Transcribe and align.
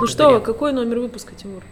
Ну 0.00 0.06
что, 0.06 0.30
вы, 0.30 0.40
какой 0.40 0.72
номер 0.72 1.00
выпуска, 1.00 1.34
Тимур? 1.34 1.62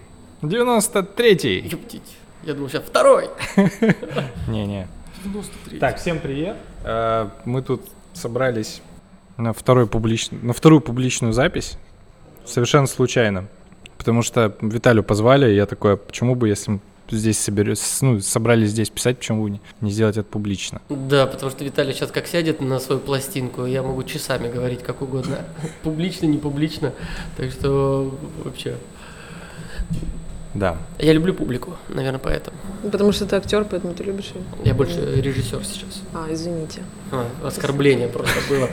93-й. 0.43 1.67
Ёптить. 1.69 2.17
Я 2.45 2.53
думал, 2.53 2.69
сейчас 2.69 2.85
второй. 2.85 3.31
Не-не. 4.49 4.87
93. 5.25 5.79
Так, 5.79 5.97
всем 5.97 6.19
привет. 6.19 6.57
Э, 6.85 7.31
Мы 7.47 7.63
тут 7.63 7.83
собрались 8.13 8.83
на, 9.39 9.55
второй 9.55 9.87
публич... 9.87 10.29
на 10.31 10.53
вторую 10.53 10.83
публичную 10.83 11.33
запись. 11.33 11.79
Совершенно 12.45 12.87
случайно. 12.87 13.47
Потому 13.97 14.21
что 14.21 14.55
Виталию 14.61 15.05
позвали, 15.05 15.51
и 15.51 15.55
я 15.57 15.65
такой, 15.65 15.95
а 15.95 15.97
почему 15.97 16.35
бы, 16.35 16.49
если 16.49 16.81
здесь 17.17 17.39
соберёс- 17.39 17.99
ну, 18.03 18.21
собрались 18.21 18.71
здесь 18.71 18.91
писать, 18.91 19.19
почему 19.19 19.49
не, 19.49 19.61
не 19.81 19.91
сделать 19.91 20.17
это 20.17 20.29
публично? 20.29 20.81
Да, 20.89 21.27
потому 21.27 21.51
что 21.51 21.65
Виталий 21.65 21.93
сейчас 21.95 22.11
как 22.11 22.27
сядет 22.27 22.61
на 22.61 22.79
свою 22.81 23.01
пластинку, 23.01 23.65
я 23.67 23.83
могу 23.83 24.03
часами 24.05 24.51
говорить 24.51 24.83
как 24.83 25.03
угодно. 25.03 25.39
Публично, 25.83 26.27
не 26.27 26.39
публично. 26.39 26.93
Так 27.37 27.51
что 27.53 28.15
вообще. 28.45 28.77
Да. 30.55 30.77
Я 30.99 31.13
люблю 31.13 31.35
публику, 31.35 31.77
наверное, 31.89 32.19
поэтому. 32.19 32.57
Потому 32.91 33.13
что 33.13 33.27
ты 33.27 33.37
актер, 33.37 33.65
поэтому 33.65 33.93
ты 33.95 34.03
любишь 34.05 34.33
ее. 34.35 34.43
Я 34.65 34.75
больше 34.75 35.21
режиссер 35.21 35.65
сейчас. 35.65 36.01
А, 36.15 36.27
извините. 36.31 36.83
А, 37.13 37.27
оскорбление 37.47 38.09
просто 38.09 38.35
было. 38.49 38.69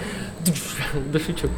Да 1.11 1.20
шучу. 1.20 1.49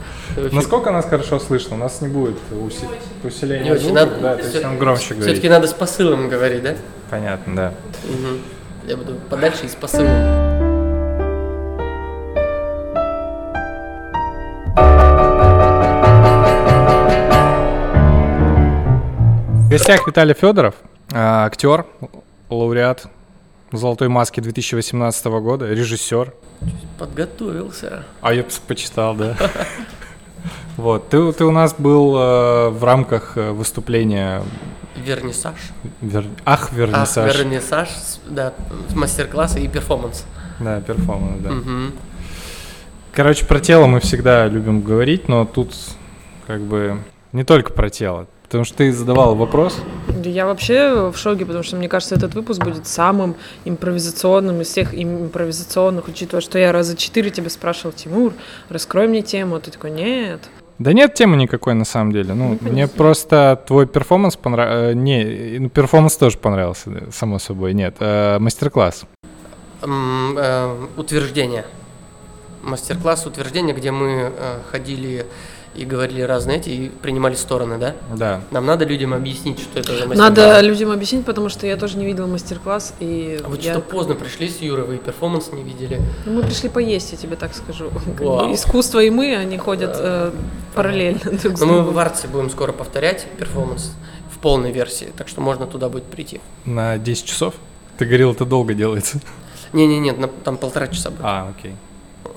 Насколько 0.53 0.91
нас 0.91 1.05
хорошо 1.05 1.39
слышно? 1.39 1.75
У 1.75 1.79
нас 1.79 2.01
не 2.01 2.07
будет 2.07 2.37
уси- 2.51 2.87
усиления 3.23 3.65
Не 3.65 3.71
очень. 3.71 3.83
звука, 3.85 4.05
Надо- 4.05 4.19
да, 4.21 4.35
то 4.37 4.43
есть 4.43 4.63
нам 4.63 4.79
громче 4.79 5.13
говорить. 5.13 5.25
Все-таки 5.25 5.49
надо 5.49 5.67
с 5.67 5.73
посылом 5.73 6.29
говорить, 6.29 6.63
да? 6.63 6.75
Понятно, 7.09 7.55
да. 7.55 7.73
Я 8.87 8.95
буду 8.97 9.15
подальше 9.29 9.65
и 9.65 9.67
с 9.69 9.75
посылом. 9.75 10.46
В 19.67 19.69
гостях 19.69 20.07
Виталий 20.07 20.33
Федоров, 20.33 20.75
а, 21.13 21.45
актер, 21.45 21.85
лауреат 22.49 23.07
Золотой 23.73 24.07
маски 24.07 24.39
2018 24.39 25.25
года, 25.41 25.67
режиссер. 25.69 26.33
Подготовился. 26.97 28.05
А 28.21 28.33
я 28.33 28.45
почитал, 28.67 29.13
да. 29.15 29.35
Вот, 30.77 31.09
ты, 31.09 31.33
ты 31.33 31.43
у 31.43 31.49
нас 31.51 31.73
был 31.75 32.15
э, 32.15 32.69
в 32.69 32.83
рамках 32.83 33.35
э, 33.35 33.49
выступления 33.51 34.43
Вернисаж. 34.95 35.55
вер- 36.03 36.29
Ах, 36.45 36.71
вернисаж. 36.71 37.35
вернисаж, 37.35 37.89
с- 37.89 38.19
да, 38.29 38.53
с 38.87 38.93
мастер-класса 38.93 39.57
и 39.59 39.67
перформанс. 39.67 40.23
Да, 40.59 40.79
перформанс, 40.81 41.41
да. 41.41 41.49
Мгм. 41.49 41.93
Короче, 43.11 43.43
про 43.45 43.59
тело 43.59 43.87
мы 43.87 43.99
всегда 44.01 44.45
любим 44.45 44.81
говорить, 44.81 45.27
но 45.27 45.45
тут 45.45 45.73
как 46.45 46.61
бы 46.61 46.99
не 47.33 47.43
только 47.43 47.73
про 47.73 47.89
тело. 47.89 48.27
Потому 48.47 48.63
что 48.63 48.77
ты 48.77 48.91
задавал 48.93 49.35
вопрос. 49.35 49.77
Да 50.07 50.29
Я 50.29 50.45
вообще 50.45 51.11
в 51.11 51.17
шоке, 51.17 51.45
потому 51.45 51.63
что 51.63 51.75
мне 51.75 51.89
кажется, 51.89 52.15
этот 52.15 52.33
выпуск 52.33 52.63
будет 52.63 52.87
самым 52.87 53.35
импровизационным 53.65 54.61
из 54.61 54.67
всех 54.67 54.93
им- 54.93 55.23
импровизационных, 55.25 56.07
учитывая, 56.07 56.41
что 56.41 56.57
я 56.57 56.71
раза 56.71 56.95
четыре 56.95 57.29
тебя 57.29 57.49
спрашивал, 57.49 57.91
Тимур, 57.91 58.33
раскрой 58.69 59.07
мне 59.09 59.21
тему. 59.21 59.55
А 59.55 59.59
Ты 59.59 59.71
такой, 59.71 59.91
нет. 59.91 60.39
Да 60.79 60.93
нет 60.93 61.13
темы 61.15 61.35
никакой 61.37 61.73
на 61.73 61.85
самом 61.85 62.13
деле. 62.13 62.33
Ну, 62.33 62.57
Ну, 62.61 62.69
мне 62.71 62.87
просто 62.87 63.61
твой 63.67 63.85
перформанс 63.87 64.35
понравился. 64.37 64.93
Не, 64.95 65.57
ну, 65.59 65.69
перформанс 65.69 66.15
тоже 66.15 66.37
понравился, 66.37 67.11
само 67.11 67.39
собой. 67.39 67.73
Нет, 67.73 67.95
э, 67.99 68.37
мастер-класс. 68.39 69.05
Э, 69.81 70.75
Утверждение. 70.95 71.65
Мастер-класс 72.63 73.25
утверждения, 73.25 73.73
где 73.73 73.91
мы 73.91 74.31
э, 74.35 74.59
ходили 74.71 75.25
и 75.77 75.85
говорили 75.85 76.21
разные 76.21 76.57
эти, 76.57 76.69
и 76.69 76.89
принимали 76.89 77.35
стороны, 77.35 77.77
да? 77.77 77.95
Да. 78.15 78.41
Нам 78.51 78.65
надо 78.65 78.83
людям 78.85 79.13
объяснить, 79.13 79.59
что 79.59 79.79
это 79.79 79.93
за 79.93 80.07
мастер-класс. 80.07 80.17
Надо 80.17 80.59
людям 80.61 80.91
объяснить, 80.91 81.25
потому 81.25 81.49
что 81.49 81.67
я 81.67 81.77
тоже 81.77 81.97
не 81.97 82.05
видела 82.05 82.25
мастер-класс, 82.27 82.95
и 82.99 83.39
А 83.43 83.47
Вы 83.47 83.57
я- 83.57 83.73
что-то 83.73 83.89
поздно 83.89 84.15
пришли 84.15 84.49
с 84.49 84.59
Юрой, 84.61 84.85
вы 84.85 84.95
и 84.95 84.97
перформанс 84.97 85.51
не 85.51 85.63
видели. 85.63 86.01
Ну, 86.25 86.33
мы 86.33 86.43
пришли 86.43 86.69
поесть, 86.69 87.11
я 87.11 87.17
тебе 87.17 87.35
так 87.35 87.53
скажу. 87.55 87.89
Вау. 88.19 88.53
искусство 88.53 88.99
и 89.03 89.09
мы, 89.09 89.35
они 89.35 89.57
ходят 89.57 89.95
э, 89.99 90.31
параллельно 90.73 91.19
друг 91.41 91.57
с 91.57 91.61
Но 91.61 91.67
мы 91.67 91.81
в 91.83 91.97
Арте 91.99 92.27
будем 92.27 92.49
скоро 92.49 92.71
повторять 92.71 93.25
перформанс 93.37 93.91
в 94.33 94.39
полной 94.39 94.71
версии, 94.71 95.09
так 95.15 95.27
что 95.27 95.41
можно 95.41 95.67
туда 95.67 95.89
будет 95.89 96.05
прийти. 96.05 96.41
На 96.65 96.97
10 96.97 97.25
часов? 97.25 97.53
Ты 97.97 98.05
говорил, 98.05 98.31
это 98.31 98.45
долго 98.45 98.73
делается. 98.73 99.19
Не-не-не, 99.73 100.13
на- 100.13 100.27
там 100.27 100.57
полтора 100.57 100.87
часа 100.87 101.09
будет. 101.09 101.21
А, 101.23 101.49
окей. 101.57 101.73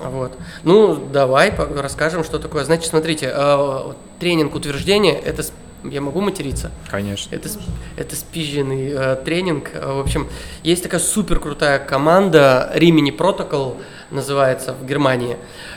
Вот. 0.01 0.33
Ну, 0.65 0.97
давай 1.13 1.53
расскажем, 1.57 2.25
что 2.25 2.39
такое. 2.39 2.65
Значит, 2.65 2.87
смотрите, 2.87 3.31
э, 3.35 3.93
тренинг 4.19 4.55
утверждения, 4.55 5.19
это... 5.19 5.45
Я 5.83 6.03
могу 6.03 6.21
материться? 6.21 6.71
Конечно. 6.91 7.35
Это, 7.35 7.49
это 7.97 8.15
спизженный 8.15 8.93
э, 8.93 9.17
тренинг. 9.25 9.71
Э, 9.73 9.95
В 9.95 10.01
общем, 10.01 10.29
есть 10.63 10.83
такая 10.83 11.01
супер 11.01 11.41
крутая 11.41 11.79
команда, 11.79 12.71
Римини 12.75 13.11
Протокол 13.11 13.79
называется 14.11 14.75
в 14.75 14.85
Германии. 14.85 15.37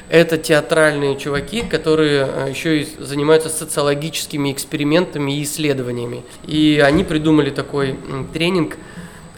Это 0.10 0.38
театральные 0.38 1.18
чуваки, 1.18 1.62
которые 1.62 2.28
э, 2.28 2.50
еще 2.50 2.82
и 2.82 2.88
занимаются 3.00 3.50
социологическими 3.50 4.52
экспериментами 4.52 5.38
и 5.38 5.44
исследованиями. 5.44 6.24
И 6.46 6.84
они 6.84 7.04
придумали 7.04 7.50
такой 7.50 7.98
тренинг, 8.34 8.78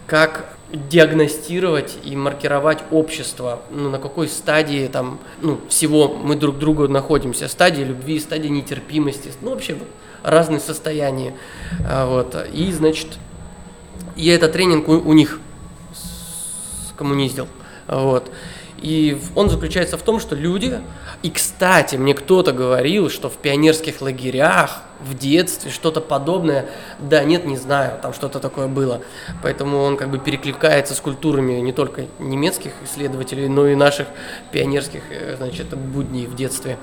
как 0.06 0.55
диагностировать 0.72 1.96
и 2.02 2.16
маркировать 2.16 2.78
общество, 2.90 3.62
ну, 3.70 3.88
на 3.88 3.98
какой 3.98 4.28
стадии 4.28 4.88
там, 4.88 5.20
ну, 5.40 5.60
всего 5.68 6.08
мы 6.08 6.34
друг 6.34 6.58
другу 6.58 6.88
находимся, 6.88 7.48
стадии 7.48 7.82
любви, 7.82 8.18
стадии 8.18 8.48
нетерпимости, 8.48 9.30
ну, 9.42 9.50
вообще 9.50 9.76
разные 10.22 10.60
состояния, 10.60 11.34
А, 11.88 12.06
вот, 12.06 12.36
и, 12.52 12.72
значит, 12.72 13.06
я 14.16 14.34
этот 14.34 14.52
тренинг 14.52 14.88
у, 14.88 14.94
у 14.94 15.12
них 15.12 15.38
скоммуниздил, 16.90 17.46
вот, 17.86 18.30
и 18.78 19.18
он 19.36 19.48
заключается 19.48 19.96
в 19.96 20.02
том, 20.02 20.18
что 20.18 20.34
люди, 20.34 20.80
и, 21.22 21.30
кстати, 21.30 21.96
мне 21.96 22.14
кто-то 22.14 22.52
говорил, 22.52 23.10
что 23.10 23.28
в 23.28 23.36
пионерских 23.36 24.00
лагерях 24.00 24.82
в 25.00 25.14
детстве 25.14 25.70
что-то 25.70 26.00
подобное, 26.00 26.66
да, 26.98 27.24
нет, 27.24 27.44
не 27.44 27.56
знаю, 27.56 27.98
там 28.00 28.12
что-то 28.12 28.38
такое 28.38 28.66
было, 28.68 29.02
поэтому 29.42 29.82
он 29.82 29.96
как 29.96 30.10
бы 30.10 30.18
перекликается 30.18 30.94
с 30.94 31.00
культурами 31.00 31.54
не 31.54 31.72
только 31.72 32.06
немецких 32.18 32.72
исследователей, 32.84 33.48
но 33.48 33.66
и 33.66 33.74
наших 33.74 34.08
пионерских, 34.52 35.02
э, 35.10 35.36
значит, 35.36 35.76
будней 35.76 36.26
в 36.26 36.34
детстве. 36.34 36.78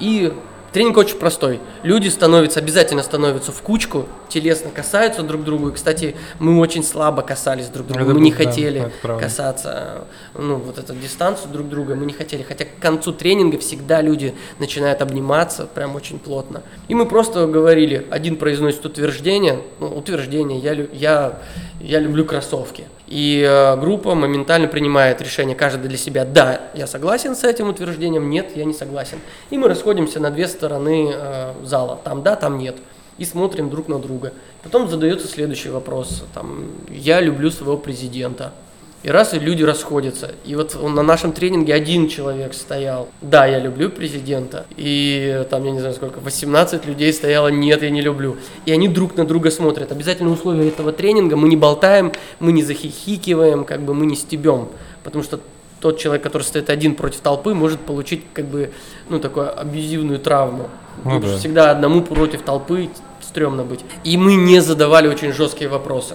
И 0.00 0.32
Тренинг 0.76 0.98
очень 0.98 1.16
простой. 1.16 1.60
Люди 1.84 2.08
становятся, 2.08 2.60
обязательно 2.60 3.02
становятся 3.02 3.50
в 3.50 3.62
кучку, 3.62 4.04
телесно 4.28 4.70
касаются 4.70 5.22
друг 5.22 5.42
другу. 5.42 5.70
И, 5.70 5.72
кстати, 5.72 6.14
мы 6.38 6.58
очень 6.58 6.84
слабо 6.84 7.22
касались 7.22 7.68
друг 7.68 7.86
друга. 7.86 8.02
Это 8.02 8.12
мы 8.12 8.20
не 8.20 8.30
да, 8.30 8.36
хотели 8.36 8.92
касаться, 9.18 10.04
ну, 10.34 10.56
вот 10.56 10.76
эту 10.76 10.94
дистанцию 10.94 11.50
друг 11.50 11.70
друга, 11.70 11.94
мы 11.94 12.04
не 12.04 12.12
хотели. 12.12 12.42
Хотя 12.42 12.66
к 12.66 12.78
концу 12.78 13.14
тренинга 13.14 13.56
всегда 13.58 14.02
люди 14.02 14.34
начинают 14.58 15.00
обниматься 15.00 15.64
прям 15.64 15.96
очень 15.96 16.18
плотно. 16.18 16.62
И 16.88 16.94
мы 16.94 17.06
просто 17.06 17.46
говорили, 17.46 18.06
один 18.10 18.36
произносит 18.36 18.84
утверждение, 18.84 19.62
ну, 19.80 19.88
утверждение, 19.96 20.58
я, 20.58 20.72
я, 20.92 21.38
я 21.80 22.00
люблю 22.00 22.26
кроссовки. 22.26 22.84
И 23.06 23.40
э, 23.46 23.76
группа 23.76 24.14
моментально 24.14 24.66
принимает 24.66 25.22
решение, 25.22 25.54
каждый 25.54 25.88
для 25.88 25.96
себя, 25.96 26.24
да, 26.24 26.60
я 26.74 26.86
согласен 26.86 27.36
с 27.36 27.44
этим 27.44 27.68
утверждением, 27.68 28.28
нет, 28.28 28.56
я 28.56 28.64
не 28.64 28.74
согласен. 28.74 29.18
И 29.50 29.58
мы 29.58 29.68
расходимся 29.68 30.18
на 30.18 30.30
две 30.30 30.48
стороны 30.48 31.12
э, 31.14 31.54
зала, 31.62 32.00
там 32.02 32.22
да, 32.22 32.34
там 32.34 32.58
нет. 32.58 32.76
И 33.18 33.24
смотрим 33.24 33.70
друг 33.70 33.88
на 33.88 33.98
друга. 33.98 34.32
Потом 34.62 34.88
задается 34.88 35.28
следующий 35.28 35.68
вопрос, 35.68 36.24
там, 36.34 36.66
я 36.90 37.20
люблю 37.20 37.50
своего 37.50 37.76
президента. 37.76 38.52
И 39.02 39.10
раз, 39.10 39.34
и 39.34 39.38
люди 39.38 39.62
расходятся. 39.62 40.32
И 40.44 40.56
вот 40.56 40.76
на 40.82 41.02
нашем 41.02 41.32
тренинге 41.32 41.74
один 41.74 42.08
человек 42.08 42.54
стоял. 42.54 43.08
Да, 43.20 43.46
я 43.46 43.58
люблю 43.58 43.88
президента. 43.88 44.66
И 44.76 45.46
там, 45.48 45.64
я 45.64 45.70
не 45.70 45.78
знаю 45.78 45.94
сколько, 45.94 46.18
18 46.18 46.86
людей 46.86 47.12
стояло, 47.12 47.48
нет, 47.48 47.82
я 47.82 47.90
не 47.90 48.00
люблю. 48.00 48.36
И 48.64 48.72
они 48.72 48.88
друг 48.88 49.16
на 49.16 49.24
друга 49.24 49.50
смотрят. 49.50 49.92
Обязательно 49.92 50.30
условие 50.30 50.68
этого 50.68 50.92
тренинга, 50.92 51.36
мы 51.36 51.48
не 51.48 51.56
болтаем, 51.56 52.12
мы 52.40 52.52
не 52.52 52.62
захихикиваем, 52.62 53.64
как 53.64 53.82
бы 53.82 53.94
мы 53.94 54.06
не 54.06 54.16
стебем. 54.16 54.68
Потому 55.04 55.22
что 55.22 55.40
тот 55.80 55.98
человек, 55.98 56.22
который 56.22 56.42
стоит 56.42 56.70
один 56.70 56.94
против 56.94 57.20
толпы, 57.20 57.54
может 57.54 57.80
получить 57.80 58.24
как 58.32 58.46
бы, 58.46 58.72
ну, 59.08 59.20
такую 59.20 59.58
абьюзивную 59.58 60.18
травму. 60.18 60.68
Ну 60.96 61.02
Потому 61.02 61.20
да. 61.20 61.28
что 61.28 61.38
всегда 61.38 61.70
одному 61.70 62.02
против 62.02 62.42
толпы 62.42 62.88
стрёмно 63.26 63.64
быть. 63.64 63.80
И 64.04 64.16
мы 64.16 64.34
не 64.34 64.60
задавали 64.60 65.08
очень 65.08 65.32
жесткие 65.32 65.68
вопросы. 65.68 66.14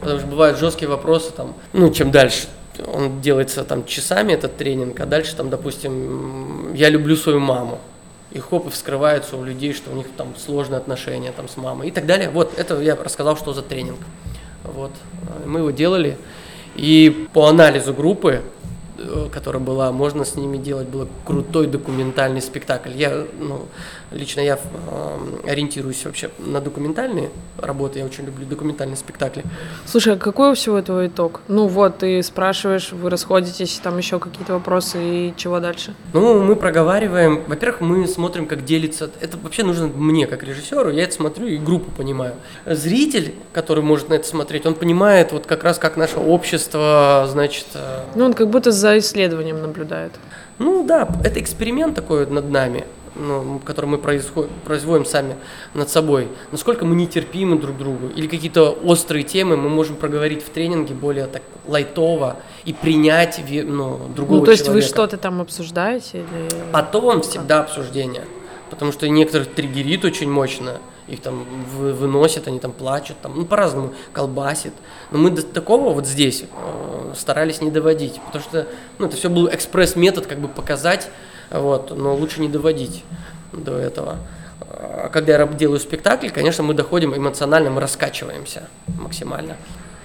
Потому 0.00 0.18
что 0.18 0.28
бывают 0.28 0.58
жесткие 0.58 0.88
вопросы, 0.88 1.30
там, 1.32 1.54
ну, 1.72 1.90
чем 1.90 2.10
дальше. 2.10 2.46
Он 2.86 3.20
делается 3.20 3.64
там 3.64 3.84
часами, 3.84 4.32
этот 4.32 4.56
тренинг, 4.56 4.98
а 5.00 5.06
дальше 5.06 5.36
там, 5.36 5.50
допустим, 5.50 6.72
я 6.74 6.88
люблю 6.88 7.16
свою 7.16 7.40
маму. 7.40 7.78
И 8.32 8.38
хоп, 8.38 8.68
и 8.68 8.70
вскрывается 8.70 9.36
у 9.36 9.44
людей, 9.44 9.72
что 9.72 9.90
у 9.90 9.94
них 9.94 10.06
там 10.16 10.34
сложные 10.36 10.78
отношения 10.78 11.32
там 11.32 11.48
с 11.48 11.56
мамой 11.56 11.88
и 11.88 11.90
так 11.90 12.06
далее. 12.06 12.30
Вот, 12.30 12.58
это 12.58 12.80
я 12.80 12.94
рассказал, 12.94 13.36
что 13.36 13.52
за 13.52 13.62
тренинг. 13.62 13.98
Вот, 14.62 14.92
мы 15.46 15.60
его 15.60 15.70
делали. 15.70 16.16
И 16.76 17.26
по 17.32 17.48
анализу 17.48 17.92
группы 17.92 18.42
э, 18.98 19.28
которая 19.32 19.60
была, 19.60 19.90
можно 19.90 20.24
с 20.24 20.36
ними 20.36 20.58
делать, 20.58 20.86
было 20.86 21.08
крутой 21.24 21.66
документальный 21.66 22.40
спектакль. 22.40 22.90
Я, 22.94 23.24
ну, 23.38 23.66
лично 24.10 24.40
я 24.40 24.58
э, 24.58 25.50
ориентируюсь 25.50 26.04
вообще 26.04 26.30
на 26.38 26.60
документальные 26.60 27.30
работы, 27.58 28.00
я 28.00 28.04
очень 28.04 28.24
люблю 28.24 28.46
документальные 28.46 28.96
спектакли. 28.96 29.44
Слушай, 29.86 30.14
а 30.14 30.16
какой 30.16 30.50
у 30.50 30.54
всего 30.54 30.78
этого 30.78 31.06
итог? 31.06 31.40
Ну 31.48 31.66
вот, 31.66 31.98
ты 31.98 32.22
спрашиваешь, 32.22 32.92
вы 32.92 33.10
расходитесь, 33.10 33.80
там 33.82 33.98
еще 33.98 34.18
какие-то 34.18 34.54
вопросы, 34.54 34.98
и 35.00 35.34
чего 35.36 35.60
дальше? 35.60 35.94
Ну, 36.12 36.42
мы 36.42 36.56
проговариваем, 36.56 37.44
во-первых, 37.46 37.80
мы 37.80 38.06
смотрим, 38.06 38.46
как 38.46 38.64
делится, 38.64 39.10
это 39.20 39.36
вообще 39.36 39.62
нужно 39.62 39.86
мне, 39.88 40.26
как 40.26 40.42
режиссеру, 40.42 40.90
я 40.90 41.04
это 41.04 41.14
смотрю 41.14 41.46
и 41.46 41.56
группу 41.56 41.90
понимаю. 41.90 42.34
Зритель, 42.66 43.34
который 43.52 43.82
может 43.82 44.08
на 44.08 44.14
это 44.14 44.26
смотреть, 44.26 44.66
он 44.66 44.74
понимает 44.74 45.32
вот 45.32 45.46
как 45.46 45.64
раз, 45.64 45.78
как 45.78 45.96
наше 45.96 46.18
общество, 46.18 47.26
значит... 47.30 47.66
Э, 47.74 48.04
ну, 48.14 48.24
он 48.24 48.34
как 48.34 48.48
будто 48.48 48.70
за 48.72 48.98
исследованием 48.98 49.60
наблюдает. 49.60 50.12
Ну 50.58 50.84
да, 50.84 51.08
это 51.24 51.40
эксперимент 51.40 51.94
такой 51.94 52.26
над 52.26 52.50
нами 52.50 52.84
ну, 53.14 53.60
который 53.64 53.86
мы 53.86 53.98
производим 53.98 55.04
сами 55.04 55.36
над 55.74 55.88
собой, 55.88 56.28
насколько 56.52 56.84
мы 56.84 56.94
нетерпимы 56.94 57.58
друг 57.58 57.76
другу, 57.76 58.08
или 58.08 58.26
какие-то 58.26 58.70
острые 58.70 59.24
темы 59.24 59.56
мы 59.56 59.68
можем 59.68 59.96
проговорить 59.96 60.44
в 60.44 60.50
тренинге 60.50 60.94
более 60.94 61.26
так 61.26 61.42
лайтово 61.66 62.36
и 62.64 62.72
принять 62.72 63.40
ну, 63.48 64.00
другого 64.14 64.38
Ну, 64.38 64.44
то 64.44 64.50
есть 64.52 64.64
человека. 64.64 64.84
вы 64.84 64.88
что-то 64.88 65.16
там 65.16 65.40
обсуждаете? 65.40 66.18
Или... 66.18 66.48
Потом 66.72 67.22
всегда 67.22 67.60
обсуждение, 67.60 68.24
потому 68.70 68.92
что 68.92 69.08
некоторых 69.08 69.52
триггерит 69.54 70.04
очень 70.04 70.30
мощно, 70.30 70.78
их 71.08 71.20
там 71.20 71.44
выносят, 71.76 72.46
они 72.46 72.60
там 72.60 72.72
плачут, 72.72 73.16
там, 73.20 73.34
ну, 73.36 73.44
по-разному, 73.44 73.94
колбасит. 74.12 74.72
Но 75.10 75.18
мы 75.18 75.30
до 75.30 75.42
такого 75.42 75.92
вот 75.92 76.06
здесь 76.06 76.44
э, 76.44 77.14
старались 77.16 77.60
не 77.60 77.70
доводить, 77.70 78.20
потому 78.26 78.44
что, 78.44 78.68
ну, 78.98 79.06
это 79.06 79.16
все 79.16 79.28
был 79.28 79.48
экспресс-метод, 79.48 80.26
как 80.26 80.38
бы 80.38 80.46
показать, 80.46 81.10
вот, 81.50 81.96
но 81.96 82.14
лучше 82.14 82.40
не 82.40 82.48
доводить 82.48 83.04
до 83.52 83.76
этого. 83.76 84.18
А 84.60 85.08
когда 85.12 85.36
я 85.36 85.46
делаю 85.46 85.80
спектакль, 85.80 86.28
конечно, 86.30 86.62
мы 86.62 86.74
доходим 86.74 87.14
эмоционально, 87.14 87.70
мы 87.70 87.80
раскачиваемся 87.80 88.68
максимально. 88.86 89.56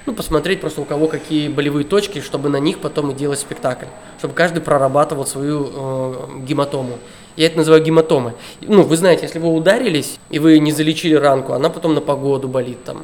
Ну, 0.05 0.13
посмотреть 0.13 0.61
просто 0.61 0.81
у 0.81 0.85
кого 0.85 1.07
какие 1.07 1.47
болевые 1.47 1.83
точки, 1.83 2.21
чтобы 2.21 2.49
на 2.49 2.57
них 2.57 2.79
потом 2.79 3.11
и 3.11 3.15
делать 3.15 3.39
спектакль. 3.39 3.87
Чтобы 4.19 4.35
каждый 4.35 4.61
прорабатывал 4.61 5.25
свою 5.25 5.71
э, 5.73 6.13
гематому. 6.45 6.99
Я 7.35 7.47
это 7.47 7.57
называю 7.57 7.83
гематомы. 7.83 8.33
Ну, 8.61 8.83
вы 8.83 8.97
знаете, 8.97 9.23
если 9.23 9.39
вы 9.39 9.49
ударились, 9.49 10.19
и 10.29 10.37
вы 10.37 10.59
не 10.59 10.71
залечили 10.71 11.15
ранку, 11.15 11.53
она 11.53 11.69
потом 11.69 11.95
на 11.95 12.01
погоду 12.01 12.47
болит 12.47 12.83
там. 12.83 13.03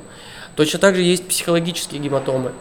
Точно 0.56 0.80
так 0.80 0.96
же 0.96 1.02
есть 1.02 1.28
психологические 1.28 2.00
гематомы. 2.00 2.52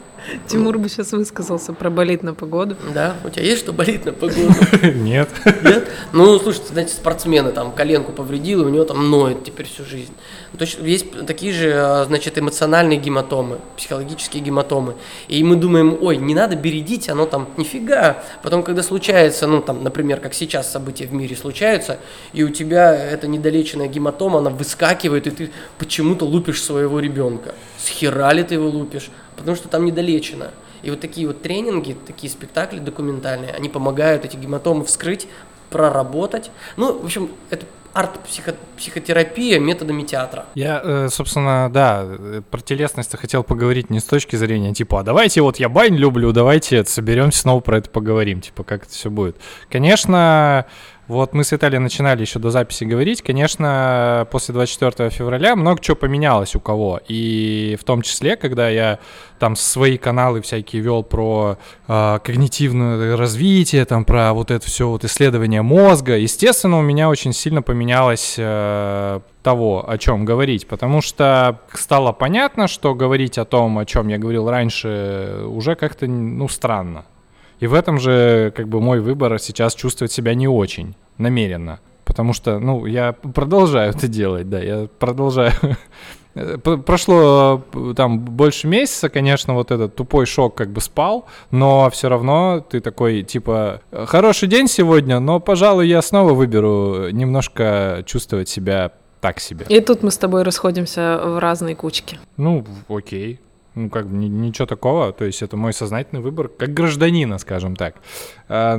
Тимур 0.46 0.78
бы 0.78 0.88
сейчас 0.88 1.12
высказался 1.12 1.72
про 1.72 1.90
болит 1.90 2.22
на 2.22 2.34
погоду. 2.34 2.76
Да, 2.94 3.16
у 3.24 3.30
тебя 3.30 3.44
есть 3.44 3.60
что 3.60 3.72
болит 3.72 4.04
на 4.04 4.12
погоду? 4.12 4.52
Нет. 4.82 5.28
Нет? 5.62 5.88
Ну, 6.12 6.38
слушайте, 6.38 6.68
знаете, 6.72 6.94
спортсмены 6.94 7.52
там 7.52 7.72
коленку 7.72 8.12
повредил, 8.12 8.62
и 8.62 8.64
у 8.64 8.68
него 8.68 8.84
там 8.84 9.10
ноет 9.10 9.44
теперь 9.44 9.66
всю 9.66 9.84
жизнь. 9.84 10.12
То 10.56 10.62
есть 10.64 10.78
есть 10.80 11.26
такие 11.26 11.52
же, 11.52 11.72
а, 11.74 12.04
значит, 12.04 12.38
эмоциональные 12.38 12.98
гематомы, 12.98 13.58
психологические 13.76 14.42
гематомы. 14.42 14.94
И 15.28 15.42
мы 15.44 15.56
думаем, 15.56 15.96
ой, 16.00 16.16
не 16.16 16.34
надо 16.34 16.56
бередить, 16.56 17.08
оно 17.08 17.26
там 17.26 17.48
нифига. 17.56 18.22
Потом, 18.42 18.62
когда 18.62 18.82
случается, 18.82 19.46
ну, 19.46 19.60
там, 19.62 19.84
например, 19.84 20.20
как 20.20 20.34
сейчас 20.34 20.70
события 20.70 21.06
в 21.06 21.12
мире 21.12 21.36
случаются, 21.36 21.98
и 22.32 22.42
у 22.42 22.48
тебя 22.48 22.94
эта 22.94 23.26
недолеченная 23.26 23.88
гематома, 23.88 24.38
она 24.38 24.50
выскакивает, 24.50 25.26
и 25.26 25.30
ты 25.30 25.50
почему-то 25.78 26.24
лупишь 26.24 26.62
своего 26.62 27.00
ребенка. 27.00 27.54
С 27.78 27.88
хера 27.88 28.32
ли 28.32 28.42
ты 28.42 28.54
его 28.54 28.68
лупишь? 28.68 29.10
Потому 29.40 29.56
что 29.56 29.68
там 29.68 29.84
недолечено. 29.84 30.52
И 30.82 30.90
вот 30.90 31.00
такие 31.00 31.26
вот 31.26 31.42
тренинги, 31.42 31.96
такие 32.06 32.30
спектакли 32.30 32.78
документальные, 32.78 33.52
они 33.52 33.68
помогают 33.68 34.24
эти 34.24 34.36
гематомы 34.36 34.84
вскрыть, 34.84 35.26
проработать. 35.70 36.50
Ну, 36.76 36.98
в 36.98 37.04
общем, 37.04 37.30
это 37.50 37.66
арт-психотерапия 37.92 39.58
методами 39.58 40.02
театра. 40.02 40.46
Я, 40.54 40.80
э, 40.82 41.08
собственно, 41.10 41.68
да, 41.72 42.06
про 42.50 42.60
телесность 42.60 43.16
хотел 43.16 43.42
поговорить 43.42 43.90
не 43.90 43.98
с 43.98 44.04
точки 44.04 44.36
зрения, 44.36 44.72
типа, 44.72 45.00
а 45.00 45.02
давайте 45.02 45.42
вот 45.42 45.56
я 45.56 45.68
бань 45.68 45.96
люблю, 45.96 46.32
давайте 46.32 46.84
соберемся 46.84 47.40
снова 47.40 47.60
про 47.60 47.78
это 47.78 47.90
поговорим, 47.90 48.40
типа, 48.40 48.62
как 48.62 48.84
это 48.84 48.92
все 48.92 49.10
будет. 49.10 49.36
Конечно, 49.68 50.66
вот 51.10 51.32
мы 51.32 51.42
с 51.42 51.50
Виталием 51.50 51.82
начинали 51.82 52.20
еще 52.20 52.38
до 52.38 52.50
записи 52.50 52.84
говорить. 52.84 53.20
Конечно, 53.20 54.28
после 54.30 54.54
24 54.54 55.10
февраля 55.10 55.56
много 55.56 55.80
чего 55.80 55.96
поменялось 55.96 56.54
у 56.54 56.60
кого. 56.60 57.00
И 57.08 57.76
в 57.80 57.84
том 57.84 58.02
числе, 58.02 58.36
когда 58.36 58.68
я 58.68 59.00
там 59.40 59.56
свои 59.56 59.98
каналы 59.98 60.40
всякие 60.40 60.82
вел 60.82 61.02
про 61.02 61.58
э, 61.88 62.18
когнитивное 62.22 63.16
развитие, 63.16 63.84
там 63.86 64.04
про 64.04 64.32
вот 64.32 64.52
это 64.52 64.64
все 64.64 64.88
вот 64.88 65.04
исследование 65.04 65.62
мозга, 65.62 66.16
естественно, 66.16 66.78
у 66.78 66.82
меня 66.82 67.08
очень 67.08 67.32
сильно 67.32 67.60
поменялось 67.60 68.36
э, 68.38 69.20
того, 69.42 69.84
о 69.90 69.98
чем 69.98 70.24
говорить, 70.24 70.68
потому 70.68 71.02
что 71.02 71.60
стало 71.72 72.12
понятно, 72.12 72.68
что 72.68 72.94
говорить 72.94 73.36
о 73.36 73.44
том, 73.44 73.78
о 73.78 73.84
чем 73.84 74.06
я 74.08 74.18
говорил 74.18 74.48
раньше, 74.48 75.42
уже 75.46 75.74
как-то, 75.74 76.06
ну, 76.06 76.48
странно. 76.48 77.04
И 77.60 77.66
в 77.66 77.74
этом 77.74 77.98
же, 77.98 78.52
как 78.56 78.68
бы, 78.68 78.80
мой 78.80 79.00
выбор 79.00 79.38
сейчас 79.38 79.74
чувствовать 79.74 80.12
себя 80.12 80.34
не 80.34 80.48
очень, 80.48 80.94
намеренно. 81.18 81.80
Потому 82.04 82.32
что, 82.32 82.58
ну, 82.58 82.86
я 82.86 83.12
продолжаю 83.12 83.90
это 83.90 84.08
делать, 84.08 84.48
да, 84.48 84.58
я 84.58 84.88
продолжаю. 84.98 85.52
Прошло 86.86 87.62
там 87.96 88.20
больше 88.20 88.66
месяца, 88.66 89.08
конечно, 89.08 89.54
вот 89.54 89.70
этот 89.70 89.94
тупой 89.96 90.26
шок 90.26 90.54
как 90.54 90.70
бы 90.70 90.80
спал, 90.80 91.26
но 91.50 91.90
все 91.90 92.08
равно 92.08 92.64
ты 92.68 92.80
такой, 92.80 93.22
типа, 93.22 93.82
хороший 94.06 94.48
день 94.48 94.68
сегодня, 94.68 95.20
но, 95.20 95.40
пожалуй, 95.40 95.88
я 95.88 96.02
снова 96.02 96.32
выберу 96.32 97.10
немножко 97.10 98.02
чувствовать 98.06 98.48
себя 98.48 98.92
так 99.20 99.38
себе. 99.38 99.66
И 99.68 99.80
тут 99.80 100.02
мы 100.02 100.10
с 100.10 100.18
тобой 100.18 100.42
расходимся 100.42 101.20
в 101.22 101.38
разные 101.38 101.76
кучки. 101.76 102.18
Ну, 102.36 102.64
окей. 102.88 103.38
Ну, 103.74 103.88
как 103.88 104.08
бы 104.08 104.16
ничего 104.16 104.66
такого, 104.66 105.12
то 105.12 105.24
есть 105.24 105.42
это 105.42 105.56
мой 105.56 105.72
сознательный 105.72 106.20
выбор, 106.20 106.48
как 106.48 106.74
гражданина, 106.74 107.38
скажем 107.38 107.76
так. 107.76 107.96
А, 108.48 108.78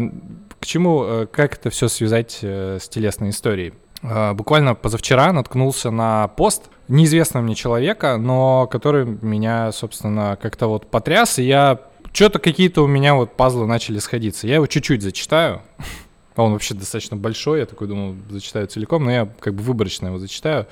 к 0.60 0.66
чему, 0.66 1.04
э, 1.04 1.28
как 1.32 1.56
это 1.56 1.70
все 1.70 1.88
связать 1.88 2.40
э, 2.42 2.78
с 2.80 2.90
телесной 2.90 3.30
историей? 3.30 3.74
А, 4.04 4.34
буквально 4.34 4.76
позавчера 4.76 5.32
наткнулся 5.32 5.92
на 5.92 6.28
пост 6.30 6.70
неизвестного 6.88 7.44
мне 7.44 7.56
человека, 7.56 8.18
но 8.18 8.68
который 8.68 9.06
меня, 9.06 9.72
собственно, 9.72 10.38
как-то 10.42 10.68
вот 10.68 10.90
потряс, 10.90 11.40
и 11.40 11.44
я... 11.44 11.80
Что-то 12.14 12.40
какие-то 12.40 12.84
у 12.84 12.88
меня 12.88 13.16
вот 13.16 13.38
пазлы 13.38 13.66
начали 13.66 14.00
сходиться. 14.00 14.46
Я 14.46 14.56
его 14.56 14.68
чуть-чуть 14.68 15.02
зачитаю. 15.02 15.62
Он 16.36 16.52
вообще 16.52 16.74
достаточно 16.74 17.16
большой, 17.16 17.60
я 17.60 17.66
такой 17.66 17.88
думал, 17.88 18.16
зачитаю 18.30 18.68
целиком, 18.68 19.06
но 19.06 19.12
я 19.12 19.30
как 19.40 19.54
бы 19.56 19.64
выборочно 19.64 20.08
его 20.08 20.18
зачитаю. 20.18 20.68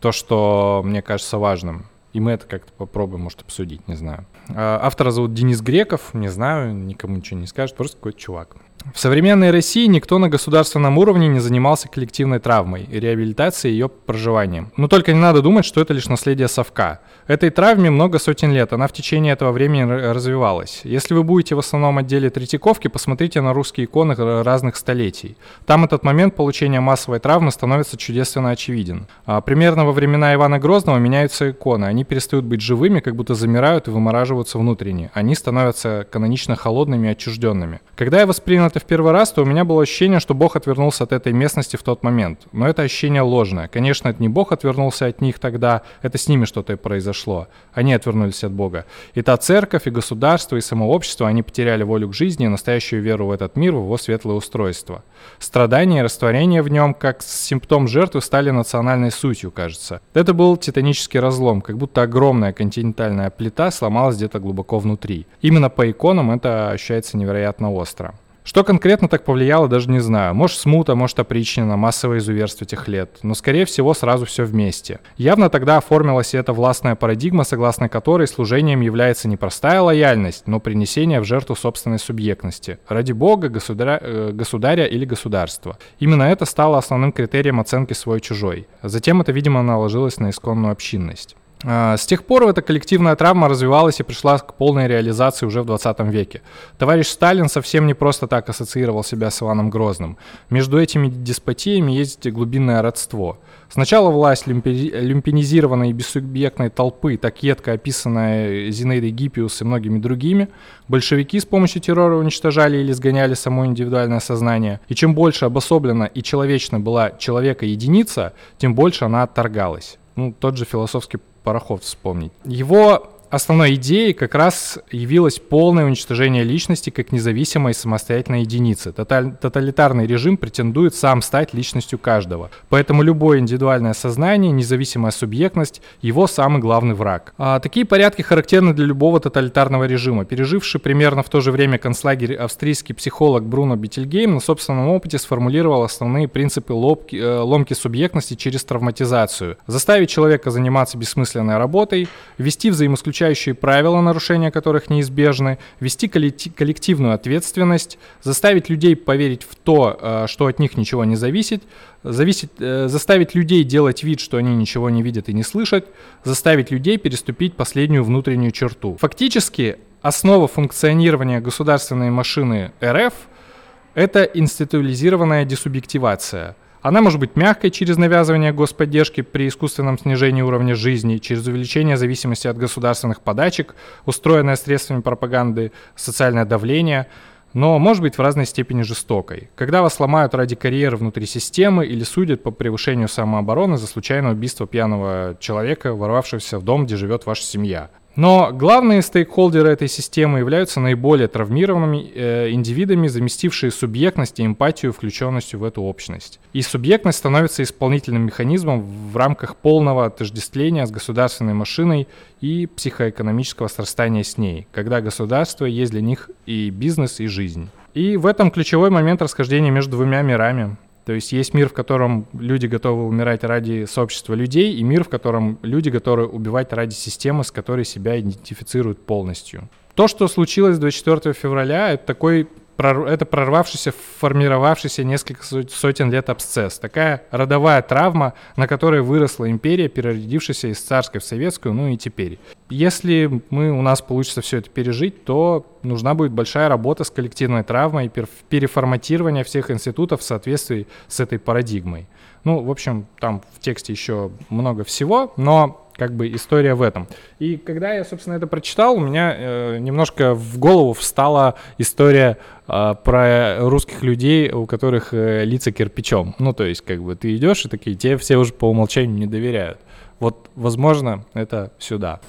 То, 0.00 0.12
что 0.12 0.82
мне 0.84 1.00
кажется 1.00 1.38
важным. 1.38 1.86
И 2.12 2.20
мы 2.20 2.32
это 2.32 2.46
как-то 2.46 2.72
попробуем, 2.72 3.22
может, 3.22 3.40
обсудить, 3.40 3.86
не 3.88 3.94
знаю. 3.94 4.26
А, 4.50 4.80
автора 4.82 5.10
зовут 5.10 5.32
Денис 5.34 5.60
Греков, 5.60 6.12
не 6.12 6.28
знаю, 6.28 6.74
никому 6.74 7.16
ничего 7.16 7.40
не 7.40 7.46
скажет, 7.46 7.76
просто 7.76 7.96
какой-то 7.96 8.18
чувак. 8.18 8.56
В 8.94 8.98
современной 8.98 9.50
России 9.50 9.86
никто 9.86 10.18
на 10.18 10.28
государственном 10.28 10.98
уровне 10.98 11.28
не 11.28 11.40
занимался 11.40 11.88
коллективной 11.88 12.38
травмой 12.38 12.82
и 12.84 13.00
реабилитацией 13.00 13.72
ее 13.72 13.88
проживанием. 13.88 14.72
Но 14.76 14.88
только 14.88 15.12
не 15.12 15.20
надо 15.20 15.42
думать, 15.42 15.64
что 15.64 15.80
это 15.80 15.94
лишь 15.94 16.08
наследие 16.08 16.48
совка. 16.48 17.00
Этой 17.26 17.50
травме 17.50 17.90
много 17.90 18.18
сотен 18.18 18.52
лет, 18.52 18.72
она 18.72 18.86
в 18.88 18.92
течение 18.92 19.32
этого 19.32 19.52
времени 19.52 19.82
развивалась. 19.82 20.80
Если 20.84 21.14
вы 21.14 21.22
будете 21.22 21.54
в 21.54 21.60
основном 21.60 21.98
отделе 21.98 22.30
Третьяковки, 22.30 22.88
посмотрите 22.88 23.40
на 23.40 23.52
русские 23.52 23.86
иконы 23.86 24.14
разных 24.42 24.76
столетий. 24.76 25.36
Там 25.64 25.84
этот 25.84 26.02
момент 26.02 26.34
получения 26.34 26.80
массовой 26.80 27.20
травмы 27.20 27.50
становится 27.52 27.96
чудесно 27.96 28.50
очевиден. 28.50 29.06
А, 29.24 29.40
примерно 29.40 29.84
во 29.84 29.92
времена 29.92 30.34
Ивана 30.34 30.58
Грозного 30.58 30.98
меняются 30.98 31.50
иконы, 31.50 31.84
они 31.84 32.04
перестают 32.04 32.44
быть 32.44 32.60
живыми, 32.60 33.00
как 33.00 33.14
будто 33.14 33.34
замирают 33.34 33.88
и 33.88 33.90
вымораживаются 33.90 34.58
внутренне. 34.58 35.10
Они 35.14 35.34
становятся 35.34 36.06
канонично 36.10 36.56
холодными 36.56 37.08
и 37.08 37.10
отчужденными. 37.10 37.80
Когда 37.96 38.20
я 38.20 38.26
воспринял 38.26 38.66
это 38.72 38.80
в 38.80 38.84
первый 38.84 39.12
раз, 39.12 39.32
то 39.32 39.42
у 39.42 39.44
меня 39.44 39.64
было 39.64 39.82
ощущение, 39.82 40.18
что 40.18 40.32
Бог 40.32 40.56
отвернулся 40.56 41.04
от 41.04 41.12
этой 41.12 41.34
местности 41.34 41.76
в 41.76 41.82
тот 41.82 42.02
момент. 42.02 42.46
Но 42.52 42.66
это 42.66 42.80
ощущение 42.80 43.20
ложное. 43.20 43.68
Конечно, 43.68 44.08
это 44.08 44.22
не 44.22 44.30
Бог 44.30 44.50
отвернулся 44.50 45.06
от 45.06 45.20
них 45.20 45.38
тогда, 45.38 45.82
это 46.00 46.16
с 46.16 46.26
ними 46.26 46.46
что-то 46.46 46.78
произошло. 46.78 47.48
Они 47.74 47.92
отвернулись 47.92 48.44
от 48.44 48.52
Бога. 48.52 48.86
И 49.12 49.20
та 49.20 49.36
церковь, 49.36 49.86
и 49.86 49.90
государство, 49.90 50.56
и 50.56 50.62
само 50.62 50.90
общество, 50.90 51.28
они 51.28 51.42
потеряли 51.42 51.82
волю 51.82 52.08
к 52.08 52.14
жизни 52.14 52.46
и 52.46 52.48
настоящую 52.48 53.02
веру 53.02 53.26
в 53.26 53.30
этот 53.30 53.56
мир, 53.56 53.72
в 53.72 53.84
его 53.84 53.98
светлое 53.98 54.36
устройство. 54.36 55.04
Страдания 55.38 55.98
и 55.98 56.02
растворение 56.02 56.62
в 56.62 56.68
нем, 56.68 56.94
как 56.94 57.20
симптом 57.22 57.88
жертвы, 57.88 58.22
стали 58.22 58.50
национальной 58.50 59.10
сутью, 59.10 59.50
кажется. 59.50 60.00
Это 60.14 60.32
был 60.32 60.56
титанический 60.56 61.20
разлом, 61.20 61.60
как 61.60 61.76
будто 61.76 62.00
огромная 62.00 62.54
континентальная 62.54 63.28
плита 63.28 63.70
сломалась 63.70 64.16
где-то 64.16 64.40
глубоко 64.40 64.78
внутри. 64.78 65.26
Именно 65.42 65.68
по 65.68 65.90
иконам 65.90 66.30
это 66.30 66.70
ощущается 66.70 67.18
невероятно 67.18 67.70
остро. 67.70 68.14
Что 68.44 68.64
конкретно 68.64 69.08
так 69.08 69.24
повлияло, 69.24 69.68
даже 69.68 69.88
не 69.88 70.00
знаю. 70.00 70.34
Может, 70.34 70.58
смута, 70.58 70.94
может, 70.96 71.18
опричнина, 71.20 71.76
массовое 71.76 72.18
изуверство 72.18 72.66
тех 72.66 72.88
лет. 72.88 73.18
Но, 73.22 73.34
скорее 73.34 73.64
всего, 73.64 73.94
сразу 73.94 74.26
все 74.26 74.44
вместе. 74.44 74.98
Явно 75.16 75.48
тогда 75.48 75.76
оформилась 75.76 76.34
эта 76.34 76.52
властная 76.52 76.96
парадигма, 76.96 77.44
согласно 77.44 77.88
которой 77.88 78.26
служением 78.26 78.80
является 78.80 79.28
не 79.28 79.36
простая 79.36 79.80
лояльность, 79.80 80.48
но 80.48 80.58
принесение 80.58 81.20
в 81.20 81.24
жертву 81.24 81.54
собственной 81.54 82.00
субъектности. 82.00 82.78
Ради 82.88 83.12
бога, 83.12 83.48
государя, 83.48 83.98
э, 84.02 84.30
государя 84.32 84.86
или 84.86 85.04
государства. 85.04 85.78
Именно 86.00 86.24
это 86.24 86.44
стало 86.44 86.78
основным 86.78 87.12
критерием 87.12 87.60
оценки 87.60 87.92
свой-чужой. 87.92 88.66
Затем 88.82 89.20
это, 89.20 89.30
видимо, 89.30 89.62
наложилось 89.62 90.18
на 90.18 90.30
исконную 90.30 90.72
общинность. 90.72 91.36
А, 91.64 91.96
с 91.96 92.06
тех 92.06 92.24
пор 92.24 92.48
эта 92.48 92.62
коллективная 92.62 93.14
травма 93.16 93.48
развивалась 93.48 94.00
и 94.00 94.02
пришла 94.02 94.38
к 94.38 94.54
полной 94.54 94.88
реализации 94.88 95.46
уже 95.46 95.62
в 95.62 95.66
20 95.66 96.00
веке. 96.10 96.42
Товарищ 96.78 97.06
Сталин 97.06 97.48
совсем 97.48 97.86
не 97.86 97.94
просто 97.94 98.26
так 98.26 98.48
ассоциировал 98.48 99.04
себя 99.04 99.30
с 99.30 99.42
Иваном 99.42 99.70
Грозным. 99.70 100.16
Между 100.50 100.80
этими 100.80 101.08
деспотиями 101.08 101.92
есть 101.92 102.28
глубинное 102.28 102.82
родство. 102.82 103.38
Сначала 103.68 104.10
власть 104.10 104.46
люмпинизированной 104.46 105.90
и 105.90 105.92
бессубъектной 105.92 106.68
толпы, 106.68 107.16
так 107.16 107.42
едко 107.42 107.72
описанная 107.72 108.70
Зинаидой 108.70 109.10
Гиппиус 109.10 109.62
и 109.62 109.64
многими 109.64 109.98
другими, 109.98 110.48
большевики 110.88 111.40
с 111.40 111.46
помощью 111.46 111.80
террора 111.80 112.16
уничтожали 112.16 112.76
или 112.76 112.92
сгоняли 112.92 113.32
само 113.32 113.64
индивидуальное 113.64 114.20
сознание. 114.20 114.80
И 114.88 114.94
чем 114.94 115.14
больше 115.14 115.46
обособлена 115.46 116.04
и 116.04 116.22
человечна 116.22 116.80
была 116.80 117.12
человека-единица, 117.12 118.34
тем 118.58 118.74
больше 118.74 119.06
она 119.06 119.22
отторгалась. 119.22 119.98
Ну, 120.16 120.34
тот 120.38 120.58
же 120.58 120.66
философский 120.66 121.18
пароход 121.42 121.82
вспомнить. 121.82 122.32
Его 122.44 123.11
основной 123.32 123.76
идеей 123.76 124.12
как 124.12 124.34
раз 124.34 124.78
явилось 124.90 125.38
полное 125.38 125.86
уничтожение 125.86 126.44
личности 126.44 126.90
как 126.90 127.12
независимой 127.12 127.72
самостоятельной 127.72 128.42
единицы. 128.42 128.92
Тоталь, 128.92 129.34
тоталитарный 129.34 130.06
режим 130.06 130.36
претендует 130.36 130.94
сам 130.94 131.22
стать 131.22 131.54
личностью 131.54 131.98
каждого. 131.98 132.50
Поэтому 132.68 133.02
любое 133.02 133.38
индивидуальное 133.38 133.94
сознание, 133.94 134.52
независимая 134.52 135.12
субъектность– 135.12 135.80
его 136.02 136.26
самый 136.26 136.60
главный 136.60 136.94
враг. 136.94 137.32
А 137.38 137.58
такие 137.58 137.86
порядки 137.86 138.20
характерны 138.20 138.74
для 138.74 138.84
любого 138.84 139.18
тоталитарного 139.18 139.84
режима. 139.84 140.26
Переживший 140.26 140.78
примерно 140.78 141.22
в 141.22 141.30
то 141.30 141.40
же 141.40 141.52
время 141.52 141.78
концлагерь 141.78 142.34
австрийский 142.34 142.94
психолог 142.94 143.44
Бруно 143.44 143.76
Бетельгейм 143.76 144.34
на 144.34 144.40
собственном 144.40 144.88
опыте 144.88 145.16
сформулировал 145.16 145.84
основные 145.84 146.28
принципы 146.28 146.74
ломки, 146.74 147.16
э, 147.16 147.38
ломки 147.38 147.72
субъектности 147.72 148.34
через 148.34 148.62
травматизацию. 148.64 149.56
Заставить 149.66 150.10
человека 150.10 150.50
заниматься 150.50 150.98
бессмысленной 150.98 151.56
работой, 151.56 152.08
вести 152.36 152.68
взаимоисключение 152.68 153.21
исключающие 153.22 153.54
правила, 153.54 154.00
нарушения 154.00 154.50
которых 154.50 154.90
неизбежны, 154.90 155.58
вести 155.80 156.08
коллективную 156.08 157.14
ответственность, 157.14 157.98
заставить 158.22 158.68
людей 158.68 158.96
поверить 158.96 159.44
в 159.44 159.54
то, 159.54 159.98
э, 160.00 160.26
что 160.28 160.46
от 160.46 160.58
них 160.58 160.76
ничего 160.76 161.04
не 161.04 161.16
зависит, 161.16 161.62
зависит, 162.02 162.52
э, 162.58 162.88
заставить 162.88 163.34
людей 163.34 163.64
делать 163.64 164.02
вид, 164.02 164.20
что 164.20 164.38
они 164.38 164.56
ничего 164.56 164.90
не 164.90 165.02
видят 165.02 165.28
и 165.28 165.32
не 165.32 165.44
слышат, 165.44 165.86
заставить 166.24 166.72
людей 166.72 166.98
переступить 166.98 167.54
последнюю 167.54 168.02
внутреннюю 168.04 168.50
черту. 168.50 168.96
Фактически, 169.00 169.76
основа 170.02 170.48
функционирования 170.48 171.40
государственной 171.40 172.10
машины 172.10 172.72
РФ– 172.82 173.14
это 173.94 174.22
институализированная 174.24 175.44
десубъективация– 175.44 176.56
она 176.82 177.00
может 177.00 177.20
быть 177.20 177.36
мягкой 177.36 177.70
через 177.70 177.96
навязывание 177.96 178.52
господдержки 178.52 179.20
при 179.20 179.46
искусственном 179.48 179.98
снижении 179.98 180.42
уровня 180.42 180.74
жизни, 180.74 181.18
через 181.18 181.46
увеличение 181.46 181.96
зависимости 181.96 182.48
от 182.48 182.58
государственных 182.58 183.20
подачек, 183.20 183.76
устроенное 184.04 184.56
средствами 184.56 185.00
пропаганды, 185.00 185.70
социальное 185.94 186.44
давление, 186.44 187.06
но 187.54 187.78
может 187.78 188.02
быть 188.02 188.18
в 188.18 188.20
разной 188.20 188.46
степени 188.46 188.82
жестокой. 188.82 189.50
Когда 189.54 189.82
вас 189.82 190.00
ломают 190.00 190.34
ради 190.34 190.56
карьеры 190.56 190.96
внутри 190.96 191.26
системы 191.26 191.86
или 191.86 192.02
судят 192.02 192.42
по 192.42 192.50
превышению 192.50 193.08
самообороны 193.08 193.76
за 193.76 193.86
случайное 193.86 194.32
убийство 194.32 194.66
пьяного 194.66 195.36
человека, 195.38 195.94
ворвавшегося 195.94 196.58
в 196.58 196.64
дом, 196.64 196.86
где 196.86 196.96
живет 196.96 197.26
ваша 197.26 197.44
семья. 197.44 197.90
Но 198.14 198.50
главные 198.52 199.00
стейкхолдеры 199.00 199.70
этой 199.70 199.88
системы 199.88 200.40
являются 200.40 200.80
наиболее 200.80 201.28
травмированными 201.28 202.12
э, 202.14 202.50
индивидами, 202.50 203.08
заместившие 203.08 203.70
субъектность 203.70 204.38
и 204.38 204.44
эмпатию 204.44 204.92
включенностью 204.92 205.60
в 205.60 205.64
эту 205.64 205.82
общность. 205.82 206.38
И 206.52 206.60
субъектность 206.60 207.18
становится 207.18 207.62
исполнительным 207.62 208.26
механизмом 208.26 208.82
в 208.82 209.16
рамках 209.16 209.56
полного 209.56 210.06
отождествления 210.06 210.84
с 210.84 210.90
государственной 210.90 211.54
машиной 211.54 212.06
и 212.40 212.66
психоэкономического 212.66 213.68
срастания 213.68 214.24
с 214.24 214.36
ней, 214.36 214.66
когда 214.72 215.00
государство 215.00 215.64
есть 215.64 215.92
для 215.92 216.02
них 216.02 216.30
и 216.44 216.68
бизнес, 216.70 217.18
и 217.20 217.26
жизнь. 217.26 217.70
И 217.94 218.16
в 218.16 218.26
этом 218.26 218.50
ключевой 218.50 218.90
момент 218.90 219.22
расхождения 219.22 219.70
между 219.70 219.92
двумя 219.92 220.22
мирами. 220.22 220.76
То 221.04 221.12
есть 221.12 221.32
есть 221.32 221.52
мир, 221.52 221.68
в 221.68 221.72
котором 221.72 222.26
люди 222.32 222.66
готовы 222.66 223.06
умирать 223.06 223.42
ради 223.44 223.86
сообщества 223.86 224.34
людей, 224.34 224.74
и 224.74 224.82
мир, 224.82 225.04
в 225.04 225.08
котором 225.08 225.58
люди 225.62 225.88
готовы 225.88 226.26
убивать 226.26 226.72
ради 226.72 226.94
системы, 226.94 227.42
с 227.44 227.50
которой 227.50 227.84
себя 227.84 228.18
идентифицируют 228.20 229.04
полностью. 229.04 229.68
То, 229.94 230.08
что 230.08 230.28
случилось 230.28 230.78
24 230.78 231.34
февраля, 231.34 231.92
это 231.92 232.06
такой 232.06 232.48
это 232.78 233.26
прорвавшийся, 233.26 233.92
формировавшийся 234.18 235.04
несколько 235.04 235.44
сотен 235.44 236.10
лет 236.10 236.30
абсцесс. 236.30 236.78
Такая 236.78 237.22
родовая 237.30 237.82
травма, 237.82 238.34
на 238.56 238.66
которой 238.66 239.02
выросла 239.02 239.50
империя, 239.50 239.88
переродившаяся 239.88 240.68
из 240.68 240.80
царской 240.80 241.20
в 241.20 241.24
советскую, 241.24 241.74
ну 241.74 241.88
и 241.88 241.96
теперь. 241.96 242.38
Если 242.70 243.42
мы, 243.50 243.70
у 243.70 243.82
нас 243.82 244.00
получится 244.00 244.40
все 244.40 244.58
это 244.58 244.70
пережить, 244.70 245.24
то 245.24 245.66
нужна 245.82 246.14
будет 246.14 246.32
большая 246.32 246.68
работа 246.68 247.04
с 247.04 247.10
коллективной 247.10 247.64
травмой, 247.64 248.10
переформатирование 248.48 249.44
всех 249.44 249.70
институтов 249.70 250.20
в 250.20 250.24
соответствии 250.24 250.86
с 251.08 251.20
этой 251.20 251.38
парадигмой. 251.38 252.06
Ну, 252.44 252.62
в 252.62 252.70
общем, 252.70 253.06
там 253.20 253.42
в 253.54 253.60
тексте 253.60 253.92
еще 253.92 254.30
много 254.48 254.84
всего, 254.84 255.32
но 255.36 255.81
как 255.96 256.14
бы 256.14 256.32
история 256.32 256.74
в 256.74 256.82
этом. 256.82 257.06
И 257.38 257.56
когда 257.56 257.92
я, 257.92 258.04
собственно, 258.04 258.34
это 258.34 258.46
прочитал, 258.46 258.96
у 258.96 259.00
меня 259.00 259.34
э, 259.36 259.78
немножко 259.78 260.34
в 260.34 260.58
голову 260.58 260.92
встала 260.92 261.54
история 261.78 262.38
э, 262.68 262.94
про 263.04 263.58
русских 263.60 264.02
людей, 264.02 264.50
у 264.50 264.66
которых 264.66 265.12
э, 265.12 265.44
лица 265.44 265.72
кирпичом. 265.72 266.34
Ну, 266.38 266.52
то 266.52 266.64
есть, 266.64 266.82
как 266.82 267.02
бы 267.02 267.14
ты 267.14 267.36
идешь 267.36 267.64
и 267.64 267.68
такие, 267.68 267.96
тебе 267.96 268.16
все 268.16 268.36
уже 268.36 268.52
по 268.52 268.68
умолчанию 268.68 269.16
не 269.16 269.26
доверяют. 269.26 269.78
Вот, 270.22 270.50
возможно, 270.54 271.24
это 271.34 271.72
сюда. 271.80 272.20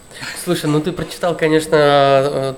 Слушай, 0.44 0.66
ну 0.66 0.82
ты 0.82 0.92
прочитал, 0.92 1.38
конечно, 1.38 1.76
э, 1.76 2.54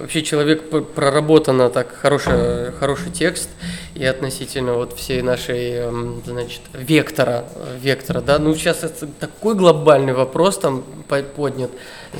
вообще 0.00 0.22
человек 0.22 0.68
проработано 0.96 1.70
так 1.70 1.94
хороший, 1.94 2.72
хороший 2.72 3.12
текст 3.12 3.50
и 3.94 4.04
относительно 4.04 4.74
вот 4.74 4.94
всей 4.94 5.22
нашей, 5.22 5.74
эм, 5.74 6.22
значит, 6.26 6.62
вектора, 6.72 7.44
вектора, 7.80 8.20
да, 8.20 8.40
ну 8.40 8.52
сейчас 8.56 8.82
это 8.82 9.06
такой 9.06 9.54
глобальный 9.54 10.12
вопрос 10.12 10.58
там 10.58 10.82
поднят, 11.36 11.70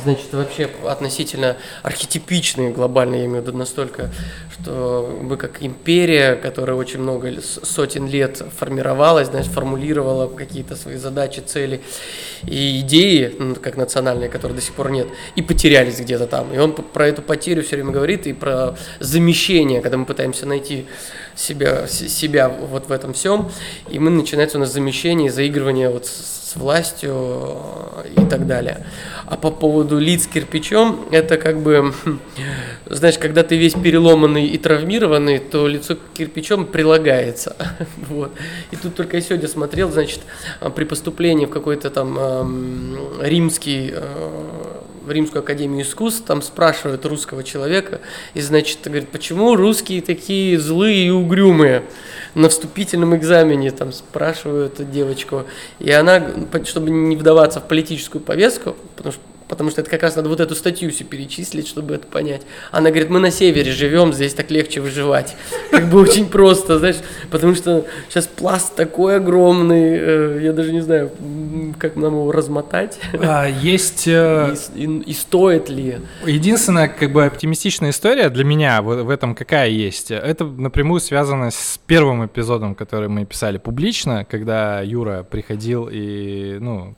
значит, 0.05 0.33
вообще 0.33 0.71
относительно 0.87 1.57
архетипичный 1.83 2.71
глобальный, 2.71 3.19
я 3.19 3.25
имею 3.25 3.43
в 3.43 3.47
виду 3.49 3.59
настолько, 3.59 4.13
что 4.61 5.19
мы 5.23 5.37
как 5.37 5.63
империя, 5.63 6.35
которая 6.35 6.77
очень 6.77 7.01
много 7.01 7.33
сотен 7.41 8.07
лет 8.07 8.43
формировалась, 8.57 9.29
значит, 9.29 9.53
формулировала 9.53 10.29
какие-то 10.29 10.77
свои 10.77 10.97
задачи, 10.97 11.41
цели 11.41 11.81
и 12.47 12.81
идеи, 12.81 13.35
ну, 13.39 13.55
как 13.55 13.77
национальные, 13.77 14.29
которые 14.29 14.57
до 14.57 14.63
сих 14.63 14.75
пор 14.75 14.91
нет, 14.91 15.09
и 15.37 15.43
потерялись 15.43 16.01
где-то 16.01 16.27
там. 16.27 16.53
И 16.53 16.59
он 16.59 16.73
про 16.73 17.09
эту 17.09 17.23
потерю 17.23 17.63
все 17.63 17.77
время 17.77 17.93
говорит, 17.93 18.27
и 18.27 18.33
про 18.33 18.77
замещение, 19.01 19.81
когда 19.81 19.97
мы 19.97 20.05
пытаемся 20.05 20.47
найти 20.47 20.87
себя, 21.39 21.87
себя 21.87 22.49
вот 22.49 22.89
в 22.89 22.93
этом 22.93 23.13
всем, 23.13 23.51
и 23.89 23.99
мы 23.99 24.11
начинается 24.11 24.59
у 24.59 24.61
нас 24.61 24.73
замещение, 24.73 25.31
заигрывание 25.31 25.89
вот 25.89 26.07
с 26.07 26.57
властью 26.57 27.15
э, 27.15 28.23
и 28.23 28.27
так 28.27 28.47
далее. 28.47 28.87
А 29.27 29.37
по 29.37 29.51
поводу 29.51 29.99
лиц 29.99 30.27
кирпичом, 30.27 31.07
это 31.11 31.37
как 31.37 31.61
бы, 31.61 31.93
знаешь, 32.87 33.19
когда 33.19 33.43
ты 33.43 33.57
весь 33.57 33.75
переломанный 33.75 34.47
и 34.47 34.59
травмированный, 34.59 35.39
то 35.39 35.69
лицо 35.69 35.97
кирпичом 36.15 36.67
прилагается. 36.67 37.57
Вот. 38.09 38.33
И 38.71 38.77
тут 38.77 38.95
только 38.95 39.19
я 39.19 39.23
сегодня 39.23 39.49
смотрел, 39.49 39.91
значит, 39.91 40.21
при 40.75 40.85
поступлении 40.85 41.47
в 41.47 41.51
какой-то 41.51 41.91
там 41.91 42.17
э, 42.19 43.29
римский 43.29 43.93
э, 43.93 44.78
в 45.09 45.13
Римскую 45.13 45.43
академию 45.43 45.83
искусств, 45.83 46.25
там 46.27 46.43
спрашивают 46.43 47.05
русского 47.05 47.43
человека, 47.43 48.01
и, 48.35 48.41
значит, 48.41 48.79
говорит, 48.85 49.09
почему 49.09 49.57
русские 49.57 50.03
такие 50.03 50.59
злые 50.59 51.07
и 51.07 51.11
угрюмые? 51.11 51.83
На 52.35 52.49
вступительном 52.49 53.17
экзамене 53.17 53.73
там 53.73 53.93
спрашивают 53.93 54.91
девочку, 54.91 55.45
и 55.81 55.91
она, 55.91 56.23
чтобы 56.65 56.91
не 56.91 57.17
вдаваться 57.17 57.61
в 57.61 57.67
политическую 57.67 58.23
повестку, 58.23 58.77
потому 58.97 59.13
что 59.13 59.23
потому 59.49 59.71
что 59.71 59.81
это 59.81 59.91
как 59.91 60.03
раз 60.03 60.17
надо 60.17 60.29
вот 60.29 60.41
эту 60.41 60.55
статью 60.55 60.91
все 60.91 61.05
перечислить, 61.05 61.67
чтобы 61.67 61.95
это 61.95 62.07
понять. 62.07 62.43
Она 62.71 62.91
говорит, 62.91 63.11
мы 63.11 63.19
на 63.19 63.31
севере 63.31 63.73
живем, 63.73 64.13
здесь 64.13 64.35
так 64.35 64.51
легче 64.51 64.81
выживать. 64.81 65.37
Как 65.71 65.89
бы 65.89 66.01
очень 66.01 66.29
просто, 66.29 66.79
знаешь, 66.79 66.97
потому 67.31 67.55
что 67.55 67.87
сейчас 68.09 68.27
пласт 68.27 68.75
такой 68.75 69.17
огромный, 69.17 69.99
э, 69.99 70.41
я 70.43 70.53
даже 70.53 70.73
не 70.73 70.81
знаю, 70.81 71.11
как 71.79 71.97
нам 71.97 72.15
его 72.15 72.33
размотать. 72.33 72.99
А, 73.21 73.47
есть... 73.47 74.07
Э, 74.07 74.55
и, 74.75 74.85
и, 74.85 74.99
и 75.11 75.13
стоит 75.15 75.69
ли? 75.69 75.99
Единственная 76.27 76.89
как 76.89 77.13
бы 77.13 77.25
оптимистичная 77.25 77.91
история 77.91 78.29
для 78.29 78.45
меня 78.45 78.83
в, 78.83 79.03
в 79.03 79.11
этом 79.11 79.35
какая 79.35 79.69
есть, 79.69 80.11
это 80.11 80.45
напрямую 80.45 81.01
связано 81.01 81.51
с 81.51 81.81
первым 81.87 82.27
эпизодом, 82.27 82.75
который 82.75 83.09
мы 83.09 83.25
писали 83.25 83.59
публично, 83.59 84.27
когда 84.29 84.81
Юра 84.83 85.23
приходил 85.23 85.89
и, 85.91 86.59
ну, 86.61 86.95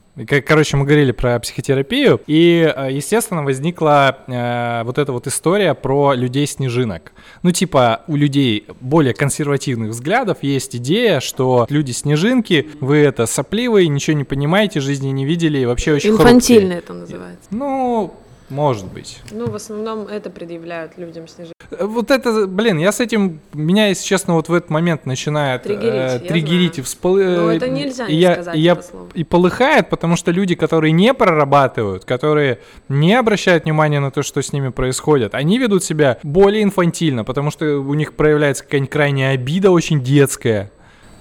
Короче, 0.47 0.77
мы 0.77 0.85
говорили 0.85 1.13
про 1.13 1.39
психотерапию, 1.39 2.21
и, 2.27 2.73
э, 2.75 2.89
естественно, 2.91 3.45
возникла 3.45 4.19
э, 4.27 4.83
вот 4.85 4.99
эта 4.99 5.13
вот 5.13 5.27
история 5.29 5.75
про 5.75 6.15
людей-снежинок. 6.15 7.13
Ну, 7.43 7.53
типа, 7.53 8.03
у 8.09 8.17
людей 8.17 8.67
более 8.81 9.15
консервативных 9.15 9.91
взглядов 9.91 10.39
есть 10.43 10.75
идея, 10.77 11.21
что 11.21 11.67
люди-снежинки, 11.71 12.71
вы 12.81 12.99
это 12.99 13.27
сопливые, 13.27 13.89
ничего 13.89 14.17
не 14.17 14.25
понимаете, 14.25 14.81
жизни 14.81 15.09
не 15.11 15.25
видели, 15.25 15.59
и 15.59 15.65
вообще 15.65 15.95
очень 15.95 16.11
Инфантильно 16.11 16.73
это 16.75 16.93
называется. 16.93 17.47
Ну, 17.51 18.15
может 18.51 18.87
быть. 18.87 19.21
Ну, 19.31 19.49
в 19.49 19.55
основном 19.55 20.07
это 20.07 20.31
предъявляют 20.31 20.99
людям 20.99 21.29
снижение. 21.29 21.55
Вот 21.79 22.11
это, 22.11 22.47
блин, 22.47 22.79
я 22.79 22.91
с 22.91 22.99
этим, 22.99 23.41
меня, 23.53 23.89
если 23.89 24.05
честно, 24.05 24.35
вот 24.35 24.49
в 24.49 24.53
этот 24.53 24.71
момент 24.71 25.07
начинает 25.07 25.63
триггерить, 25.63 25.95
э, 25.95 26.19
триггерить 26.19 26.79
и 26.79 26.83
всплывать. 26.83 27.37
Ну, 27.37 27.49
это 27.49 27.69
нельзя 27.69 28.09
не 28.09 28.15
я, 28.15 28.35
сказать 28.35 28.57
я, 28.57 28.79
и 29.15 29.23
полыхает, 29.23 29.89
потому 29.89 30.17
что 30.17 30.33
люди, 30.33 30.57
которые 30.57 30.93
не 30.93 31.15
прорабатывают, 31.15 32.05
которые 32.05 32.59
не 32.89 33.15
обращают 33.15 33.65
внимания 33.65 34.01
на 34.01 34.11
то, 34.11 34.23
что 34.23 34.43
с 34.43 34.53
ними 34.53 34.71
происходит, 34.71 35.35
они 35.35 35.59
ведут 35.59 35.85
себя 35.85 36.19
более 36.25 36.65
инфантильно, 36.65 37.25
потому 37.25 37.53
что 37.53 37.79
у 37.79 37.95
них 37.95 38.15
проявляется 38.15 38.65
какая-нибудь 38.65 38.91
крайняя 38.91 39.35
обида 39.35 39.71
очень 39.71 40.03
детская. 40.03 40.73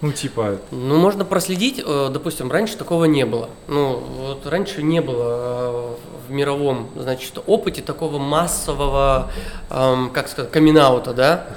Ну, 0.01 0.13
типа... 0.13 0.59
Ну, 0.71 0.97
можно 0.97 1.25
проследить, 1.25 1.83
э, 1.85 2.09
допустим, 2.11 2.49
раньше 2.51 2.77
такого 2.77 3.05
не 3.05 3.25
было. 3.25 3.49
Ну, 3.67 3.97
вот 3.97 4.47
раньше 4.47 4.81
не 4.81 5.01
было 5.01 5.97
э, 5.97 6.29
в 6.29 6.31
мировом, 6.31 6.89
значит, 6.95 7.37
опыте 7.45 7.81
такого 7.81 8.17
массового, 8.17 9.29
эм, 9.69 10.09
как 10.11 10.29
сказать, 10.29 10.51
камин 10.51 10.75
да? 11.13 11.47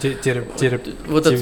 Вот 1.07 1.27
это, 1.27 1.39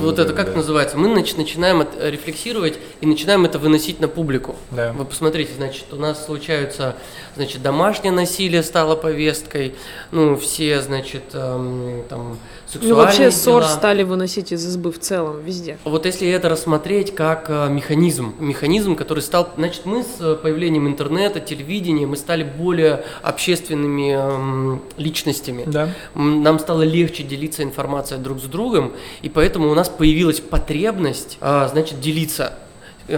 вот 0.00 0.18
это 0.18 0.32
как 0.32 0.46
да. 0.46 0.56
называется? 0.56 0.96
Мы 0.96 1.08
нач, 1.08 1.36
начинаем 1.36 1.86
рефлексировать 2.00 2.78
и 3.00 3.06
начинаем 3.06 3.44
это 3.44 3.58
выносить 3.58 4.00
на 4.00 4.08
публику. 4.08 4.56
Да. 4.70 4.92
Вы 4.92 5.04
посмотрите, 5.04 5.52
значит, 5.56 5.92
у 5.92 5.96
нас 5.96 6.24
случаются, 6.24 6.96
значит, 7.36 7.60
домашнее 7.62 8.12
насилие 8.12 8.62
стало 8.62 8.96
повесткой, 8.96 9.74
ну, 10.12 10.36
все, 10.36 10.80
значит, 10.80 11.24
эм, 11.34 12.04
там 12.08 12.38
ну, 12.80 12.94
вообще 12.94 13.30
ссор 13.30 13.64
стали 13.64 14.02
выносить 14.02 14.52
из 14.52 14.66
избы 14.66 14.92
в 14.92 14.98
целом, 14.98 15.42
везде. 15.42 15.78
Вот 15.84 16.06
если 16.06 16.28
это 16.28 16.48
рассмотреть 16.48 17.14
как 17.14 17.46
э, 17.48 17.68
механизм, 17.68 18.34
механизм, 18.38 18.96
который 18.96 19.20
стал, 19.20 19.48
значит, 19.56 19.86
мы 19.86 20.02
с 20.02 20.20
э, 20.20 20.36
появлением 20.36 20.86
интернета, 20.86 21.40
телевидения, 21.40 22.06
мы 22.06 22.16
стали 22.16 22.42
более 22.42 23.04
общественными 23.22 24.12
эм, 24.12 24.82
личностями. 24.96 25.64
Да. 25.66 25.88
Нам 26.14 26.58
стало 26.58 26.82
легче 26.82 27.22
делиться 27.22 27.62
информацией 27.62 28.20
друг 28.20 28.40
с 28.40 28.44
другом, 28.44 28.92
и 29.22 29.28
поэтому 29.28 29.70
у 29.70 29.74
нас 29.74 29.88
появилась 29.88 30.40
потребность, 30.40 31.38
э, 31.40 31.68
значит, 31.70 32.00
делиться 32.00 32.54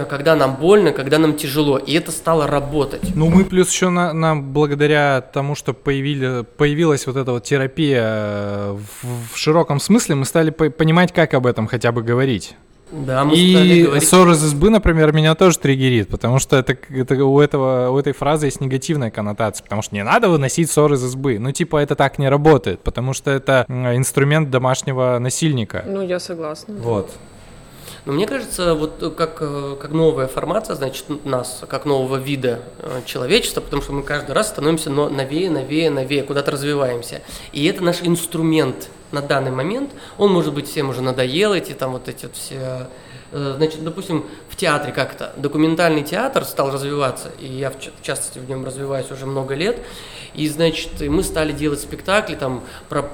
когда 0.09 0.35
нам 0.35 0.55
больно, 0.55 0.91
когда 0.91 1.17
нам 1.17 1.35
тяжело, 1.35 1.77
и 1.77 1.93
это 1.93 2.11
стало 2.11 2.47
работать. 2.47 3.15
Ну, 3.15 3.29
мы 3.29 3.45
плюс 3.45 3.71
еще 3.71 3.89
на, 3.89 4.13
нам 4.13 4.53
благодаря 4.53 5.21
тому, 5.21 5.55
что 5.55 5.73
появили, 5.73 6.43
появилась 6.57 7.07
вот 7.07 7.17
эта 7.17 7.31
вот 7.31 7.43
терапия 7.43 8.03
э, 8.03 8.77
в, 9.01 9.33
в 9.33 9.37
широком 9.37 9.79
смысле, 9.79 10.15
мы 10.15 10.25
стали 10.25 10.49
по 10.49 10.69
понимать, 10.69 11.13
как 11.13 11.33
об 11.33 11.45
этом 11.45 11.67
хотя 11.67 11.91
бы 11.91 12.03
говорить. 12.03 12.55
Да, 12.93 13.23
мы 13.23 13.35
и 13.35 13.83
говорить... 13.83 14.07
ссор 14.07 14.29
из 14.29 14.43
избы, 14.43 14.69
например, 14.69 15.13
меня 15.13 15.33
тоже 15.33 15.57
триггерит, 15.57 16.09
потому 16.09 16.37
что 16.37 16.57
это, 16.57 16.77
это 16.89 17.25
у, 17.25 17.39
этого, 17.39 17.89
у 17.89 17.97
этой 17.97 18.13
фразы 18.13 18.45
есть 18.45 18.61
негативная 18.61 19.09
коннотация, 19.09 19.63
потому 19.63 19.81
что 19.81 19.95
не 19.95 20.03
надо 20.03 20.29
выносить 20.29 20.69
ссор 20.69 20.93
из 20.93 21.03
избы. 21.03 21.39
Ну, 21.39 21.51
типа, 21.51 21.77
это 21.77 21.95
так 21.95 22.19
не 22.19 22.29
работает, 22.29 22.81
потому 22.81 23.13
что 23.13 23.31
это 23.31 23.65
инструмент 23.67 24.51
домашнего 24.51 25.17
насильника. 25.19 25.83
Ну, 25.87 26.01
я 26.01 26.19
согласна. 26.19 26.75
Вот. 26.75 27.11
Но 28.05 28.11
мне 28.11 28.27
кажется, 28.27 28.73
вот 28.73 29.01
э, 29.01 29.09
как, 29.09 29.37
э, 29.39 29.77
как 29.79 29.91
новая 29.91 30.27
формация, 30.27 30.75
значит, 30.75 31.05
нас, 31.25 31.61
как 31.69 31.85
нового 31.85 32.17
вида 32.17 32.59
э, 32.79 33.01
человечества, 33.05 33.61
потому 33.61 33.81
что 33.81 33.93
мы 33.93 34.03
каждый 34.03 34.31
раз 34.31 34.49
становимся 34.49 34.89
новее, 34.89 35.49
новее, 35.49 35.89
новее, 35.89 36.23
куда-то 36.23 36.51
развиваемся. 36.51 37.21
И 37.53 37.65
это 37.65 37.81
наш 37.81 38.01
инструмент 38.01 38.89
на 39.11 39.21
данный 39.21 39.51
момент. 39.51 39.91
Он, 40.17 40.33
может 40.33 40.53
быть, 40.53 40.67
всем 40.67 40.89
уже 40.89 41.01
надоел, 41.01 41.53
эти 41.53 41.71
там 41.71 41.93
вот 41.93 42.07
эти 42.09 42.25
вот 42.25 42.35
все 42.35 42.87
Значит, 43.31 43.83
допустим, 43.83 44.27
в 44.47 44.55
театре 44.55 44.93
как-то 44.93 45.33
документальный 45.37 46.03
театр 46.03 46.45
стал 46.45 46.69
развиваться, 46.69 47.31
и 47.39 47.47
я 47.47 47.71
в 47.71 48.03
частности 48.03 48.37
в 48.37 48.47
нем 48.47 48.63
развиваюсь 48.63 49.09
уже 49.09 49.25
много 49.25 49.55
лет, 49.55 49.79
и, 50.35 50.47
значит, 50.47 51.01
мы 51.01 51.23
стали 51.23 51.51
делать 51.51 51.81
спектакли 51.81 52.35
там 52.35 52.63
про 52.89 53.09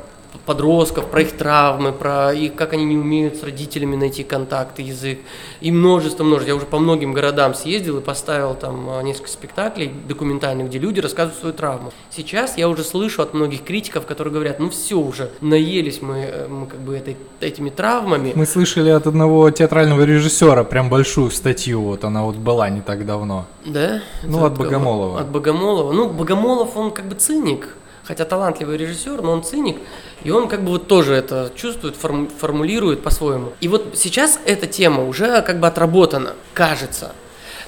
подростков, 0.45 1.05
про 1.05 1.21
их 1.21 1.31
травмы, 1.33 1.91
про 1.91 2.33
их, 2.33 2.55
как 2.55 2.73
они 2.73 2.85
не 2.85 2.97
умеют 2.97 3.37
с 3.37 3.43
родителями 3.43 3.95
найти 3.95 4.23
контакт, 4.23 4.79
язык. 4.79 5.19
И 5.61 5.71
множество, 5.71 6.23
множество. 6.23 6.49
Я 6.49 6.55
уже 6.55 6.65
по 6.65 6.79
многим 6.79 7.13
городам 7.13 7.53
съездил 7.53 7.99
и 7.99 8.01
поставил 8.01 8.55
там 8.55 8.89
а, 8.89 9.01
несколько 9.01 9.29
спектаклей 9.29 9.91
документальных, 10.07 10.67
где 10.67 10.79
люди 10.79 10.99
рассказывают 10.99 11.39
свою 11.39 11.53
травму. 11.53 11.91
Сейчас 12.09 12.57
я 12.57 12.69
уже 12.69 12.83
слышу 12.83 13.21
от 13.21 13.33
многих 13.33 13.63
критиков, 13.63 14.05
которые 14.05 14.33
говорят, 14.33 14.59
ну 14.59 14.69
все 14.69 14.95
уже, 14.95 15.31
наелись 15.41 16.01
мы, 16.01 16.17
э, 16.17 16.47
мы 16.47 16.67
как 16.67 16.79
бы 16.79 16.95
этой, 16.95 17.17
этими 17.39 17.69
травмами. 17.69 18.33
Мы 18.35 18.45
слышали 18.45 18.89
от 18.89 19.07
одного 19.07 19.49
театрального 19.51 20.03
режиссера 20.03 20.63
прям 20.63 20.89
большую 20.89 21.31
статью, 21.31 21.81
вот 21.81 22.03
она 22.03 22.23
вот 22.23 22.35
была 22.35 22.69
не 22.69 22.81
так 22.81 23.05
давно. 23.05 23.45
Да? 23.65 24.01
Ну, 24.23 24.45
от, 24.45 24.53
от 24.53 24.57
Богомолова. 24.57 25.19
От 25.21 25.27
Богомолова. 25.27 25.91
Ну, 25.91 26.09
Богомолов, 26.09 26.75
он 26.77 26.91
как 26.91 27.05
бы 27.05 27.15
циник, 27.15 27.75
хотя 28.09 28.25
талантливый 28.25 28.75
режиссер, 28.75 29.21
но 29.21 29.31
он 29.31 29.43
циник, 29.43 29.77
и 30.23 30.31
он 30.31 30.47
как 30.47 30.63
бы 30.63 30.71
вот 30.71 30.87
тоже 30.87 31.13
это 31.13 31.51
чувствует, 31.55 31.95
форму, 31.95 32.27
формулирует 32.27 33.03
по-своему. 33.03 33.53
И 33.61 33.67
вот 33.67 33.91
сейчас 33.93 34.39
эта 34.45 34.65
тема 34.65 35.03
уже 35.03 35.43
как 35.43 35.59
бы 35.59 35.67
отработана, 35.67 36.33
кажется. 36.55 37.13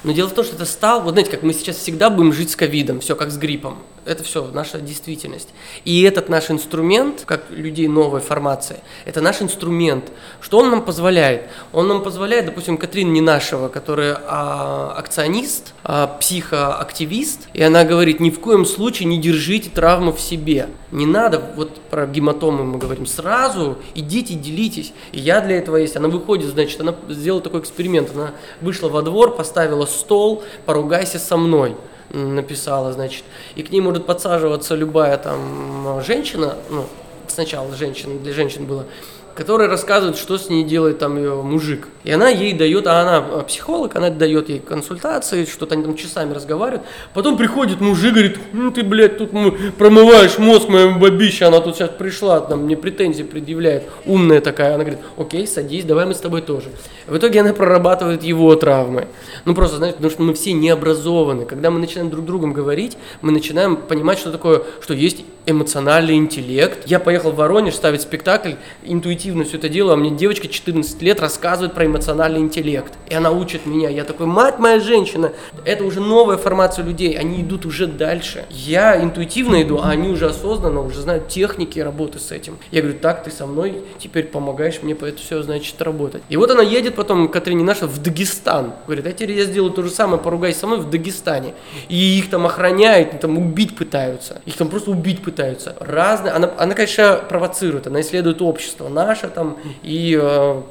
Но 0.02 0.10
дело 0.10 0.28
в 0.28 0.34
том, 0.34 0.44
что 0.44 0.56
это 0.56 0.64
стал, 0.64 1.02
вот 1.02 1.12
знаете, 1.12 1.30
как 1.30 1.44
мы 1.44 1.52
сейчас 1.52 1.76
всегда 1.76 2.10
будем 2.10 2.32
жить 2.32 2.50
с 2.50 2.56
ковидом, 2.56 2.98
все 2.98 3.14
как 3.14 3.30
с 3.30 3.38
гриппом. 3.38 3.78
Это 4.04 4.24
все 4.24 4.44
наша 4.52 4.80
действительность. 4.80 5.50
И 5.84 6.02
этот 6.02 6.28
наш 6.28 6.50
инструмент, 6.50 7.22
как 7.24 7.44
людей 7.50 7.86
новой 7.86 8.20
формации, 8.20 8.80
это 9.04 9.20
наш 9.20 9.40
инструмент. 9.42 10.10
Что 10.40 10.58
он 10.58 10.70
нам 10.70 10.84
позволяет? 10.84 11.48
Он 11.72 11.86
нам 11.86 12.02
позволяет, 12.02 12.46
допустим, 12.46 12.78
Катрин 12.78 13.12
Ненашева, 13.12 13.68
которая 13.68 14.20
а, 14.26 14.94
акционист, 14.98 15.74
а, 15.84 16.08
психоактивист, 16.08 17.48
и 17.54 17.62
она 17.62 17.84
говорит, 17.84 18.18
ни 18.18 18.30
в 18.30 18.40
коем 18.40 18.66
случае 18.66 19.06
не 19.06 19.20
держите 19.20 19.70
травму 19.70 20.12
в 20.12 20.20
себе. 20.20 20.68
Не 20.90 21.06
надо, 21.06 21.40
вот 21.54 21.80
про 21.82 22.06
гематомы 22.06 22.64
мы 22.64 22.78
говорим, 22.78 23.06
сразу 23.06 23.78
идите, 23.94 24.34
делитесь. 24.34 24.92
И 25.12 25.20
я 25.20 25.40
для 25.40 25.58
этого 25.58 25.76
есть. 25.76 25.94
Она 25.94 26.08
выходит, 26.08 26.50
значит, 26.50 26.80
она 26.80 26.96
сделала 27.08 27.40
такой 27.40 27.60
эксперимент. 27.60 28.10
Она 28.12 28.32
вышла 28.60 28.88
во 28.88 29.02
двор, 29.02 29.36
поставила 29.36 29.86
стол, 29.86 30.42
поругайся 30.66 31.20
со 31.20 31.36
мной 31.36 31.76
написала, 32.12 32.92
значит, 32.92 33.24
и 33.54 33.62
к 33.62 33.70
ней 33.70 33.80
может 33.80 34.06
подсаживаться 34.06 34.74
любая 34.74 35.16
там 35.16 36.02
женщина, 36.04 36.56
ну, 36.70 36.86
сначала 37.28 37.74
женщина, 37.74 38.18
для 38.18 38.32
женщин 38.32 38.66
было, 38.66 38.86
которая 39.34 39.68
рассказывает, 39.68 40.16
что 40.16 40.38
с 40.38 40.48
ней 40.48 40.64
делает 40.64 40.98
там 40.98 41.16
ее 41.16 41.42
мужик. 41.42 41.88
И 42.04 42.10
она 42.10 42.28
ей 42.28 42.52
дает, 42.52 42.86
а 42.86 43.00
она 43.00 43.16
а, 43.18 43.42
психолог, 43.42 43.96
она 43.96 44.10
дает 44.10 44.48
ей 44.48 44.58
консультации, 44.58 45.44
что-то 45.44 45.74
они 45.74 45.84
там 45.84 45.96
часами 45.96 46.34
разговаривают. 46.34 46.82
Потом 47.14 47.36
приходит 47.36 47.80
мужик, 47.80 48.12
говорит, 48.12 48.38
ну 48.52 48.70
ты, 48.70 48.82
блядь, 48.82 49.18
тут 49.18 49.30
промываешь 49.78 50.38
мозг 50.38 50.68
моему 50.68 50.98
бабище, 50.98 51.46
она 51.46 51.60
тут 51.60 51.76
сейчас 51.76 51.90
пришла, 51.90 52.40
там 52.40 52.64
мне 52.64 52.76
претензии 52.76 53.22
предъявляет, 53.22 53.84
умная 54.04 54.40
такая. 54.40 54.74
Она 54.74 54.84
говорит, 54.84 55.00
окей, 55.16 55.46
садись, 55.46 55.84
давай 55.84 56.06
мы 56.06 56.14
с 56.14 56.20
тобой 56.20 56.42
тоже. 56.42 56.68
В 57.06 57.16
итоге 57.16 57.40
она 57.40 57.52
прорабатывает 57.52 58.22
его 58.22 58.54
травмы. 58.56 59.08
Ну 59.44 59.54
просто, 59.54 59.76
знаете, 59.76 59.96
потому 59.96 60.12
что 60.12 60.22
мы 60.22 60.34
все 60.34 60.52
не 60.52 60.70
образованы. 60.70 61.44
Когда 61.44 61.70
мы 61.70 61.78
начинаем 61.78 62.10
друг 62.10 62.24
другом 62.24 62.52
говорить, 62.52 62.98
мы 63.22 63.32
начинаем 63.32 63.76
понимать, 63.76 64.18
что 64.18 64.30
такое, 64.30 64.62
что 64.80 64.94
есть 64.94 65.24
эмоциональный 65.46 66.16
интеллект. 66.16 66.86
Я 66.86 67.00
поехал 67.00 67.32
в 67.32 67.36
Воронеж 67.36 67.74
ставить 67.74 68.02
спектакль, 68.02 68.52
интуитивно 68.84 69.21
интуитивно 69.22 69.44
все 69.44 69.56
это 69.56 69.68
делаю, 69.68 69.94
а 69.94 69.96
мне 69.96 70.10
девочка 70.10 70.48
14 70.48 71.00
лет 71.02 71.20
рассказывает 71.20 71.74
про 71.74 71.86
эмоциональный 71.86 72.40
интеллект. 72.40 72.92
И 73.08 73.14
она 73.14 73.30
учит 73.30 73.66
меня. 73.66 73.88
Я 73.88 74.04
такой, 74.04 74.26
мать 74.26 74.58
моя 74.58 74.80
женщина, 74.80 75.32
это 75.64 75.84
уже 75.84 76.00
новая 76.00 76.36
формация 76.36 76.84
людей, 76.84 77.16
они 77.16 77.42
идут 77.42 77.64
уже 77.64 77.86
дальше. 77.86 78.46
Я 78.50 79.00
интуитивно 79.00 79.62
иду, 79.62 79.78
а 79.82 79.90
они 79.90 80.08
уже 80.08 80.26
осознанно, 80.26 80.80
уже 80.80 81.00
знают 81.00 81.28
техники 81.28 81.78
работы 81.78 82.18
с 82.18 82.32
этим. 82.32 82.58
Я 82.70 82.82
говорю, 82.82 82.98
так, 82.98 83.22
ты 83.22 83.30
со 83.30 83.46
мной 83.46 83.82
теперь 83.98 84.24
помогаешь 84.26 84.80
мне 84.82 84.94
по 84.94 85.04
это 85.04 85.18
все, 85.18 85.42
значит, 85.42 85.80
работать. 85.80 86.22
И 86.28 86.36
вот 86.36 86.50
она 86.50 86.62
едет 86.62 86.94
потом, 86.94 87.28
Катрина 87.28 87.64
наша, 87.64 87.86
в 87.86 88.02
Дагестан. 88.02 88.72
Говорит, 88.86 89.06
а 89.06 89.12
теперь 89.12 89.32
я 89.32 89.44
сделаю 89.44 89.72
то 89.72 89.82
же 89.82 89.90
самое, 89.90 90.20
поругайся 90.20 90.60
со 90.60 90.66
мной 90.66 90.80
в 90.80 90.90
Дагестане. 90.90 91.54
И 91.88 92.18
их 92.18 92.30
там 92.30 92.46
охраняют, 92.46 93.20
там 93.20 93.38
убить 93.38 93.76
пытаются. 93.76 94.42
Их 94.46 94.56
там 94.56 94.68
просто 94.68 94.90
убить 94.90 95.22
пытаются. 95.22 95.76
Разные. 95.78 96.32
Она, 96.32 96.50
она 96.58 96.74
конечно, 96.74 97.20
провоцирует, 97.28 97.86
она 97.86 98.00
исследует 98.00 98.42
общество 98.42 98.88
наше 98.88 99.11
там 99.28 99.58
и 99.82 100.18
э, 100.20 100.62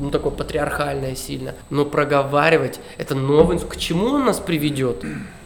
ну, 0.00 0.10
такое 0.10 0.32
патриархальное 0.32 1.14
сильно. 1.14 1.54
Но 1.70 1.84
проговаривать 1.84 2.80
это 2.98 3.14
новый... 3.14 3.58
К 3.58 3.76
чему 3.76 4.06
он 4.06 4.24
нас 4.24 4.40
приведет? 4.40 5.04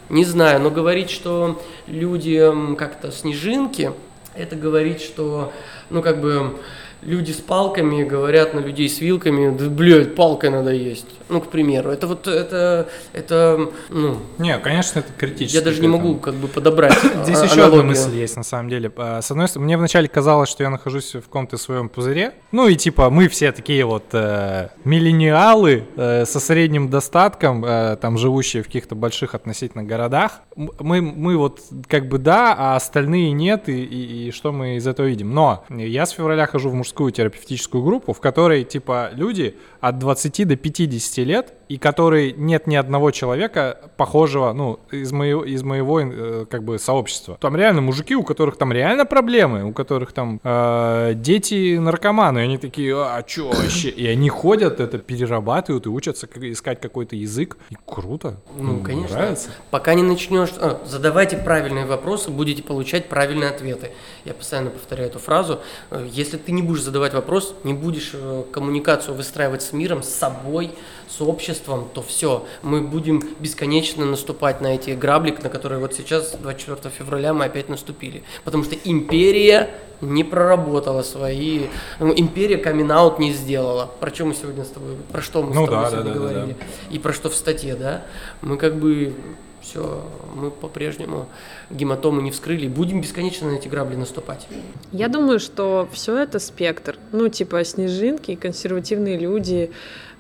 Не 0.09 0.25
знаю, 0.25 0.61
но 0.61 0.71
говорить, 0.71 1.11
что 1.11 1.61
люди 1.87 2.43
как-то 2.77 3.13
снежинки, 3.13 3.93
это 4.35 4.57
говорить, 4.57 5.03
что, 5.03 5.53
ну, 5.91 6.01
как 6.01 6.21
бы, 6.21 6.59
люди 7.03 7.33
с 7.33 7.37
палками 7.37 8.03
говорят 8.05 8.55
на 8.55 8.61
людей 8.61 8.89
с 8.89 9.01
вилками, 9.01 9.57
да, 9.57 9.69
блядь, 9.69 10.15
палкой 10.15 10.51
надо 10.51 10.73
есть. 10.73 11.07
Ну, 11.29 11.41
к 11.41 11.49
примеру. 11.49 11.91
Это 11.91 12.07
вот, 12.07 12.27
это, 12.27 12.89
это, 13.13 13.71
ну... 13.91 14.19
Не, 14.39 14.59
конечно, 14.59 15.01
это 15.01 15.09
критически. 15.17 15.57
Я 15.57 15.63
даже 15.63 15.81
не 15.81 15.89
могу 15.89 16.17
как 16.17 16.35
бы 16.35 16.49
подобрать 16.49 16.99
Здесь 17.25 17.43
еще 17.43 17.63
одна 17.65 17.83
мысль 17.83 18.15
есть, 18.17 18.37
на 18.37 18.43
самом 18.43 18.71
деле. 18.71 18.91
А, 18.97 19.21
с 19.21 19.31
одной 19.31 19.49
стороны, 19.49 19.67
мне 19.67 19.77
вначале 19.77 20.09
казалось, 20.09 20.49
что 20.49 20.63
я 20.63 20.71
нахожусь 20.71 21.15
в 21.15 21.23
каком-то 21.23 21.59
своем 21.59 21.89
пузыре. 21.89 22.33
Ну, 22.53 22.67
и 22.67 22.77
типа, 22.77 23.11
мы 23.11 23.29
все 23.29 23.53
такие 23.53 23.85
вот 23.85 24.07
э, 24.13 24.69
миллениалы 24.85 25.85
э, 25.97 26.25
со 26.25 26.41
средним 26.41 26.89
достатком, 26.89 27.65
э, 27.65 27.97
там, 28.01 28.17
живущие 28.17 28.63
в 28.63 28.67
каких-то 28.67 28.95
больших 28.95 29.35
относительно 29.35 29.85
городах. 29.85 30.41
Мы, 30.57 31.03
мы 31.03 31.37
вот 31.37 31.61
как 31.87 32.09
бы 32.09 32.19
да, 32.19 32.55
а 32.57 32.77
остальные 32.77 33.33
нет, 33.33 33.69
и, 33.69 33.85
и, 33.85 34.29
и 34.29 34.31
что 34.31 34.53
мы 34.53 34.77
из 34.77 34.87
этого 34.87 35.07
видим. 35.07 35.35
Но 35.35 35.65
я 35.69 36.07
с 36.07 36.11
февраля 36.11 36.47
хожу 36.47 36.71
в 36.71 36.75
мужскую 36.89 37.13
терапевтическую 37.13 37.85
группу, 37.85 38.13
в 38.13 38.21
которой, 38.21 38.65
типа, 38.65 39.11
люди 39.13 39.57
от 39.81 39.99
20 39.99 40.49
до 40.49 40.57
50 40.57 41.27
лет, 41.27 41.53
и 41.69 41.77
который 41.77 42.33
нет 42.33 42.67
ни 42.67 42.77
одного 42.77 43.11
человека 43.11 43.79
похожего, 43.97 44.53
ну, 44.53 44.81
из 44.91 45.13
моего, 45.13 45.45
из 45.45 45.63
моего 45.63 46.01
э, 46.01 46.47
как 46.51 46.65
бы 46.65 46.79
сообщества. 46.79 47.37
Там 47.41 47.57
реально 47.57 47.83
мужики, 47.83 48.17
у 48.17 48.23
которых 48.23 48.57
там 48.57 48.73
реально 48.73 49.05
проблемы, 49.05 49.65
у 49.65 49.73
которых 49.73 50.13
там 50.13 50.41
э, 50.43 51.13
дети 51.15 51.77
наркоманы, 51.79 52.39
и 52.39 52.43
они 52.43 52.59
такие, 52.59 52.95
а 52.95 53.23
чё 53.23 53.49
вообще? 53.49 53.91
И 53.91 54.07
они 54.07 54.29
ходят, 54.29 54.81
это 54.81 54.99
перерабатывают 54.99 55.87
и 55.87 55.89
учатся 55.89 56.27
искать 56.27 56.81
какой-то 56.81 57.17
язык. 57.17 57.59
И 57.71 57.77
круто. 57.85 58.37
Ну, 58.57 58.75
ну 58.75 58.83
конечно. 58.83 59.17
Нравится. 59.17 59.51
Пока 59.71 59.95
не 59.95 60.03
начнешь, 60.03 60.51
а, 60.59 60.81
задавайте 60.87 61.37
правильные 61.37 61.85
вопросы, 61.85 62.31
будете 62.31 62.63
получать 62.63 63.09
правильные 63.09 63.51
ответы. 63.51 63.91
Я 64.25 64.35
постоянно 64.35 64.71
повторяю 64.71 65.11
эту 65.11 65.19
фразу. 65.19 65.61
Э, 65.91 66.07
если 66.11 66.39
ты 66.39 66.53
не 66.53 66.63
будешь 66.63 66.83
задавать 66.83 67.13
вопрос, 67.13 67.55
не 67.65 67.75
будешь 67.75 68.13
э, 68.15 68.45
коммуникацию 68.53 69.15
выстраивать 69.15 69.63
с 69.63 69.73
миром, 69.73 70.03
с 70.03 70.09
собой, 70.09 70.73
с 71.19 71.21
обществом, 71.21 71.89
то 71.93 72.03
все, 72.03 72.47
мы 72.63 72.81
будем 72.81 73.23
бесконечно 73.41 74.05
наступать 74.05 74.61
на 74.61 74.75
эти 74.75 74.91
грабли, 74.91 75.37
на 75.43 75.49
которые 75.49 75.81
вот 75.81 75.95
сейчас, 75.95 76.33
24 76.33 76.95
февраля, 76.97 77.35
мы 77.35 77.47
опять 77.47 77.69
наступили. 77.69 78.23
Потому 78.45 78.65
что 78.65 78.77
империя 78.85 79.71
не 80.01 80.23
проработала 80.23 81.03
свои... 81.03 81.67
Ну, 81.99 82.13
империя 82.17 82.57
камин 82.57 82.93
не 83.19 83.33
сделала. 83.33 83.91
Про 84.01 84.15
что 84.15 84.27
мы 84.27 84.35
сегодня 84.35 84.65
с 84.65 84.69
тобой... 84.69 84.97
Про 85.11 85.23
что 85.23 85.43
мы 85.43 85.55
ну, 85.55 85.67
с 85.67 85.69
тобой 85.69 85.85
да, 85.85 85.91
сегодня 85.91 86.13
да, 86.13 86.19
говорили? 86.19 86.53
Да, 86.53 86.59
да. 86.59 86.95
И 86.95 86.99
про 86.99 87.13
что 87.13 87.31
в 87.31 87.35
статье, 87.35 87.75
да? 87.75 88.05
Мы 88.41 88.57
как 88.57 88.77
бы 88.77 89.15
все, 89.61 90.03
мы 90.35 90.51
по-прежнему 90.51 91.29
гематомы 91.71 92.23
не 92.23 92.31
вскрыли, 92.31 92.69
будем 92.69 93.01
бесконечно 93.01 93.51
на 93.51 93.57
эти 93.57 93.69
грабли 93.69 93.97
наступать. 93.97 94.47
Я 94.93 95.09
думаю, 95.09 95.41
что 95.41 95.89
все 95.93 96.17
это 96.17 96.39
спектр. 96.39 96.97
Ну, 97.13 97.29
типа 97.29 97.65
снежинки, 97.65 98.35
консервативные 98.35 99.19
люди, 99.19 99.71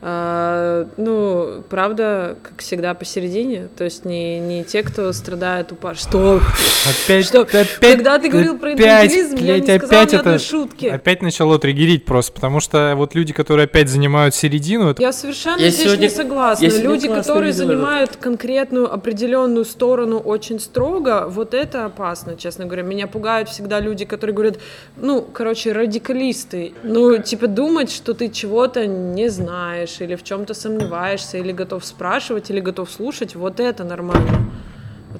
а, 0.01 0.87
ну, 0.97 1.65
правда, 1.69 2.37
как 2.43 2.61
всегда, 2.61 2.95
посередине. 2.95 3.69
То 3.77 3.85
есть 3.85 4.05
не, 4.05 4.39
не 4.39 4.63
те, 4.63 4.85
кто 4.85 5.13
страдает 5.13 5.73
упа. 5.73 5.95
Что? 5.95 6.41
Опять, 6.89 7.27
что? 7.27 7.41
опять, 7.41 7.69
Когда 7.81 8.19
ты 8.19 8.29
говорил 8.29 8.57
про 8.59 8.75
инфантилизм, 8.75 9.37
я 9.37 9.59
не 9.59 9.67
сказала 9.67 10.03
опять 10.03 10.15
это, 10.15 10.39
шутки. 10.39 10.87
Опять 10.87 11.23
начало 11.23 11.59
триггерить 11.59 12.05
просто, 12.05 12.33
потому 12.33 12.61
что 12.61 12.95
вот 12.97 13.17
люди, 13.17 13.33
которые 13.33 13.65
опять 13.65 13.89
занимают 13.89 14.37
середину... 14.37 14.91
Это... 14.91 15.03
Я 15.03 15.13
совершенно 15.13 15.61
я 15.61 15.71
здесь 15.71 15.87
сегодня, 15.87 16.03
не 16.03 16.11
согласна. 16.11 16.67
Люди, 16.67 17.09
которые 17.09 17.53
занимают 17.53 18.17
конкретную 18.17 18.93
определенную 18.93 19.65
сторону 19.65 20.19
очень 20.19 20.61
строго, 20.61 21.27
вот 21.29 21.55
это 21.55 21.87
опасно, 21.87 22.37
честно 22.37 22.67
говоря. 22.67 22.83
Меня 22.83 23.09
пугают 23.09 23.49
всегда 23.49 23.81
люди, 23.81 24.05
которые 24.05 24.35
говорят, 24.35 24.59
ну, 24.97 25.23
короче, 25.23 25.73
радикалисты. 25.73 26.73
Ну, 26.85 27.19
типа 27.19 27.49
думать, 27.49 27.91
что 27.91 28.15
ты 28.15 28.29
чего-то 28.29 28.87
не 28.87 29.29
знаешь, 29.29 29.88
делаешь, 29.89 30.01
или 30.01 30.17
в 30.17 30.23
чем-то 30.23 30.55
сомневаешься, 30.55 31.39
или 31.39 31.53
готов 31.53 31.85
спрашивать, 31.85 32.51
или 32.51 32.61
готов 32.61 32.91
слушать, 32.91 33.35
вот 33.35 33.61
это 33.61 33.85
нормально. 33.85 34.51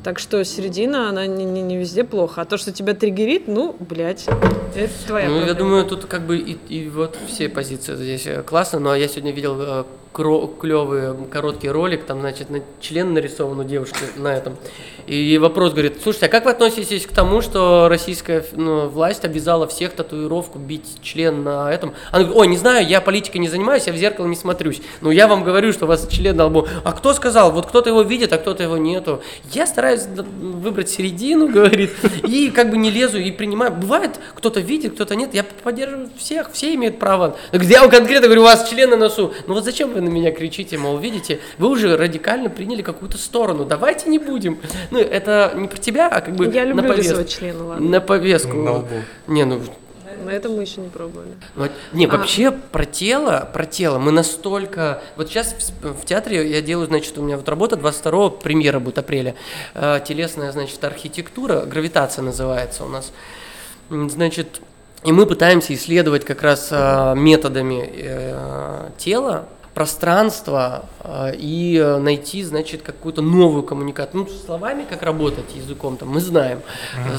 Так 0.05 0.19
что 0.19 0.45
середина, 0.45 1.09
она 1.09 1.27
не, 1.27 1.45
не, 1.45 1.61
не 1.61 1.77
везде 1.77 2.05
плохо. 2.05 2.43
А 2.43 2.45
то, 2.45 2.57
что 2.57 2.73
тебя 2.73 2.95
триггерит, 2.95 3.49
ну, 3.49 3.77
блядь, 3.81 4.27
это 4.75 4.93
твоя 5.07 5.27
Ну, 5.29 5.37
проблема. 5.37 5.47
я 5.47 5.55
думаю, 5.55 5.85
тут 5.85 6.05
как 6.07 6.23
бы 6.23 6.39
и, 6.39 6.57
и 6.69 6.89
вот 6.89 7.17
все 7.27 7.49
позиции 7.49 7.97
здесь 7.97 8.27
э, 8.27 8.43
классно, 8.43 8.79
но 8.79 8.95
я 8.95 9.09
сегодня 9.09 9.33
видел 9.33 9.57
э, 9.61 9.85
клевый 10.13 11.15
короткий 11.31 11.69
ролик, 11.69 12.05
там, 12.05 12.21
значит, 12.21 12.51
на 12.51 12.61
член 12.81 13.13
нарисован 13.15 13.61
у 13.61 13.65
девушки 13.65 13.99
на 14.17 14.29
этом. 14.35 14.57
И 15.07 15.39
вопрос 15.39 15.73
говорит, 15.73 16.01
слушайте, 16.03 16.27
а 16.27 16.29
как 16.29 16.45
вы 16.45 16.51
относитесь 16.51 17.07
к 17.07 17.13
тому, 17.13 17.41
что 17.41 17.89
российская 17.89 18.45
ну, 18.53 18.89
власть 18.89 19.25
обязала 19.25 19.67
всех 19.67 19.93
татуировку 19.93 20.59
бить 20.59 20.99
член 21.03 21.43
на 21.45 21.73
этом? 21.73 21.95
Она 22.11 22.25
говорит, 22.25 22.37
ой, 22.41 22.47
не 22.49 22.59
знаю, 22.59 22.87
я 22.87 23.01
политикой 23.01 23.39
не 23.39 23.49
занимаюсь, 23.49 23.87
я 23.87 23.95
в 23.95 23.97
зеркало 23.97 24.27
не 24.27 24.37
смотрюсь. 24.37 24.83
Но 25.01 25.11
я 25.11 25.27
вам 25.27 25.45
говорю, 25.45 25.73
что 25.73 25.87
у 25.87 25.89
вас 25.89 26.07
член 26.09 26.37
на 26.37 26.47
лбу. 26.47 26.67
А 26.85 26.93
кто 26.93 27.15
сказал? 27.15 27.53
Вот 27.53 27.65
кто-то 27.67 27.89
его 27.89 28.03
видит, 28.03 28.35
а 28.35 28.39
кто-то 28.39 28.63
его 28.63 28.77
нету. 28.77 29.23
Я 29.53 29.67
стараюсь 29.67 29.88
выбрать 29.97 30.89
середину, 30.91 31.49
говорит, 31.53 31.91
и 32.27 32.51
как 32.51 32.71
бы 32.71 32.77
не 32.79 32.91
лезу 32.91 33.19
и 33.19 33.31
принимаю. 33.31 33.73
Бывает, 33.73 34.19
кто-то 34.35 34.61
видит, 34.61 34.95
кто-то 34.95 35.17
нет. 35.17 35.35
Я 35.35 35.45
поддерживаю 35.45 36.11
всех, 36.17 36.51
все 36.53 36.75
имеют 36.75 36.99
право. 36.99 37.37
Я 37.53 37.87
конкретно 37.89 38.27
говорю, 38.27 38.43
у 38.43 38.45
вас 38.45 38.69
член 38.69 38.91
на 38.91 38.97
носу. 38.97 39.33
Ну 39.47 39.55
вот 39.55 39.65
зачем 39.65 39.93
вы 39.93 40.01
на 40.01 40.09
меня 40.09 40.33
кричите, 40.33 40.79
мол, 40.79 40.99
видите, 40.99 41.41
вы 41.59 41.69
уже 41.69 41.97
радикально 41.97 42.51
приняли 42.51 42.83
какую-то 42.83 43.19
сторону. 43.19 43.65
Давайте 43.65 44.09
не 44.09 44.19
будем. 44.19 44.59
Ну, 44.91 44.99
это 44.99 45.53
не 45.57 45.69
про 45.69 45.79
тебя, 45.79 46.09
а 46.09 46.21
как 46.21 46.35
бы 46.37 46.47
Я 46.47 46.65
люблю 46.65 46.83
на 46.83 46.89
повестку. 46.89 47.25
члены, 47.25 47.63
ладно. 47.63 47.89
На 47.89 48.01
повестку. 48.01 48.57
На 48.57 48.73
лбу. 48.73 48.89
Не, 49.27 49.45
ну 49.45 49.61
на 50.25 50.31
этом 50.31 50.57
мы 50.57 50.63
еще 50.63 50.81
не 50.81 50.89
пробовали. 50.89 51.31
Вот, 51.55 51.71
не, 51.93 52.07
а. 52.07 52.09
вообще 52.09 52.51
про 52.51 52.85
тело, 52.85 53.49
про 53.53 53.67
тело 53.67 53.99
мы 53.99 54.13
настолько... 54.13 55.03
Вот 55.17 55.29
сейчас 55.29 55.55
в, 55.83 56.03
в 56.03 56.05
театре 56.05 56.49
я 56.51 56.63
делаю, 56.63 56.87
значит, 56.87 57.17
у 57.19 57.23
меня 57.23 57.37
вот 57.37 57.49
работа 57.49 57.77
22 57.77 58.31
премьера 58.31 58.79
будет 58.79 58.99
апреля. 58.99 59.35
Э, 59.75 60.01
телесная, 60.07 60.53
значит, 60.53 60.83
архитектура, 60.85 61.63
гравитация 61.63 62.23
называется 62.23 62.85
у 62.85 62.89
нас. 62.89 63.13
Значит, 63.91 64.61
и 65.05 65.13
мы 65.13 65.27
пытаемся 65.27 65.75
исследовать 65.75 66.25
как 66.25 66.43
раз 66.43 66.69
э, 66.71 67.15
методами 67.17 67.89
э, 67.95 68.91
тела, 68.99 69.49
пространство 69.79 70.87
э, 71.05 71.35
и 71.39 71.79
найти, 72.01 72.43
значит, 72.43 72.83
какую-то 72.83 73.23
новую 73.23 73.63
коммуникацию. 73.63 74.25
Ну, 74.25 74.29
словами, 74.45 74.85
как 74.91 75.05
работать 75.05 75.55
языком, 75.55 75.97
там, 75.97 76.09
мы 76.09 76.21
знаем. 76.21 76.63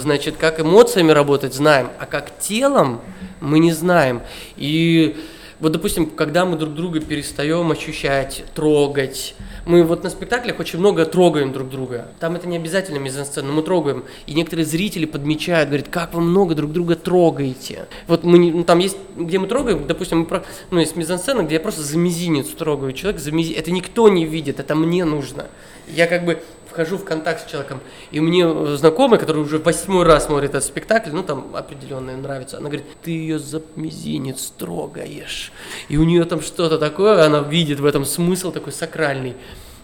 Значит, 0.02 0.36
как 0.36 0.60
эмоциями 0.60 1.14
работать, 1.14 1.54
знаем. 1.54 1.88
А 2.00 2.06
как 2.06 2.38
телом 2.38 3.00
мы 3.40 3.60
не 3.60 3.72
знаем. 3.72 4.24
И 4.58 5.16
вот, 5.60 5.74
допустим, 5.74 6.10
когда 6.10 6.46
мы 6.46 6.58
друг 6.58 6.74
друга 6.74 7.02
перестаем 7.02 7.70
ощущать, 7.72 8.44
трогать, 8.56 9.36
мы 9.66 9.84
вот 9.84 10.04
на 10.04 10.10
спектаклях 10.10 10.60
очень 10.60 10.80
много 10.80 11.06
трогаем 11.06 11.52
друг 11.52 11.70
друга. 11.70 12.08
Там 12.20 12.36
это 12.36 12.48
не 12.48 12.56
обязательно 12.56 12.98
мизансцена, 12.98 13.48
но 13.48 13.54
мы 13.54 13.62
трогаем. 13.62 14.06
И 14.26 14.34
некоторые 14.34 14.66
зрители 14.66 15.06
подмечают, 15.06 15.70
говорят, 15.70 15.90
как 15.90 16.14
вы 16.14 16.22
много 16.22 16.56
друг 16.56 16.72
друга 16.72 16.96
трогаете. 16.96 17.88
Вот 18.08 18.24
мы, 18.24 18.40
ну, 18.52 18.64
там 18.64 18.80
есть, 18.80 18.98
где 19.18 19.38
мы 19.38 19.48
трогаем, 19.48 19.86
допустим, 19.86 20.20
мы 20.20 20.26
про, 20.26 20.44
ну, 20.72 20.80
есть 20.80 20.96
мизансцена, 20.96 21.44
где 21.44 21.56
я 21.56 21.60
просто 21.60 21.82
за 21.82 21.98
мизинец 21.98 22.48
трогаю 22.48 22.94
человек, 22.94 23.20
за 23.20 23.32
мизинец. 23.32 23.60
Это 23.60 23.72
никто 23.72 24.08
не 24.08 24.26
видит, 24.26 24.60
это 24.60 24.76
мне 24.76 25.04
нужно. 25.04 25.48
Я 25.88 26.08
как 26.08 26.24
бы 26.24 26.42
вхожу 26.70 26.98
в 26.98 27.06
контакт 27.06 27.48
с 27.48 27.52
человеком, 27.52 27.82
и 28.12 28.20
мне 28.20 28.44
э, 28.46 28.76
знакомый, 28.78 29.20
который 29.20 29.42
уже 29.42 29.58
восьмой 29.58 30.06
раз 30.06 30.26
смотрит 30.26 30.52
этот 30.52 30.64
спектакль, 30.64 31.12
ну 31.12 31.24
там 31.24 31.56
определенное 31.56 32.18
нравится, 32.18 32.58
она 32.58 32.70
говорит, 32.70 32.86
ты 33.04 33.12
ее 33.12 33.40
за 33.40 33.62
мизинец 33.76 34.54
трогаешь. 34.58 35.52
И 35.88 35.98
у 35.98 36.04
нее 36.04 36.26
там 36.26 36.42
что-то 36.42 36.78
такое, 36.78 37.26
она 37.26 37.40
видит 37.40 37.80
в 37.80 37.86
этом 37.86 38.06
смысл 38.06 38.52
такой 38.52 38.74
сакральный. 38.74 39.36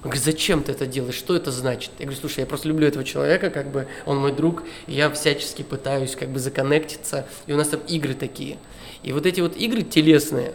Он 0.03 0.11
говорит, 0.11 0.23
зачем 0.23 0.61
ты 0.61 0.71
это 0.71 0.85
делаешь, 0.85 1.15
что 1.15 1.35
это 1.35 1.51
значит? 1.51 1.89
Я 1.97 2.05
говорю, 2.05 2.19
слушай, 2.21 2.41
я 2.41 2.45
просто 2.45 2.67
люблю 2.67 2.87
этого 2.87 3.03
человека, 3.03 3.49
как 3.49 3.71
бы 3.71 3.87
он 4.05 4.17
мой 4.17 4.31
друг, 4.31 4.61
и 4.85 4.93
я 4.93 5.09
всячески 5.09 5.63
пытаюсь 5.63 6.15
как 6.15 6.29
бы 6.29 6.37
законнектиться, 6.37 7.25
и 7.47 7.53
у 7.53 7.57
нас 7.57 7.69
там 7.69 7.79
игры 7.87 8.13
такие. 8.13 8.57
И 9.01 9.13
вот 9.13 9.25
эти 9.25 9.41
вот 9.41 9.57
игры 9.57 9.81
телесные, 9.81 10.53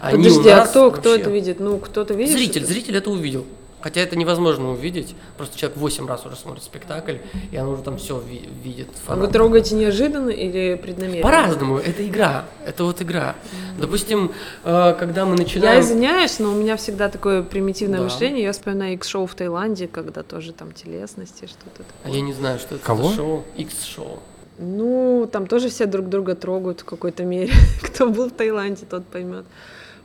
они 0.00 0.28
Подожди, 0.28 0.48
а 0.48 0.66
кто, 0.66 0.84
вообще... 0.84 1.00
кто 1.00 1.14
это 1.14 1.30
видит? 1.30 1.60
Ну, 1.60 1.78
кто-то 1.78 2.14
видит? 2.14 2.34
Зритель, 2.34 2.64
зритель 2.64 2.96
это 2.96 3.10
увидел. 3.10 3.44
Хотя 3.84 4.00
это 4.00 4.16
невозможно 4.16 4.70
увидеть. 4.70 5.14
Просто 5.36 5.58
человек 5.58 5.76
8 5.76 6.08
раз 6.08 6.24
уже 6.24 6.36
смотрит 6.36 6.62
спектакль, 6.62 7.16
и 7.52 7.58
он 7.58 7.68
уже 7.68 7.82
там 7.82 7.98
все 7.98 8.18
ви- 8.18 8.48
видит. 8.62 8.88
Фанат. 9.04 9.22
А 9.22 9.26
вы 9.26 9.30
трогаете 9.30 9.74
неожиданно 9.74 10.30
или 10.30 10.80
преднамеренно? 10.82 11.22
По-разному. 11.22 11.76
Это 11.76 12.08
игра. 12.08 12.46
Это 12.64 12.84
вот 12.84 13.02
игра. 13.02 13.34
Mm-hmm. 13.34 13.80
Допустим, 13.82 14.32
э, 14.64 14.96
когда 14.98 15.26
мы 15.26 15.36
начинаем... 15.36 15.74
Я 15.74 15.80
извиняюсь, 15.82 16.38
но 16.38 16.52
у 16.52 16.54
меня 16.54 16.78
всегда 16.78 17.10
такое 17.10 17.42
примитивное 17.42 17.98
да. 17.98 18.04
мышление. 18.04 18.44
Я 18.44 18.52
вспоминаю 18.52 18.94
X-шоу 18.94 19.26
в 19.26 19.34
Таиланде, 19.34 19.86
когда 19.86 20.22
тоже 20.22 20.54
там 20.54 20.72
телесности, 20.72 21.44
что-то 21.44 21.82
такое. 21.82 21.86
А 22.04 22.08
я 22.08 22.22
не 22.22 22.32
знаю, 22.32 22.58
что 22.60 22.76
это 22.76 22.84
Кого? 22.86 23.10
за 23.10 23.16
шоу. 23.16 23.44
X-шоу. 23.58 24.18
Ну, 24.56 25.28
там 25.30 25.46
тоже 25.46 25.68
все 25.68 25.84
друг 25.84 26.08
друга 26.08 26.34
трогают 26.34 26.80
в 26.80 26.84
какой-то 26.86 27.24
мере. 27.24 27.52
Кто 27.82 28.08
был 28.08 28.30
в 28.30 28.32
Таиланде, 28.32 28.86
тот 28.88 29.04
поймет. 29.04 29.44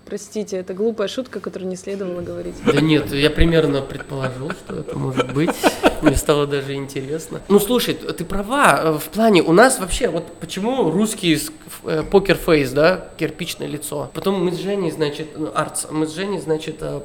Простите, 0.10 0.58
это 0.58 0.74
глупая 0.74 1.08
шутка, 1.08 1.40
которую 1.40 1.70
не 1.70 1.76
следовало 1.76 2.22
говорить. 2.22 2.56
Да 2.66 2.82
нет, 2.82 3.14
я 3.14 3.30
примерно 3.30 3.84
предположил, 3.84 4.50
что 4.50 4.78
это 4.78 4.98
может 4.98 5.32
быть. 5.34 5.52
Мне 6.02 6.16
стало 6.16 6.48
даже 6.48 6.74
интересно. 6.74 7.42
Ну, 7.48 7.60
слушай, 7.60 7.94
ты 7.94 8.26
права. 8.26 8.80
Э, 8.82 8.92
в 8.98 9.04
плане, 9.10 9.44
у 9.44 9.52
нас 9.52 9.78
вообще, 9.78 10.08
вот 10.08 10.26
почему 10.40 10.90
русский 10.90 11.40
э, 11.84 12.04
покер-фейс, 12.10 12.72
да, 12.72 13.10
кирпичное 13.18 13.68
лицо. 13.68 14.10
Потом 14.16 14.44
мы 14.44 14.52
с 14.52 14.58
Женей, 14.58 14.90
значит, 14.90 15.38
ну, 15.38 15.52
артс, 15.54 15.86
мы 15.92 16.08
с 16.08 16.16
Женей, 16.16 16.40
значит, 16.40 16.78
э, 16.82 17.02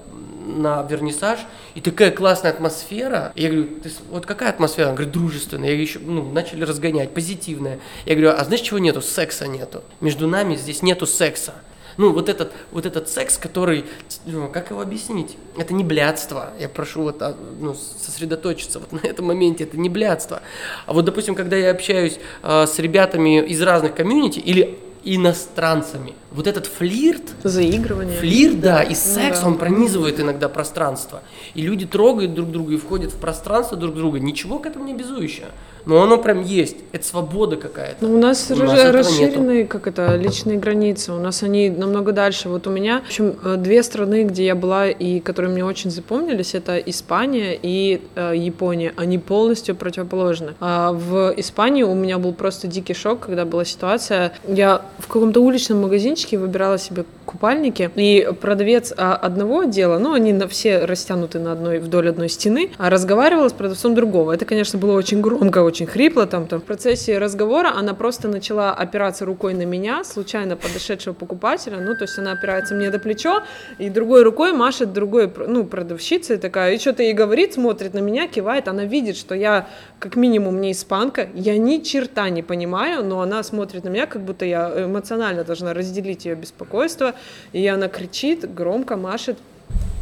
на 0.46 0.82
вернисаж, 0.88 1.40
и 1.74 1.82
такая 1.82 2.10
классная 2.10 2.52
атмосфера. 2.52 3.32
Я 3.34 3.50
говорю, 3.50 3.68
ты, 3.82 3.90
вот 4.08 4.24
какая 4.24 4.48
атмосфера? 4.48 4.88
Он 4.88 4.94
говорит, 4.94 5.12
дружественная. 5.12 5.68
Я 5.68 5.78
еще, 5.78 5.98
ну, 5.98 6.32
начали 6.32 6.64
разгонять, 6.64 7.12
позитивная. 7.12 7.80
Я 8.06 8.14
говорю, 8.14 8.30
а 8.30 8.42
знаешь, 8.44 8.62
чего 8.62 8.78
нету? 8.78 9.02
Секса 9.02 9.46
нету. 9.46 9.82
Между 10.00 10.26
нами 10.26 10.56
здесь 10.56 10.80
нету 10.80 11.06
секса. 11.06 11.52
Ну, 11.96 12.12
вот 12.12 12.28
этот, 12.28 12.52
вот 12.72 12.86
этот 12.86 13.08
секс, 13.08 13.38
который, 13.38 13.84
ну, 14.26 14.48
как 14.48 14.70
его 14.70 14.80
объяснить? 14.80 15.36
Это 15.56 15.74
не 15.74 15.84
блядство. 15.84 16.50
Я 16.58 16.68
прошу 16.68 17.02
вот 17.02 17.22
а, 17.22 17.36
ну, 17.60 17.74
сосредоточиться 17.74 18.80
вот 18.80 18.92
на 19.02 19.06
этом 19.06 19.26
моменте. 19.26 19.64
Это 19.64 19.76
не 19.76 19.88
блядство. 19.88 20.42
А 20.86 20.92
вот, 20.92 21.04
допустим, 21.04 21.34
когда 21.34 21.56
я 21.56 21.70
общаюсь 21.70 22.18
э, 22.42 22.66
с 22.66 22.78
ребятами 22.78 23.44
из 23.44 23.62
разных 23.62 23.94
комьюнити 23.94 24.38
или 24.38 24.78
иностранцами. 25.04 26.14
Вот 26.32 26.46
этот 26.46 26.66
флирт... 26.66 27.22
Заигрывание. 27.42 28.18
Флирт, 28.18 28.60
да, 28.60 28.82
и 28.82 28.90
ну 28.90 28.94
секс, 28.94 29.38
ну, 29.38 29.44
да. 29.44 29.46
он 29.48 29.58
пронизывает 29.58 30.18
иногда 30.18 30.48
пространство. 30.48 31.22
И 31.54 31.60
люди 31.60 31.86
трогают 31.86 32.34
друг 32.34 32.50
друга 32.50 32.74
и 32.74 32.76
входят 32.78 33.12
в 33.12 33.18
пространство 33.18 33.76
друг 33.76 33.94
друга. 33.94 34.18
Ничего 34.18 34.58
к 34.58 34.66
этому 34.66 34.86
не 34.86 34.92
обязующее 34.92 35.48
но 35.86 36.02
оно 36.02 36.18
прям 36.18 36.42
есть. 36.42 36.76
Это 36.92 37.04
свобода 37.04 37.56
какая-то. 37.56 37.96
Ну, 38.06 38.14
у 38.14 38.18
нас, 38.18 38.50
у 38.50 38.56
нас 38.56 38.92
расширенные, 38.92 39.58
нету. 39.58 39.70
как 39.70 39.86
это, 39.86 40.16
личные 40.16 40.58
границы. 40.58 41.12
У 41.12 41.18
нас 41.18 41.42
они 41.42 41.70
намного 41.70 42.12
дальше. 42.12 42.48
Вот 42.48 42.66
у 42.66 42.70
меня, 42.70 43.00
в 43.00 43.06
общем, 43.06 43.36
э, 43.44 43.56
две 43.56 43.82
страны, 43.82 44.24
где 44.24 44.46
я 44.46 44.54
была 44.54 44.88
и 44.88 45.20
которые 45.20 45.52
мне 45.52 45.64
очень 45.64 45.90
запомнились, 45.90 46.54
это 46.54 46.78
Испания 46.78 47.58
и 47.60 48.00
э, 48.14 48.32
Япония. 48.36 48.92
Они 48.96 49.18
полностью 49.18 49.76
противоположны. 49.76 50.54
А 50.60 50.92
в 50.92 51.34
Испании 51.36 51.82
у 51.82 51.94
меня 51.94 52.18
был 52.18 52.32
просто 52.32 52.66
дикий 52.66 52.94
шок, 52.94 53.20
когда 53.20 53.44
была 53.44 53.64
ситуация. 53.64 54.32
Я 54.46 54.82
в 54.98 55.06
каком-то 55.06 55.40
уличном 55.40 55.82
магазинчике 55.82 56.38
выбирала 56.38 56.78
себе 56.78 57.04
купальники, 57.34 57.90
и 57.96 58.28
продавец 58.40 58.94
а, 58.96 59.16
одного 59.16 59.60
отдела, 59.60 59.98
ну, 59.98 60.12
они 60.12 60.32
на 60.32 60.46
все 60.46 60.84
растянуты 60.84 61.40
на 61.40 61.50
одной, 61.52 61.80
вдоль 61.80 62.08
одной 62.08 62.28
стены, 62.28 62.70
а 62.78 62.90
разговаривала 62.90 63.48
с 63.48 63.52
продавцом 63.52 63.96
другого. 63.96 64.32
Это, 64.32 64.44
конечно, 64.44 64.78
было 64.78 64.96
очень 64.96 65.20
громко, 65.20 65.62
очень 65.62 65.86
хрипло 65.86 66.26
там, 66.26 66.46
там. 66.46 66.60
В 66.60 66.64
процессе 66.64 67.18
разговора 67.18 67.72
она 67.74 67.92
просто 67.94 68.28
начала 68.28 68.70
опираться 68.72 69.24
рукой 69.24 69.54
на 69.54 69.64
меня, 69.64 70.04
случайно 70.04 70.56
подошедшего 70.56 71.12
покупателя, 71.12 71.78
ну, 71.78 71.96
то 71.96 72.02
есть 72.02 72.16
она 72.18 72.32
опирается 72.32 72.74
мне 72.74 72.90
до 72.90 73.00
плечо, 73.00 73.42
и 73.80 73.90
другой 73.90 74.22
рукой 74.22 74.52
машет 74.52 74.92
другой, 74.92 75.28
ну, 75.48 75.64
продавщица 75.64 76.38
такая, 76.38 76.74
и 76.74 76.78
что-то 76.78 77.02
ей 77.02 77.14
говорит, 77.14 77.54
смотрит 77.54 77.94
на 77.94 77.98
меня, 78.00 78.28
кивает, 78.28 78.68
она 78.68 78.84
видит, 78.84 79.16
что 79.16 79.34
я 79.34 79.66
как 79.98 80.14
минимум 80.14 80.60
не 80.60 80.70
испанка, 80.70 81.26
я 81.34 81.58
ни 81.58 81.78
черта 81.78 82.28
не 82.28 82.44
понимаю, 82.44 83.04
но 83.04 83.20
она 83.20 83.42
смотрит 83.42 83.82
на 83.82 83.88
меня, 83.88 84.06
как 84.06 84.22
будто 84.22 84.44
я 84.44 84.84
эмоционально 84.84 85.42
должна 85.42 85.74
разделить 85.74 86.26
ее 86.26 86.36
беспокойство, 86.36 87.14
и 87.52 87.66
она 87.66 87.88
кричит, 87.88 88.52
громко 88.54 88.96
машет, 88.96 89.38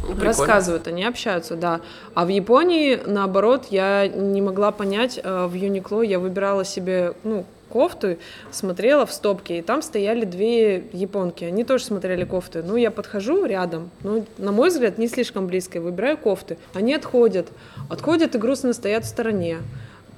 ну, 0.07 0.21
Рассказывают, 0.21 0.87
они 0.87 1.05
общаются, 1.05 1.55
да. 1.55 1.79
А 2.13 2.25
в 2.25 2.27
Японии, 2.27 2.99
наоборот, 3.05 3.67
я 3.69 4.07
не 4.07 4.41
могла 4.41 4.71
понять, 4.71 5.19
э, 5.23 5.45
в 5.45 5.53
Юникло 5.53 6.01
я 6.01 6.19
выбирала 6.19 6.65
себе, 6.65 7.13
ну, 7.23 7.45
кофту, 7.69 8.17
смотрела 8.51 9.05
в 9.05 9.11
стопке, 9.11 9.57
и 9.57 9.61
там 9.61 9.81
стояли 9.81 10.25
две 10.25 10.83
японки, 10.93 11.43
они 11.43 11.63
тоже 11.63 11.85
смотрели 11.85 12.23
кофты. 12.23 12.61
Ну, 12.61 12.75
я 12.75 12.91
подхожу 12.91 13.45
рядом, 13.45 13.89
ну, 14.03 14.25
на 14.37 14.51
мой 14.51 14.69
взгляд, 14.69 14.99
не 14.99 15.07
слишком 15.07 15.47
близко, 15.47 15.81
выбираю 15.81 16.17
кофты. 16.17 16.57
Они 16.75 16.93
отходят, 16.93 17.47
отходят 17.89 18.35
и 18.35 18.37
грустно 18.37 18.73
стоят 18.73 19.05
в 19.05 19.07
стороне. 19.07 19.57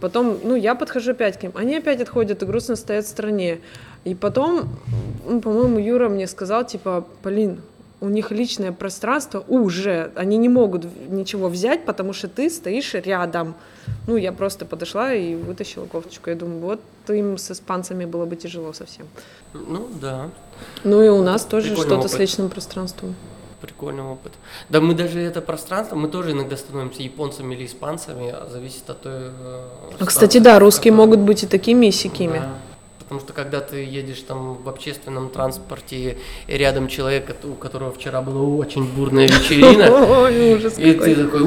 Потом, 0.02 0.38
ну, 0.44 0.56
я 0.56 0.76
подхожу 0.76 1.12
опять 1.12 1.40
к 1.40 1.44
ним, 1.44 1.54
они 1.56 1.78
опять 1.78 2.02
отходят 2.02 2.44
и 2.44 2.46
грустно 2.46 2.76
стоят 2.76 3.06
в 3.06 3.10
стороне. 3.10 3.60
И 4.06 4.14
потом, 4.14 4.70
по-моему, 5.26 5.80
Юра 5.80 6.10
мне 6.10 6.28
сказал, 6.28 6.64
типа, 6.64 7.06
Полин, 7.24 7.60
у 8.02 8.10
них 8.10 8.32
личное 8.32 8.72
пространство 8.72 9.44
уже, 9.48 10.12
они 10.16 10.38
не 10.38 10.48
могут 10.48 10.86
ничего 11.10 11.50
взять, 11.50 11.86
потому 11.86 12.14
что 12.14 12.28
ты 12.28 12.50
стоишь 12.50 12.94
рядом. 12.94 13.56
Ну, 14.08 14.16
я 14.16 14.32
просто 14.32 14.66
подошла 14.66 15.14
и 15.14 15.36
вытащила 15.36 15.86
кофточку. 15.86 16.30
Я 16.30 16.36
думаю, 16.36 16.60
вот 16.60 16.82
им 17.10 17.38
с 17.38 17.50
испанцами 17.52 18.06
было 18.06 18.26
бы 18.26 18.36
тяжело 18.36 18.74
совсем. 18.74 19.08
Ну, 19.54 19.88
да. 20.02 20.30
Ну, 20.84 21.02
и 21.02 21.10
у 21.10 21.24
нас 21.24 21.44
тоже 21.46 21.76
что-то 21.76 22.08
с 22.08 22.20
личным 22.20 22.50
пространством. 22.50 23.16
Прикольный 23.62 24.04
опыт. 24.04 24.34
Да 24.70 24.80
мы 24.80 24.94
даже 24.94 25.20
это 25.20 25.42
пространство, 25.42 25.96
мы 25.96 26.08
тоже 26.10 26.34
иногда 26.34 26.58
становимся 26.58 27.02
японцами 27.02 27.56
или 27.56 27.66
испанцами, 27.66 28.30
а 28.30 28.48
зависит 28.52 28.88
от 28.88 29.02
той... 29.02 29.14
Э, 29.14 29.68
а, 30.00 30.06
кстати, 30.06 30.38
да, 30.38 30.60
русские 30.60 30.94
могут 30.94 31.20
быть 31.20 31.44
и 31.44 31.48
такими, 31.48 31.88
и 31.88 31.92
сякими. 31.92 32.40
Да. 32.40 32.52
Потому 33.06 33.22
что 33.22 33.34
когда 33.34 33.62
ты 33.62 33.84
едешь 33.84 34.22
там 34.22 34.56
в 34.56 34.68
общественном 34.68 35.30
транспорте, 35.30 36.18
и 36.48 36.58
рядом 36.58 36.88
человек, 36.88 37.36
у 37.44 37.54
которого 37.54 37.92
вчера 37.92 38.24
была 38.24 38.42
очень 38.42 38.84
бурная 38.84 39.28
вечерина, 39.28 39.84
и 40.80 40.94
ты 40.94 41.16
такой, 41.16 41.42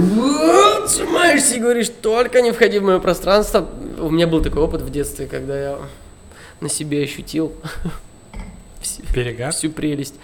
сжимаешься 0.88 1.56
и 1.56 1.60
говоришь, 1.60 1.90
только 2.00 2.42
не 2.42 2.52
входи 2.52 2.78
в 2.78 2.84
мое 2.84 3.00
пространство. 3.00 3.68
У 3.98 4.08
меня 4.08 4.28
был 4.28 4.40
такой 4.40 4.62
опыт 4.62 4.82
в 4.82 4.90
детстве, 4.90 5.26
когда 5.26 5.58
я 5.58 5.78
на 6.60 6.68
себе 6.68 7.02
ощутил 7.02 7.52
всю 8.80 9.70
прелесть. 9.70 10.14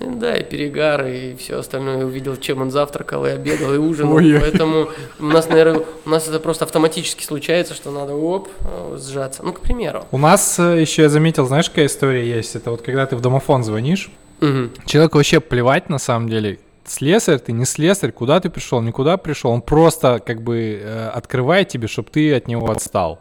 Да, 0.00 0.34
и 0.34 0.42
перегар, 0.42 1.06
и 1.06 1.34
все 1.36 1.58
остальное. 1.58 2.04
Увидел, 2.04 2.36
чем 2.36 2.62
он 2.62 2.70
завтракал, 2.70 3.26
и 3.26 3.30
обедал, 3.30 3.74
и 3.74 3.76
ужинал. 3.76 4.14
Ой. 4.14 4.38
Поэтому 4.40 4.88
у 5.18 5.24
нас, 5.24 5.48
наверное, 5.48 5.84
у 6.06 6.10
нас 6.10 6.26
это 6.26 6.40
просто 6.40 6.64
автоматически 6.64 7.22
случается, 7.22 7.74
что 7.74 7.90
надо 7.90 8.14
оп, 8.14 8.48
сжаться. 8.96 9.42
Ну, 9.42 9.52
к 9.52 9.60
примеру. 9.60 10.06
У 10.10 10.18
нас 10.18 10.58
э, 10.58 10.80
еще 10.80 11.02
я 11.02 11.08
заметил, 11.10 11.46
знаешь, 11.46 11.68
какая 11.68 11.86
история 11.86 12.26
есть? 12.26 12.56
Это 12.56 12.70
вот 12.70 12.80
когда 12.80 13.04
ты 13.04 13.14
в 13.14 13.20
домофон 13.20 13.62
звонишь, 13.62 14.10
угу. 14.40 14.70
человеку 14.86 15.18
вообще 15.18 15.40
плевать 15.40 15.90
на 15.90 15.98
самом 15.98 16.30
деле, 16.30 16.58
слесарь 16.86 17.38
ты, 17.38 17.52
не 17.52 17.66
слесарь, 17.66 18.12
куда 18.12 18.40
ты 18.40 18.48
пришел, 18.48 18.80
никуда 18.80 19.18
пришел, 19.18 19.50
он 19.50 19.60
просто 19.60 20.20
как 20.24 20.42
бы 20.42 20.80
э, 20.82 21.08
открывает 21.08 21.68
тебе, 21.68 21.88
чтобы 21.88 22.08
ты 22.10 22.34
от 22.34 22.48
него 22.48 22.70
отстал. 22.70 23.20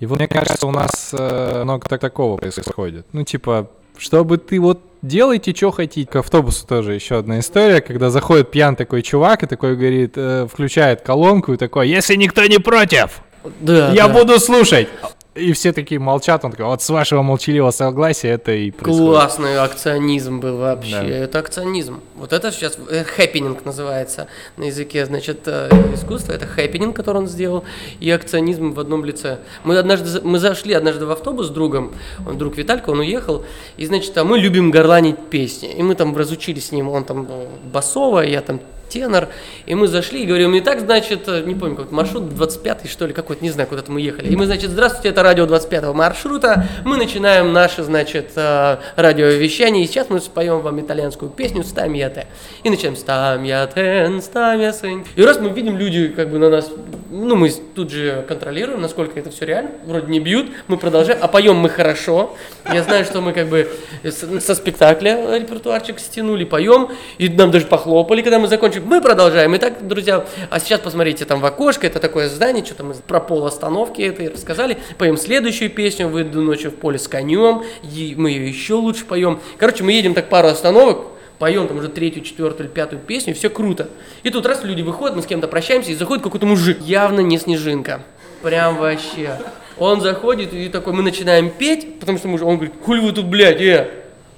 И 0.00 0.06
вот 0.06 0.18
мне 0.18 0.28
кажется, 0.28 0.66
у 0.66 0.72
нас 0.72 1.10
э, 1.12 1.62
много 1.62 1.88
так 1.88 2.00
такого 2.00 2.36
происходит. 2.36 3.06
Ну, 3.12 3.22
типа, 3.22 3.70
чтобы 3.96 4.38
ты 4.38 4.60
вот 4.60 4.80
делайте, 5.02 5.54
что 5.54 5.70
хотите. 5.70 6.10
К 6.10 6.16
автобусу 6.16 6.66
тоже 6.66 6.94
еще 6.94 7.18
одна 7.18 7.40
история, 7.40 7.80
когда 7.80 8.10
заходит 8.10 8.50
пьян 8.50 8.76
такой 8.76 9.02
чувак 9.02 9.42
и 9.42 9.46
такой 9.46 9.76
говорит, 9.76 10.12
э, 10.16 10.46
включает 10.50 11.02
колонку 11.02 11.52
и 11.52 11.56
такой, 11.56 11.88
если 11.88 12.14
никто 12.14 12.44
не 12.46 12.58
против, 12.58 13.20
да, 13.60 13.92
я 13.92 14.08
да. 14.08 14.14
буду 14.14 14.38
слушать. 14.38 14.88
И 15.36 15.52
все 15.52 15.72
такие 15.72 16.00
молчат, 16.00 16.44
он 16.44 16.52
такой, 16.52 16.66
вот 16.66 16.82
с 16.82 16.88
вашего 16.88 17.20
молчаливого 17.20 17.70
согласия 17.70 18.30
это 18.30 18.52
и 18.52 18.70
происходит. 18.70 19.10
Классный 19.10 19.58
акционизм 19.58 20.40
был 20.40 20.56
вообще, 20.56 20.92
да. 20.92 21.06
это 21.06 21.38
акционизм. 21.38 22.00
Вот 22.14 22.32
это 22.32 22.50
сейчас 22.50 22.78
э, 22.90 23.04
хэппининг 23.04 23.64
называется 23.66 24.28
на 24.56 24.64
языке, 24.64 25.04
значит, 25.04 25.40
э, 25.46 25.68
искусства, 25.94 26.32
это 26.32 26.46
хэппининг, 26.46 26.96
который 26.96 27.18
он 27.18 27.26
сделал, 27.26 27.64
и 28.00 28.10
акционизм 28.10 28.72
в 28.72 28.80
одном 28.80 29.04
лице. 29.04 29.38
Мы 29.64 29.76
однажды, 29.76 30.22
мы 30.22 30.38
зашли 30.38 30.72
однажды 30.72 31.04
в 31.04 31.10
автобус 31.10 31.48
с 31.48 31.50
другом, 31.50 31.92
он 32.26 32.38
друг 32.38 32.56
Виталька, 32.56 32.90
он 32.90 33.00
уехал, 33.00 33.44
и, 33.76 33.84
значит, 33.84 34.16
а 34.16 34.24
мы 34.24 34.38
любим 34.38 34.70
горланить 34.70 35.18
песни, 35.28 35.70
и 35.70 35.82
мы 35.82 35.96
там 35.96 36.16
разучились 36.16 36.68
с 36.68 36.72
ним, 36.72 36.88
он 36.88 37.04
там 37.04 37.28
басовая, 37.72 38.26
я 38.26 38.40
там 38.40 38.60
тенор, 38.88 39.28
и 39.66 39.74
мы 39.74 39.88
зашли 39.88 40.22
и 40.22 40.26
говорим, 40.26 40.56
итак, 40.58 40.80
значит, 40.80 41.26
не 41.46 41.54
помню, 41.54 41.76
какой 41.76 41.92
маршрут, 41.92 42.28
25 42.34 42.88
что 42.88 43.06
ли, 43.06 43.12
какой-то, 43.12 43.42
не 43.42 43.50
знаю, 43.50 43.68
куда-то 43.68 43.90
мы 43.90 44.00
ехали. 44.00 44.28
И 44.28 44.36
мы, 44.36 44.46
значит, 44.46 44.70
здравствуйте, 44.70 45.08
это 45.08 45.22
радио 45.22 45.46
25 45.46 45.94
маршрута, 45.94 46.68
мы 46.84 46.96
начинаем 46.96 47.52
наше, 47.52 47.82
значит, 47.82 48.32
э, 48.36 48.76
радиовещание, 48.96 49.84
и 49.84 49.86
сейчас 49.86 50.08
мы 50.10 50.20
споем 50.20 50.60
вам 50.60 50.80
итальянскую 50.80 51.30
песню 51.30 51.64
«Стам 51.64 51.92
я 51.94 52.10
те». 52.10 52.26
И 52.62 52.70
начинаем 52.70 52.96
«Стам 52.96 53.42
я 53.42 53.66
тен, 53.66 54.22
стам 54.22 54.60
я 54.60 54.72
сын». 54.72 55.04
И 55.16 55.22
раз 55.22 55.38
мы 55.40 55.50
видим, 55.50 55.76
люди 55.76 56.08
как 56.08 56.30
бы 56.30 56.38
на 56.38 56.48
нас, 56.48 56.70
ну, 57.10 57.36
мы 57.36 57.50
тут 57.50 57.90
же 57.90 58.24
контролируем, 58.28 58.80
насколько 58.80 59.18
это 59.18 59.30
все 59.30 59.46
реально, 59.46 59.70
вроде 59.84 60.06
не 60.06 60.20
бьют, 60.20 60.50
мы 60.68 60.76
продолжаем, 60.76 61.18
а 61.22 61.28
поем 61.28 61.56
мы 61.56 61.68
хорошо. 61.68 62.36
Я 62.72 62.82
знаю, 62.82 63.04
что 63.04 63.20
мы 63.20 63.32
как 63.32 63.48
бы 63.48 63.68
со 64.04 64.54
спектакля 64.54 65.38
репертуарчик 65.38 65.98
стянули, 65.98 66.44
поем, 66.44 66.90
и 67.18 67.28
нам 67.28 67.50
даже 67.50 67.66
похлопали, 67.66 68.22
когда 68.22 68.38
мы 68.38 68.48
закончили. 68.48 68.75
Мы 68.84 69.00
продолжаем. 69.00 69.56
Итак, 69.56 69.86
друзья, 69.86 70.26
а 70.50 70.60
сейчас 70.60 70.80
посмотрите 70.80 71.24
там 71.24 71.40
в 71.40 71.46
окошко, 71.46 71.86
это 71.86 72.00
такое 72.00 72.28
здание, 72.28 72.64
что-то 72.64 72.84
мы 72.84 72.94
про 72.94 73.20
пол 73.20 73.46
остановки 73.46 74.02
это 74.02 74.22
и 74.22 74.28
рассказали. 74.28 74.78
Поем 74.98 75.16
следующую 75.16 75.70
песню, 75.70 76.08
выйду 76.08 76.42
ночью 76.42 76.70
в 76.70 76.74
поле 76.74 76.98
с 76.98 77.08
конем, 77.08 77.62
и 77.82 78.14
мы 78.16 78.30
ее 78.30 78.48
еще 78.48 78.74
лучше 78.74 79.04
поем. 79.04 79.40
Короче, 79.58 79.84
мы 79.84 79.92
едем 79.92 80.14
так 80.14 80.28
пару 80.28 80.48
остановок, 80.48 81.06
поем 81.38 81.68
там 81.68 81.78
уже 81.78 81.88
третью, 81.88 82.22
четвертую 82.22 82.68
пятую 82.68 83.00
песню, 83.00 83.34
все 83.34 83.48
круто. 83.48 83.88
И 84.22 84.30
тут 84.30 84.44
раз 84.46 84.62
люди 84.64 84.82
выходят, 84.82 85.16
мы 85.16 85.22
с 85.22 85.26
кем-то 85.26 85.48
прощаемся, 85.48 85.92
и 85.92 85.94
заходит 85.94 86.24
какой-то 86.24 86.46
мужик, 86.46 86.78
явно 86.80 87.20
не 87.20 87.38
снежинка. 87.38 88.02
Прям 88.42 88.76
вообще. 88.76 89.38
Он 89.78 90.00
заходит 90.00 90.52
и 90.52 90.68
такой, 90.68 90.92
мы 90.92 91.02
начинаем 91.02 91.50
петь, 91.50 91.98
потому 92.00 92.18
что 92.18 92.28
мы, 92.28 92.42
он 92.42 92.56
говорит, 92.56 92.74
хули 92.84 93.00
вы 93.00 93.12
тут, 93.12 93.26
блядь, 93.26 93.60
э, 93.60 93.90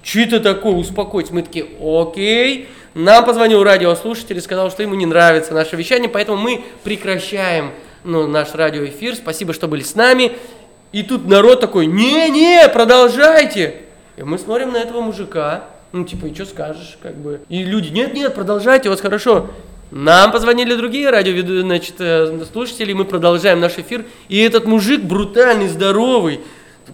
что 0.03 0.21
это 0.21 0.41
такое, 0.41 0.75
успокойтесь. 0.75 1.31
Мы 1.31 1.43
такие, 1.43 1.67
окей. 1.81 2.69
Нам 2.99 3.25
позвонил 3.25 3.63
радиослушатель 3.63 4.39
и 4.39 4.41
сказал, 4.41 4.73
что 4.73 4.83
ему 4.83 4.97
не 4.97 5.07
нравится 5.07 5.55
наше 5.55 5.77
вещание, 5.77 6.09
поэтому 6.09 6.37
мы 6.37 6.65
прекращаем 6.83 7.71
ну, 8.03 8.27
наш 8.27 8.55
радиоэфир. 8.55 9.15
Спасибо, 9.15 9.53
что 9.53 9.69
были 9.69 9.85
с 9.85 9.95
нами. 9.95 10.33
И 10.91 11.05
тут 11.05 11.25
народ 11.29 11.61
такой, 11.61 11.87
не-не, 11.87 12.69
продолжайте. 12.69 13.83
И 14.17 14.25
мы 14.25 14.37
смотрим 14.37 14.73
на 14.73 14.79
этого 14.79 15.01
мужика, 15.01 15.67
ну, 15.93 16.05
типа, 16.05 16.27
и 16.27 16.35
что 16.35 16.45
скажешь, 16.47 16.99
как 17.01 17.15
бы. 17.15 17.41
И 17.49 17.63
люди, 17.63 17.91
нет-нет, 17.91 18.35
продолжайте, 18.35 18.89
вас 18.89 19.01
хорошо. 19.01 19.49
Нам 19.93 20.33
позвонили 20.33 20.75
другие 20.75 21.09
радио, 21.09 21.41
значит, 21.63 21.95
э, 22.01 22.37
слушатели, 22.53 22.93
мы 22.95 23.05
продолжаем 23.05 23.61
наш 23.61 23.79
эфир. 23.79 24.07
И 24.29 24.41
этот 24.41 24.67
мужик 24.67 25.03
брутальный, 25.03 25.69
здоровый, 25.69 26.41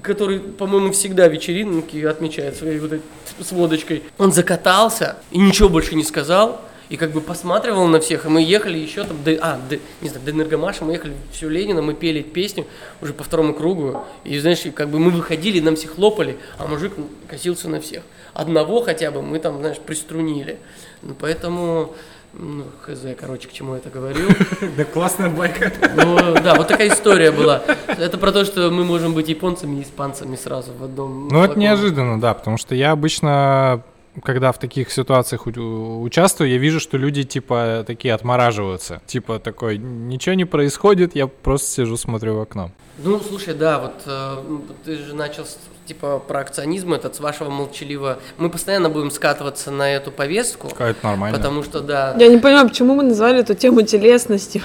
который, 0.02 0.40
по-моему, 0.40 0.92
всегда 0.92 1.28
вечеринки 1.28 2.04
отмечает 2.04 2.57
своей 2.57 2.78
вот 2.78 2.92
этой 2.92 3.02
с 3.40 3.52
водочкой. 3.52 4.02
Он 4.18 4.33
закатался 4.33 5.16
и 5.30 5.38
ничего 5.38 5.68
больше 5.68 5.94
не 5.94 6.04
сказал. 6.04 6.61
И 6.90 6.98
как 6.98 7.12
бы 7.12 7.22
посматривал 7.22 7.87
на 7.87 7.98
всех, 7.98 8.26
и 8.26 8.28
мы 8.28 8.42
ехали 8.42 8.76
еще 8.76 9.04
там, 9.04 9.16
до, 9.24 9.30
а, 9.40 9.59
до, 9.70 9.78
не 10.02 10.11
знаю, 10.11 10.22
до 10.22 10.33
Энергомаша, 10.33 10.85
мы 10.85 10.92
ехали 10.92 11.14
все 11.33 11.48
Ленина, 11.48 11.80
мы 11.80 11.94
пели 11.94 12.20
песню 12.20 12.66
уже 13.00 13.14
по 13.14 13.24
второму 13.24 13.54
кругу, 13.54 14.04
и 14.22 14.38
знаешь, 14.38 14.61
как 14.74 14.90
бы 14.90 14.98
мы 14.98 15.11
выходили, 15.11 15.61
нам 15.61 15.76
все 15.76 15.88
хлопали, 15.88 16.37
а 16.59 16.66
мужик 16.66 16.92
косился 17.26 17.70
на 17.70 17.80
всех. 17.80 18.02
Одного 18.35 18.83
хотя 18.83 19.11
бы 19.11 19.22
мы 19.22 19.38
там, 19.38 19.61
знаешь, 19.61 19.78
приструнили. 19.78 20.59
Ну, 21.00 21.14
поэтому, 21.18 21.94
ну, 22.38 22.64
хз, 22.83 23.01
короче, 23.18 23.49
к 23.49 23.53
чему 23.53 23.73
я 23.73 23.79
это 23.79 23.90
говорю. 23.90 24.29
Да 24.77 24.85
классная 24.85 25.31
байка. 25.31 25.73
Ну, 25.97 26.35
да, 26.42 26.55
вот 26.55 26.68
такая 26.68 26.88
история 26.88 27.31
была. 27.31 27.62
Это 27.87 28.18
про 28.18 28.33
то, 28.33 28.44
что 28.44 28.70
мы 28.70 28.85
можем 28.85 29.14
быть 29.14 29.29
японцами 29.29 29.79
и 29.79 29.83
испанцами 29.83 30.37
сразу 30.37 30.73
в 30.73 30.85
одном. 30.85 31.29
Ну, 31.29 31.42
это 31.42 31.59
неожиданно, 31.59 32.20
да, 32.20 32.35
потому 32.35 32.57
что 32.57 32.75
я 32.75 32.92
обычно 32.92 33.83
когда 34.23 34.53
в 34.53 34.59
таких 34.59 34.92
ситуациях 34.92 35.47
участвую, 35.47 36.51
я 36.51 36.59
вижу, 36.59 36.79
что 36.79 36.97
люди 36.97 37.25
типа 37.25 37.85
такие 37.87 38.14
отмораживаются. 38.14 39.03
Типа 39.07 39.38
такой, 39.38 39.79
ничего 39.79 40.35
не 40.35 40.44
происходит, 40.44 41.16
я 41.16 41.27
просто 41.27 41.68
сижу, 41.68 41.97
смотрю 41.97 42.37
в 42.37 42.40
окно. 42.40 42.70
Ну, 42.99 43.18
слушай, 43.18 43.55
да, 43.55 43.81
вот 43.81 44.03
э, 44.07 44.37
ты 44.85 44.99
же 44.99 45.14
начал 45.14 45.44
типа 45.87 46.18
про 46.18 46.40
акционизм 46.40 46.94
этот 46.94 47.14
с 47.16 47.20
вашего 47.20 47.51
молчаливого. 47.51 48.18
Мы 48.38 48.51
постоянно 48.51 48.88
будем 48.88 49.11
скатываться 49.11 49.70
на 49.70 49.90
эту 49.90 50.11
повестку. 50.11 50.70
А 50.79 50.90
это 50.90 51.07
нормально. 51.07 51.37
Потому 51.37 51.62
что, 51.62 51.81
да. 51.81 52.14
Я 52.18 52.29
не 52.29 52.38
понимаю, 52.38 52.68
почему 52.68 52.94
мы 52.94 53.03
назвали 53.03 53.40
эту 53.40 53.55
тему 53.55 53.83
телесностью. 53.83 54.62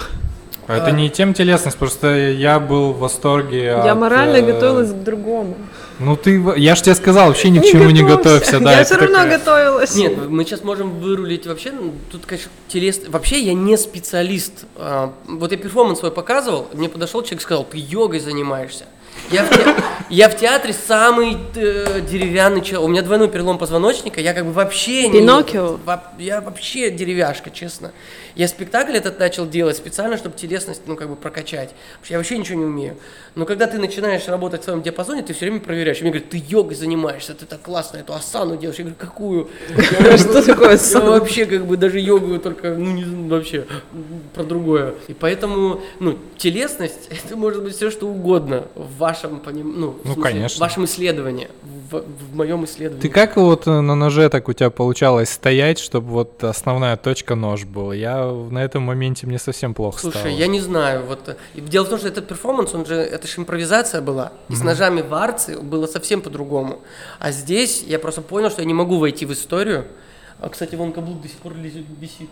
А 0.68 0.78
это 0.78 0.92
не 0.92 1.10
тем 1.10 1.34
телесность, 1.34 1.78
просто 1.78 2.16
я 2.16 2.60
был 2.60 2.94
в 2.94 3.00
восторге. 3.00 3.64
Я 3.64 3.94
от, 3.94 3.98
морально 3.98 4.36
э... 4.36 4.42
готовилась 4.44 4.92
к 4.92 5.04
другому. 5.04 5.56
Ну 5.98 6.16
ты, 6.16 6.42
я 6.58 6.76
же 6.76 6.84
тебе 6.84 6.94
сказал, 6.94 7.28
вообще 7.28 7.50
ни 7.50 7.58
к 7.58 7.66
чему 7.66 7.90
не 7.90 8.04
готовься, 8.04 8.60
да. 8.60 8.78
Я 8.78 8.84
все 8.84 8.96
равно 8.96 9.18
такая... 9.18 9.40
готовилась. 9.40 9.96
Нет, 9.96 10.30
мы 10.30 10.46
сейчас 10.46 10.64
можем 10.64 11.00
вырулить 11.00 11.48
вообще, 11.48 11.72
ну, 11.72 11.94
тут, 12.12 12.28
конечно, 12.28 12.52
телес... 12.68 13.02
Вообще 13.08 13.40
я 13.42 13.54
не 13.54 13.78
специалист. 13.78 14.66
А, 14.76 15.12
вот 15.28 15.52
я 15.52 15.58
перформанс 15.58 16.00
свой 16.00 16.12
показывал, 16.12 16.68
мне 16.74 16.88
подошел 16.88 17.24
человек 17.24 17.42
и 17.42 17.44
сказал, 17.44 17.64
ты 17.66 17.78
йогой 17.80 18.20
занимаешься. 18.20 18.86
Я 19.32 19.44
в, 19.44 19.50
те... 19.50 19.66
я 20.10 20.30
в 20.30 20.36
театре 20.38 20.74
самый 20.74 21.38
э, 21.56 22.02
деревянный 22.02 22.62
человек. 22.62 22.88
У 22.88 22.92
меня 22.92 23.02
двойной 23.02 23.30
перелом 23.30 23.58
позвоночника. 23.58 24.20
Я 24.20 24.34
как 24.34 24.46
бы 24.46 24.52
вообще 24.52 25.12
Пиноккио. 25.12 25.80
не... 26.18 26.26
Я 26.26 26.42
вообще 26.42 26.90
деревяшка, 26.90 27.52
честно. 27.52 27.92
Я 28.36 28.48
спектакль 28.48 28.96
этот 28.96 29.20
начал 29.20 29.48
делать 29.48 29.76
специально, 29.76 30.18
чтобы 30.18 30.36
телесность, 30.38 30.84
ну, 30.86 30.96
как 30.96 31.10
бы 31.10 31.16
прокачать. 31.16 31.70
Потому 31.70 32.06
что 32.06 32.14
я 32.14 32.18
вообще 32.20 32.38
ничего 32.38 32.60
не 32.60 32.66
умею. 32.66 32.98
Но 33.36 33.46
когда 33.46 33.68
ты 33.68 33.78
начинаешь 33.78 34.28
работать 34.28 34.62
в 34.62 34.64
своем 34.64 34.82
диапазоне, 34.82 35.24
ты 35.24 35.34
все 35.34 35.46
время 35.46 35.60
проверяешь. 35.60 36.00
И 36.00 36.02
мне 36.04 36.12
говорят, 36.12 36.30
ты 36.30 36.42
йогой 36.48 36.76
занимаешься, 36.76 37.34
ты 37.34 37.46
так 37.46 37.62
классно 37.62 37.98
эту 37.98 38.14
асану 38.14 38.58
делаешь. 38.58 38.80
Я 38.80 38.86
говорю, 38.86 38.98
какую? 39.00 39.50
Что 40.18 40.42
такое 40.42 40.76
асана? 40.76 41.04
Я 41.04 41.10
вообще 41.12 41.46
как 41.46 41.66
бы 41.66 41.78
даже 41.78 42.00
йогу 42.00 42.40
только, 42.40 42.74
ну, 42.76 42.92
не 42.92 43.30
вообще, 43.30 43.66
про 44.34 44.44
другое. 44.44 44.96
И 45.08 45.14
поэтому, 45.14 45.82
ну, 46.00 46.18
телесность, 46.38 47.10
это 47.10 47.36
может 47.36 47.64
быть 47.64 47.76
все, 47.76 47.92
что 47.92 48.08
угодно 48.08 48.68
в 48.76 48.98
вашем, 49.10 49.42
ну, 49.46 49.96
ну 50.04 50.16
конечно. 50.16 50.58
в 50.58 50.60
вашем 50.60 50.86
исследовании, 50.86 51.50
в, 51.90 52.04
в 52.04 52.36
моем 52.36 52.66
исследовании. 52.66 53.02
Ты 53.02 53.10
как 53.10 53.38
вот 53.38 53.66
на 53.66 53.96
ноже 53.96 54.30
так 54.30 54.48
у 54.48 54.54
тебя 54.54 54.70
получалось 54.70 55.30
стоять, 55.30 55.80
чтобы 55.80 56.10
вот 56.10 56.44
основная 56.44 56.96
точка 56.98 57.36
нож 57.36 57.64
был? 57.66 57.92
Я 57.92 58.26
на 58.26 58.60
этом 58.60 58.84
моменте 58.84 59.26
мне 59.28 59.40
совсем 59.40 59.74
плохо 59.74 60.00
Слушай, 60.00 60.18
стало. 60.18 60.32
я 60.32 60.48
не 60.48 60.60
знаю. 60.60 61.06
Вот 61.06 61.38
дело 61.56 61.86
в 61.86 61.90
том, 61.90 62.00
что 62.00 62.08
этот 62.08 62.28
перформанс, 62.28 62.74
он 62.74 62.86
же, 62.86 62.96
это 62.96 63.28
же 63.28 63.34
импровизация 63.38 64.02
была. 64.02 64.34
И 64.50 64.54
mm-hmm. 64.54 64.56
с 64.56 64.64
ножами 64.64 65.02
в 65.02 65.14
Арте 65.14 65.60
было 65.60 65.88
совсем 65.88 66.22
по-другому. 66.22 66.82
А 67.20 67.32
здесь 67.32 67.84
я 67.88 68.00
просто 68.00 68.22
понял, 68.22 68.50
что 68.50 68.62
я 68.62 68.68
не 68.68 68.74
могу 68.74 68.98
войти 69.00 69.26
в 69.26 69.34
историю. 69.34 69.86
А, 70.40 70.50
кстати, 70.50 70.76
вон 70.76 70.94
каблук 70.94 71.22
до 71.22 71.28
сих 71.28 71.38
пор 71.38 71.54
висит. 71.54 72.30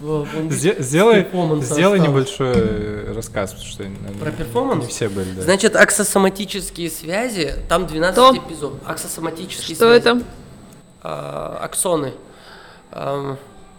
Сделай, 0.00 1.26
сделай 1.60 2.00
небольшой 2.00 2.52
э, 2.54 3.12
рассказ, 3.14 3.52
потому 3.52 3.70
что 3.70 3.84
про 4.18 4.30
перформанс. 4.30 4.84
Не 4.84 4.90
все 4.90 5.08
были. 5.08 5.30
Да. 5.32 5.42
Значит, 5.42 5.76
аксосоматические 5.76 6.90
связи, 6.90 7.54
там 7.68 7.86
12 7.86 8.38
эпизодов. 8.38 8.78
Аксосоматические 8.84 9.76
Что 9.76 9.90
связи. 9.90 10.00
это? 10.00 10.22
А, 11.02 11.58
аксоны. 11.62 12.14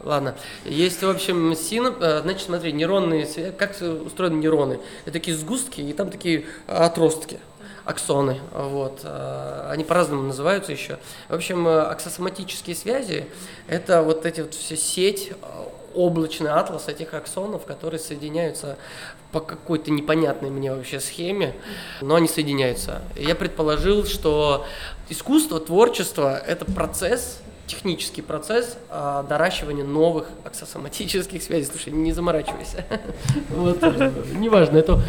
Ладно. 0.04 0.36
Есть, 0.66 1.04
в 1.04 1.10
общем, 1.10 1.56
синап... 1.56 2.02
Э, 2.02 2.22
значит, 2.22 2.44
смотри, 2.44 2.72
нейронные 2.72 3.26
связи. 3.26 3.54
Как 3.58 3.76
устроены 4.06 4.36
нейроны? 4.36 4.80
Это 5.04 5.14
такие 5.14 5.36
сгустки, 5.38 5.82
и 5.82 5.94
там 5.94 6.10
такие 6.10 6.46
отростки 6.68 7.40
аксоны, 7.84 8.40
вот, 8.54 9.02
э, 9.04 9.68
они 9.72 9.84
по-разному 9.84 10.24
называются 10.24 10.72
еще. 10.72 11.00
В 11.30 11.34
общем, 11.34 11.68
э, 11.68 11.82
аксосоматические 11.82 12.76
связи– 12.76 13.26
это 13.68 14.04
вот 14.04 14.26
эти 14.26 14.42
вот 14.42 14.54
все 14.54 14.78
сеть, 14.78 15.34
облачный 15.94 16.52
атлас 16.52 16.88
этих 16.88 17.14
аксонов, 17.14 17.66
которые 17.66 18.00
соединяются 18.00 18.78
по 19.32 19.40
какой-то 19.40 19.92
непонятной 19.92 20.50
мне 20.50 20.74
вообще 20.74 21.00
схеме, 21.00 21.56
но 22.02 22.16
они 22.16 22.28
соединяются. 22.28 23.02
Я 23.16 23.36
предположил, 23.36 24.06
что 24.06 24.66
искусство, 25.10 25.60
творчество– 25.60 26.38
это 26.48 26.66
процесс, 26.66 27.40
технический 27.68 28.22
процесс 28.22 28.78
а, 28.90 29.24
доращивания 29.24 29.86
новых 29.86 30.28
аксосоматических 30.44 31.42
связей. 31.42 31.70
Слушай, 31.72 31.94
не 31.94 32.12
заморачивайся. 32.12 32.86
Вот, 33.50 33.78
э, 33.82 34.12
неважно, 34.36 34.78
это 34.78 35.00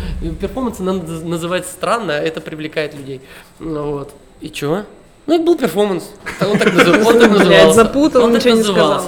перформанс 0.41 0.79
надо 0.79 1.05
называть 1.25 1.67
странно, 1.67 2.13
это 2.13 2.41
привлекает 2.41 2.95
людей. 2.95 3.21
Вот. 3.59 4.15
И 4.41 4.51
чё? 4.51 4.85
Ну, 5.27 5.41
и 5.41 5.45
был 5.45 5.57
перформанс. 5.57 6.11
Он 6.41 6.59
так, 6.59 6.75
назыв... 6.75 7.07
он 7.07 7.19
так 7.19 7.31
назывался. 7.31 7.73
запутал, 7.73 8.25
он 8.25 8.33
ничего 8.33 8.55
не 8.55 8.63
сказал. 8.63 9.03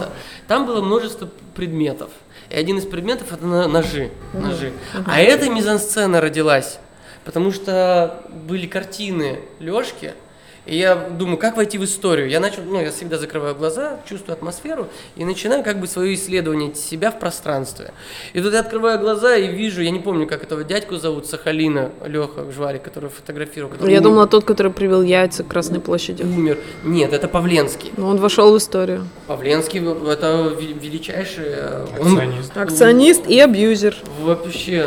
Там 0.47 0.67
было 0.67 0.81
множество 0.81 1.29
предметов. 1.55 2.11
И 2.51 2.57
один 2.57 2.79
из 2.79 2.85
предметов 2.85 3.33
это 3.33 3.47
ножи. 3.47 4.11
ножи. 4.33 4.73
А 5.07 5.21
эта 5.21 5.49
мизансцена 5.49 6.21
родилась, 6.21 6.79
потому 7.25 7.53
что 7.53 8.23
были 8.47 8.67
картины 8.67 9.41
Лёшки, 9.61 10.13
И 10.67 10.77
я 10.77 10.95
думаю, 10.95 11.37
как 11.37 11.57
войти 11.57 11.77
в 11.77 11.85
историю? 11.85 12.29
Я 12.29 12.41
начал, 12.41 12.63
ну, 12.63 12.81
я 12.81 12.91
всегда 12.91 13.19
закрываю 13.19 13.55
глаза, 13.55 14.01
чувствую 14.09 14.33
атмосферу 14.33 14.89
и 15.15 15.25
начинаю 15.25 15.63
как 15.63 15.79
бы 15.79 15.87
свое 15.87 16.15
исследование 16.15 16.75
себя 16.75 17.11
в 17.11 17.19
пространстве. 17.19 17.93
И 18.33 18.41
тут 18.41 18.55
я 18.55 18.61
открываю 18.61 18.99
глаза 18.99 19.37
и 19.37 19.49
вижу, 19.49 19.83
я 19.83 19.91
не 19.91 20.01
помню, 20.01 20.27
как 20.27 20.43
этого 20.43 20.65
дядьку 20.65 20.97
зовут, 20.97 21.27
Сахалина, 21.27 21.91
Леха 22.07 22.51
Жварик, 22.51 22.83
который 22.83 23.11
фотографировал. 23.11 23.73
Который 23.73 23.93
я 23.93 23.99
умер. 23.99 24.09
думала, 24.09 24.27
тот, 24.27 24.45
который 24.45 24.73
привел 24.73 25.03
яйца 25.03 25.45
к 25.45 25.49
Красной 25.49 25.81
площади. 25.81 26.23
Умер. 26.23 26.59
Нет, 26.83 27.13
это 27.13 27.29
Павленский. 27.29 27.93
Но 27.99 28.09
он 28.09 28.17
вошел 28.17 28.53
в 28.53 28.57
историю. 28.57 29.07
Павленский, 29.27 29.81
это 29.81 30.51
величайший... 30.59 31.45
Э, 31.47 31.87
Акционист. 31.95 32.57
Он, 32.57 32.63
Акционист 32.63 33.27
и 33.27 33.39
абьюзер. 33.39 33.97
Вообще, 34.21 34.87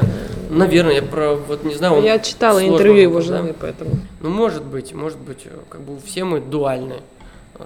наверное, 0.49 0.95
я 0.95 1.01
про, 1.03 1.35
вот 1.35 1.63
не 1.63 1.75
знаю... 1.75 2.01
Я 2.01 2.17
читала 2.17 2.65
интервью 2.65 3.03
его 3.03 3.21
жены, 3.21 3.53
поэтому... 3.59 3.91
Ну, 4.21 4.29
может 4.29 4.63
быть, 4.63 4.93
может 4.93 5.19
быть, 5.19 5.45
как 5.69 5.81
бы 5.81 5.99
все 6.05 6.23
мы 6.23 6.39
дуальны. 6.39 7.01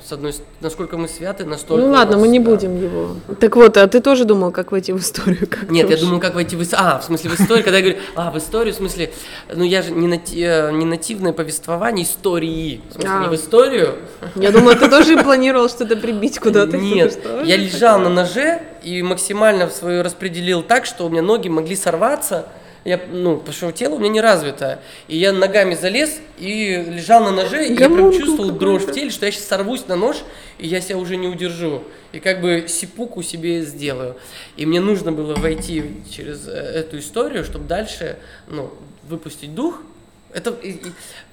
С 0.07 0.13
одной 0.13 0.33
насколько 0.61 0.97
мы 0.97 1.09
святы, 1.09 1.43
настолько. 1.43 1.83
Ну 1.83 1.91
ладно, 1.91 2.13
нас, 2.13 2.21
мы 2.21 2.27
не 2.29 2.39
да. 2.39 2.49
будем 2.49 2.81
его. 2.81 3.17
Так 3.41 3.57
вот, 3.57 3.75
а 3.75 3.87
ты 3.87 3.99
тоже 3.99 4.23
думал, 4.23 4.51
как 4.51 4.71
войти 4.71 4.93
в 4.93 4.99
историю? 4.99 5.47
Как 5.49 5.69
Нет, 5.69 5.89
я 5.89 5.97
думал, 5.97 6.21
как 6.21 6.33
войти 6.33 6.55
в 6.55 6.61
историю. 6.61 6.87
А, 6.87 6.99
в 6.99 7.03
смысле, 7.03 7.31
в 7.31 7.39
историю, 7.39 7.65
когда 7.65 7.79
я 7.79 7.83
говорю, 7.83 7.99
а, 8.15 8.31
в 8.31 8.37
историю, 8.37 8.73
в 8.73 8.77
смысле, 8.77 9.11
ну 9.53 9.65
я 9.65 9.81
же 9.81 9.91
не, 9.91 10.07
нати... 10.07 10.41
Э, 10.45 10.71
не 10.71 10.85
нативное 10.85 11.33
повествование 11.33 12.05
истории. 12.05 12.81
В 12.89 12.93
смысле, 12.93 13.11
а. 13.11 13.21
не 13.23 13.27
в 13.27 13.35
историю. 13.35 13.95
Я 14.35 14.51
думала, 14.51 14.75
ты 14.75 14.89
тоже 14.89 15.21
планировал 15.21 15.67
что-то 15.67 15.97
прибить 15.97 16.39
куда-то. 16.39 16.77
Нет, 16.77 17.19
я 17.43 17.57
лежал 17.57 17.99
на 17.99 18.09
ноже 18.09 18.61
и 18.83 19.01
максимально 19.01 19.69
свою 19.69 20.03
распределил 20.03 20.63
так, 20.63 20.85
что 20.85 21.05
у 21.05 21.09
меня 21.09 21.21
ноги 21.21 21.49
могли 21.49 21.75
сорваться 21.75 22.47
я, 22.83 22.99
ну, 23.11 23.37
потому 23.37 23.53
что 23.53 23.71
тело 23.71 23.95
у 23.95 23.99
меня 23.99 24.09
не 24.09 24.21
развито. 24.21 24.79
И 25.07 25.17
я 25.17 25.31
ногами 25.33 25.75
залез 25.75 26.19
и 26.37 26.83
лежал 26.87 27.23
на 27.23 27.31
ноже, 27.31 27.67
и 27.67 27.73
я 27.73 27.89
прям 27.89 28.11
чувствовал 28.11 28.51
дрожь 28.51 28.83
в 28.83 28.91
теле, 28.91 29.11
что 29.11 29.25
я 29.25 29.31
сейчас 29.31 29.45
сорвусь 29.45 29.87
на 29.87 29.95
нож, 29.95 30.17
и 30.57 30.67
я 30.67 30.81
себя 30.81 30.97
уже 30.97 31.17
не 31.17 31.27
удержу. 31.27 31.83
И 32.11 32.19
как 32.19 32.41
бы 32.41 32.65
сипуку 32.67 33.21
себе 33.21 33.61
сделаю. 33.61 34.15
И 34.57 34.65
мне 34.65 34.79
нужно 34.79 35.11
было 35.11 35.35
войти 35.35 35.83
через 36.09 36.47
э, 36.47 36.51
эту 36.51 36.99
историю, 36.99 37.43
чтобы 37.43 37.65
дальше, 37.65 38.17
ну, 38.47 38.71
выпустить 39.03 39.53
дух. 39.53 39.81
Это 40.33 40.55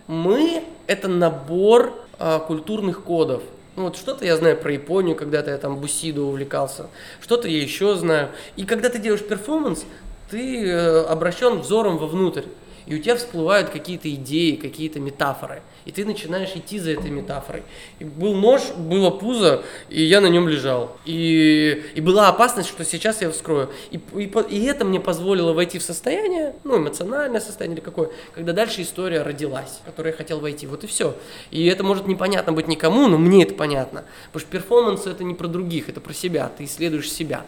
мы 0.07 0.65
это 0.87 1.07
набор 1.09 1.95
а, 2.19 2.41
культурных 2.41 3.05
кодов. 3.05 3.43
Ну 3.77 3.85
вот 3.85 3.97
что-то 3.97 4.25
я 4.25 4.37
знаю 4.37 4.57
про 4.57 4.73
Японию, 4.73 5.15
когда-то 5.15 5.53
я 5.53 5.59
там 5.59 5.77
бусиду 5.77 6.25
увлекался, 6.25 6.89
что-то 7.21 7.47
я 7.47 7.63
еще 7.63 7.95
знаю. 7.95 8.31
И 8.57 8.65
когда 8.65 8.89
ты 8.89 8.99
делаешь 8.99 9.23
перформанс, 9.23 9.85
ты 10.31 10.67
э, 10.67 11.05
обращен 11.05 11.61
взором 11.61 11.99
вовнутрь, 11.99 12.45
и 12.89 12.95
у 12.95 12.99
тебя 12.99 13.17
всплывают 13.17 13.69
какие-то 13.69 14.11
идеи, 14.15 14.53
какие-то 14.53 14.99
метафоры, 14.99 15.61
и 15.85 15.93
ты 15.93 16.07
начинаешь 16.07 16.53
идти 16.55 16.79
за 16.79 16.93
этой 16.93 17.11
метафорой. 17.11 17.63
И 17.99 18.05
был 18.05 18.35
нож, 18.35 18.63
было 18.77 19.11
пузо, 19.11 19.63
и 19.91 20.03
я 20.03 20.23
на 20.23 20.29
нем 20.29 20.49
лежал. 20.49 20.97
И, 21.05 21.85
и 21.95 22.01
была 22.01 22.29
опасность, 22.29 22.71
что 22.71 22.87
сейчас 22.87 23.21
я 23.21 23.31
вскрою. 23.31 23.69
И, 23.91 24.01
и, 24.17 24.33
и 24.49 24.65
это 24.65 24.87
мне 24.87 25.01
позволило 25.01 25.53
войти 25.53 25.79
в 25.79 25.83
состояние, 25.83 26.55
ну, 26.65 26.79
эмоциональное 26.79 27.41
состояние 27.41 27.77
или 27.77 27.85
какое, 27.85 28.09
когда 28.35 28.55
дальше 28.55 28.81
история 28.81 29.21
родилась, 29.21 29.81
в 29.83 29.87
которую 29.87 30.13
я 30.13 30.17
хотел 30.17 30.41
войти. 30.41 30.67
Вот 30.67 30.83
и 30.85 30.87
все. 30.87 31.15
И 31.51 31.67
это 31.67 31.85
может 31.85 32.07
непонятно 32.07 32.55
быть 32.55 32.69
никому, 32.69 33.07
но 33.07 33.19
мне 33.19 33.43
это 33.43 33.53
понятно. 33.53 34.05
Потому 34.33 34.41
что 34.41 34.51
перформанс 34.51 35.07
это 35.07 35.25
не 35.25 35.35
про 35.35 35.47
других, 35.47 35.91
это 35.91 36.01
про 36.01 36.15
себя. 36.15 36.51
Ты 36.57 36.65
исследуешь 36.65 37.13
себя. 37.13 37.45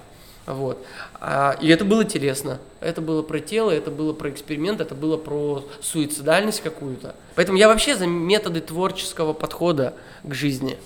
Вот. 0.47 0.85
А, 1.21 1.57
и 1.61 1.69
это 1.69 1.85
было 1.85 2.05
телесно. 2.05 2.59
Это 2.81 3.01
было 3.01 3.23
про 3.23 3.41
тело, 3.41 3.71
это 3.71 3.91
было 3.91 4.13
про 4.13 4.31
эксперимент, 4.31 4.81
это 4.81 4.95
было 4.95 5.17
про 5.17 5.65
суицидальность 5.81 6.63
какую-то. 6.63 7.15
Поэтому 7.35 7.59
я 7.59 7.69
вообще 7.69 7.95
за 7.95 8.07
методы 8.07 8.61
творческого 8.61 9.33
подхода 9.33 9.95
к 10.23 10.35
жизни. 10.35 10.79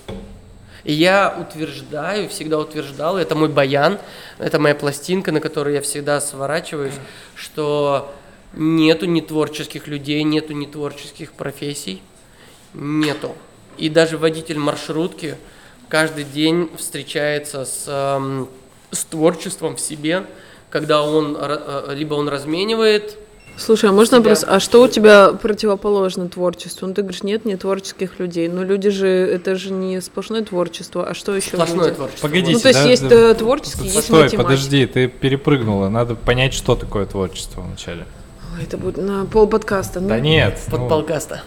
И 0.83 0.93
я 0.93 1.35
утверждаю, 1.39 2.29
всегда 2.29 2.59
утверждал, 2.59 3.17
это 3.17 3.33
мой 3.33 3.49
баян, 3.49 3.97
это 4.37 4.59
моя 4.59 4.75
пластинка, 4.75 5.31
на 5.31 5.41
которой 5.41 5.73
я 5.73 5.81
всегда 5.81 6.21
сворачиваюсь, 6.21 6.93
что 7.33 8.13
нету 8.53 9.07
нетворческих 9.07 9.87
людей, 9.87 10.21
нету 10.21 10.53
нетворческих 10.53 11.33
профессий, 11.33 12.03
нету. 12.75 13.35
И 13.77 13.89
даже 13.89 14.19
водитель 14.19 14.59
маршрутки 14.59 15.37
каждый 15.89 16.23
день 16.23 16.69
встречается 16.77 17.65
с 17.65 18.47
с 18.95 19.03
творчеством 19.03 19.75
в 19.75 19.79
себе, 19.79 20.25
когда 20.69 21.03
он 21.03 21.37
э, 21.39 21.93
либо 21.93 22.15
он 22.15 22.29
разменивает. 22.29 23.17
Слушай, 23.57 23.89
а 23.89 23.93
можно 23.93 24.17
вопрос, 24.17 24.43
а 24.45 24.59
что 24.59 24.83
у 24.83 24.87
тебя 24.89 25.31
противоположно 25.31 26.27
творчеству? 26.27 26.87
Ну 26.87 26.93
ты 26.93 27.03
говоришь, 27.03 27.23
нет, 27.23 27.45
не 27.45 27.55
творческих 27.55 28.19
людей, 28.19 28.49
но 28.49 28.63
люди 28.63 28.89
же, 28.89 29.07
это 29.07 29.55
же 29.55 29.71
не 29.71 30.01
сплошное 30.01 30.41
творчество, 30.41 31.07
а 31.07 31.13
что 31.13 31.33
еще? 31.35 31.51
Сплошное 31.51 31.85
люди? 31.85 31.95
творчество. 31.95 32.27
Погодите, 32.27 32.53
ну 32.53 32.59
то 32.59 32.67
есть 32.67 32.83
да, 32.83 32.89
есть 32.89 33.07
да, 33.07 33.15
э, 33.15 33.33
творческий, 33.35 33.85
есть 33.85 34.03
Стой, 34.03 34.29
подожди, 34.31 34.85
ты 34.85 35.07
перепрыгнула, 35.07 35.87
надо 35.87 36.15
понять, 36.15 36.53
что 36.53 36.75
такое 36.75 37.05
творчество 37.05 37.61
вначале. 37.61 38.05
Это 38.61 38.77
будет 38.77 38.97
на 38.97 39.25
пол 39.25 39.47
подкаста. 39.47 39.99
Ну? 39.99 40.09
Да 40.09 40.19
нет. 40.19 40.59
Под 40.69 40.81
ну, 40.81 40.89
полкаста. 40.89 41.43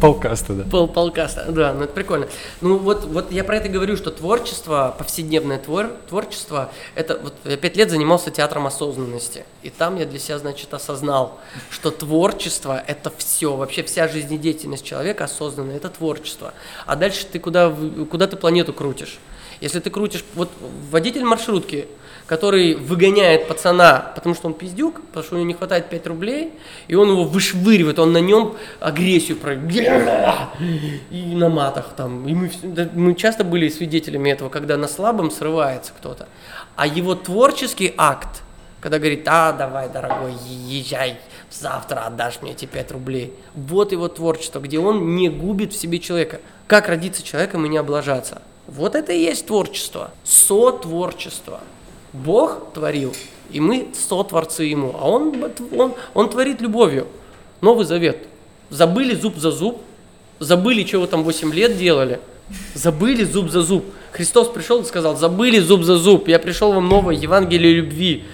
Полкаста, 0.00 0.54
да. 0.54 0.64
Пол 0.64 0.88
полкаста, 0.88 1.46
да, 1.48 1.72
ну 1.72 1.84
это 1.84 1.92
прикольно. 1.92 2.28
Ну 2.60 2.78
вот, 2.78 3.04
вот 3.04 3.32
я 3.32 3.42
про 3.44 3.56
это 3.56 3.68
говорю, 3.68 3.96
что 3.96 4.10
творчество, 4.10 4.94
повседневное 4.96 5.58
твор, 5.58 5.88
творчество, 6.08 6.70
это 6.94 7.18
вот 7.22 7.34
я 7.44 7.56
пять 7.56 7.76
лет 7.76 7.90
занимался 7.90 8.30
театром 8.30 8.66
осознанности. 8.66 9.44
И 9.62 9.70
там 9.70 9.96
я 9.96 10.06
для 10.06 10.18
себя, 10.18 10.38
значит, 10.38 10.72
осознал, 10.72 11.38
что 11.70 11.90
творчество 11.90 12.82
это 12.86 13.12
все, 13.16 13.56
вообще 13.56 13.82
вся 13.82 14.06
жизнедеятельность 14.08 14.84
человека 14.84 15.24
осознанная, 15.24 15.76
это 15.76 15.88
творчество. 15.88 16.54
А 16.86 16.94
дальше 16.96 17.26
ты 17.26 17.38
куда, 17.38 17.74
куда 18.10 18.26
ты 18.26 18.36
планету 18.36 18.72
крутишь? 18.72 19.18
Если 19.60 19.80
ты 19.80 19.90
крутишь, 19.90 20.24
вот 20.34 20.50
водитель 20.90 21.24
маршрутки, 21.24 21.88
который 22.28 22.74
выгоняет 22.74 23.48
пацана, 23.48 24.12
потому 24.14 24.34
что 24.34 24.48
он 24.48 24.54
пиздюк, 24.54 25.00
потому 25.06 25.24
что 25.24 25.34
у 25.34 25.38
него 25.38 25.48
не 25.48 25.54
хватает 25.54 25.88
5 25.88 26.06
рублей, 26.08 26.52
и 26.86 26.94
он 26.94 27.10
его 27.10 27.24
вышвыривает, 27.24 27.98
он 27.98 28.12
на 28.12 28.20
нем 28.20 28.54
агрессию 28.80 29.38
проявляет, 29.38 30.38
и 31.10 31.34
на 31.34 31.48
матах 31.48 31.94
там. 31.96 32.28
И 32.28 32.34
мы, 32.34 32.50
мы 32.92 33.14
часто 33.14 33.44
были 33.44 33.70
свидетелями 33.70 34.30
этого, 34.30 34.50
когда 34.50 34.76
на 34.76 34.88
слабом 34.88 35.30
срывается 35.30 35.92
кто-то. 35.98 36.28
А 36.76 36.86
его 36.86 37.14
творческий 37.14 37.94
акт, 37.96 38.42
когда 38.80 38.98
говорит, 38.98 39.24
а, 39.26 39.52
давай, 39.52 39.88
дорогой, 39.88 40.34
езжай, 40.66 41.16
завтра 41.50 42.00
отдашь 42.00 42.42
мне 42.42 42.52
эти 42.52 42.66
5 42.66 42.92
рублей. 42.92 43.32
Вот 43.54 43.90
его 43.90 44.06
творчество, 44.08 44.60
где 44.60 44.78
он 44.78 45.16
не 45.16 45.30
губит 45.30 45.72
в 45.72 45.80
себе 45.80 45.98
человека. 45.98 46.42
Как 46.66 46.88
родиться 46.88 47.22
человеком 47.22 47.64
и 47.64 47.70
не 47.70 47.78
облажаться? 47.78 48.42
Вот 48.66 48.94
это 48.94 49.14
и 49.14 49.18
есть 49.18 49.46
творчество. 49.46 50.10
Сотворчество. 50.24 51.62
Бог 52.12 52.72
творил, 52.72 53.14
и 53.50 53.60
мы 53.60 53.88
сотворцы 53.94 54.64
Ему, 54.64 54.94
а 54.98 55.08
Он, 55.08 55.34
он, 55.76 55.94
он 56.14 56.30
творит 56.30 56.60
любовью. 56.60 57.06
Новый 57.60 57.84
Завет. 57.84 58.26
Забыли 58.70 59.14
зуб 59.14 59.36
за 59.36 59.50
зуб, 59.50 59.80
забыли, 60.38 60.84
вы 60.96 61.06
там 61.06 61.22
8 61.22 61.52
лет 61.54 61.78
делали, 61.78 62.20
забыли 62.74 63.24
зуб 63.24 63.50
за 63.50 63.62
зуб. 63.62 63.84
Христос 64.12 64.48
пришел 64.48 64.82
и 64.82 64.84
сказал, 64.84 65.16
забыли 65.16 65.58
зуб 65.58 65.82
за 65.82 65.96
зуб, 65.96 66.28
я 66.28 66.38
пришел 66.38 66.72
вам 66.72 66.88
новое 66.88 67.14
Евангелие 67.14 67.72
любви. 67.74 68.24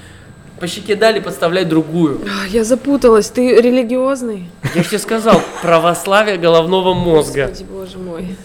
По 0.61 0.69
щеке 0.69 0.95
дали, 0.95 1.21
подставлять 1.21 1.69
другую. 1.69 2.21
Я 2.49 2.65
запуталась, 2.65 3.29
ты 3.29 3.61
религиозный? 3.61 4.49
Я 4.75 4.83
же 4.83 4.89
тебе 4.89 4.99
сказал, 4.99 5.41
православие 5.63 6.37
головного 6.37 6.95
мозга. 6.95 7.49
Господи, 7.49 7.69
боже 7.71 7.99
мой. 7.99 8.37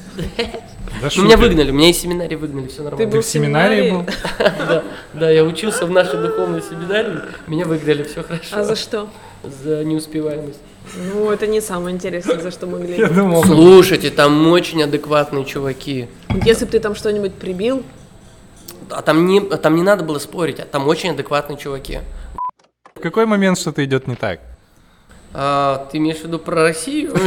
Да 1.02 1.10
ну, 1.16 1.24
меня 1.24 1.38
выгнали, 1.38 1.72
меня 1.72 1.90
из 1.90 1.98
семинарии 1.98 2.36
выгнали, 2.36 2.68
все 2.68 2.84
нормально. 2.84 3.06
Ты 3.06 3.12
был 3.16 3.22
в 3.22 3.26
семинарии 3.26 3.92
был? 3.92 4.06
Да, 4.38 4.84
да, 5.14 5.30
я 5.30 5.44
учился 5.44 5.86
в 5.86 5.92
нашей 5.92 6.22
духовной 6.22 6.62
семинарии, 6.62 7.20
меня 7.48 7.66
выгнали, 7.66 8.04
все 8.04 8.24
хорошо. 8.24 8.58
А 8.58 8.64
за 8.64 8.76
что? 8.76 9.10
За 9.44 9.84
неуспеваемость. 9.84 10.60
Ну, 11.14 11.30
это 11.32 11.48
не 11.48 11.62
самое 11.62 11.96
интересное, 11.96 12.40
за 12.40 12.52
что 12.52 12.66
могли. 12.68 12.98
Я 12.98 13.10
думал, 13.10 13.44
Слушайте, 13.44 14.10
там 14.10 14.48
очень 14.48 14.84
адекватные 14.84 15.46
чуваки. 15.46 16.08
Если 16.46 16.66
бы 16.66 16.72
ты 16.72 16.80
там 16.80 16.96
что-нибудь 16.96 17.34
прибил. 17.34 17.84
А 18.90 19.04
там 19.04 19.28
не, 19.28 19.40
там 19.40 19.76
не 19.76 19.84
надо 19.84 20.04
было 20.04 20.18
спорить, 20.18 20.60
а 20.60 20.66
там 20.66 20.88
очень 20.88 21.12
адекватные 21.12 21.58
чуваки. 21.58 22.00
В 22.96 23.02
какой 23.02 23.28
момент 23.28 23.60
что-то 23.60 23.86
идет 23.86 24.08
не 24.08 24.16
так? 24.16 24.42
А, 25.34 25.88
ты 25.92 25.98
имеешь 25.98 26.18
в 26.18 26.24
виду 26.24 26.40
про 26.40 26.64
Россию? 26.64 27.14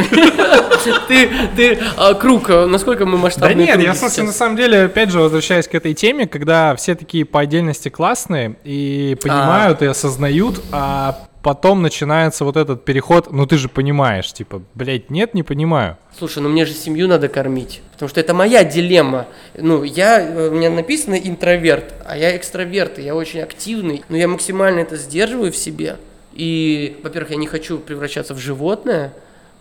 Ты, 1.06 1.30
ты, 1.54 1.78
а, 1.96 2.14
круг, 2.14 2.50
а 2.50 2.66
насколько 2.66 3.06
мы 3.06 3.16
масштабные? 3.16 3.54
Да 3.54 3.76
нет, 3.76 3.80
я, 3.80 3.94
собственно, 3.94 4.28
на 4.28 4.32
самом 4.32 4.56
деле, 4.56 4.84
опять 4.84 5.10
же, 5.10 5.20
возвращаясь 5.20 5.68
к 5.68 5.74
этой 5.76 5.94
теме, 5.94 6.26
когда 6.26 6.74
все 6.74 6.96
такие 6.96 7.24
по 7.24 7.38
отдельности 7.38 7.88
классные 7.88 8.56
и 8.64 9.16
понимают, 9.22 9.80
и 9.82 9.86
осознают, 9.86 10.60
а 10.72 11.28
потом 11.42 11.82
начинается 11.82 12.44
вот 12.44 12.56
этот 12.56 12.84
переход, 12.84 13.30
ну 13.32 13.46
ты 13.46 13.58
же 13.58 13.68
понимаешь, 13.68 14.32
типа, 14.32 14.62
блядь, 14.74 15.10
нет, 15.10 15.34
не 15.34 15.42
понимаю. 15.42 15.98
Слушай, 16.18 16.42
ну 16.42 16.48
мне 16.48 16.64
же 16.64 16.72
семью 16.72 17.08
надо 17.08 17.28
кормить, 17.28 17.82
потому 17.92 18.08
что 18.08 18.20
это 18.20 18.34
моя 18.34 18.64
дилемма. 18.64 19.26
Ну, 19.56 19.82
я, 19.82 20.48
у 20.50 20.54
меня 20.54 20.70
написано 20.70 21.14
интроверт, 21.14 21.94
а 22.06 22.16
я 22.16 22.36
экстраверт, 22.36 22.98
и 22.98 23.02
я 23.02 23.14
очень 23.14 23.40
активный, 23.40 24.04
но 24.08 24.16
я 24.16 24.28
максимально 24.28 24.80
это 24.80 24.96
сдерживаю 24.96 25.52
в 25.52 25.56
себе. 25.56 25.96
И, 26.32 27.00
во-первых, 27.02 27.30
я 27.30 27.36
не 27.36 27.46
хочу 27.46 27.78
превращаться 27.78 28.34
в 28.34 28.38
животное, 28.38 29.12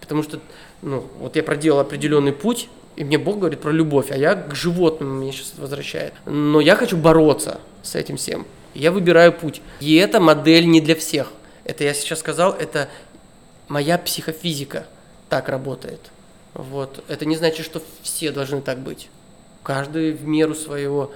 Потому 0.02 0.24
что, 0.24 0.42
ну, 0.82 1.08
вот 1.20 1.36
я 1.38 1.44
проделал 1.44 1.80
определенный 1.80 2.34
путь, 2.34 2.68
и 2.98 3.06
мне 3.06 3.18
Бог 3.18 3.38
говорит 3.38 3.62
про 3.62 3.72
любовь, 3.72 4.12
а 4.12 4.18
я 4.18 4.36
к 4.36 4.54
животным 4.54 5.22
меня 5.22 5.32
сейчас 5.32 5.54
возвращает. 5.58 6.14
Но 6.26 6.60
я 6.60 6.76
хочу 6.76 6.98
бороться 6.98 7.62
с 7.84 7.96
этим 7.96 8.18
всем. 8.18 8.46
Я 8.74 8.92
выбираю 8.92 9.32
путь. 9.32 9.62
И 9.80 9.96
эта 9.96 10.20
модель 10.20 10.68
не 10.68 10.82
для 10.82 10.96
всех. 10.96 11.32
Это 11.64 11.84
я 11.84 11.94
сейчас 11.94 12.20
сказал, 12.20 12.54
это 12.54 12.90
моя 13.70 13.98
психофизика 13.98 14.86
так 15.30 15.48
работает. 15.48 16.02
Вот. 16.54 17.04
Это 17.08 17.26
не 17.26 17.38
значит, 17.38 17.66
что 17.66 17.82
все 18.02 18.32
должны 18.32 18.62
так 18.62 18.80
быть. 18.80 19.10
Каждый 19.64 20.12
в 20.12 20.26
меру 20.28 20.56
своего. 20.56 21.12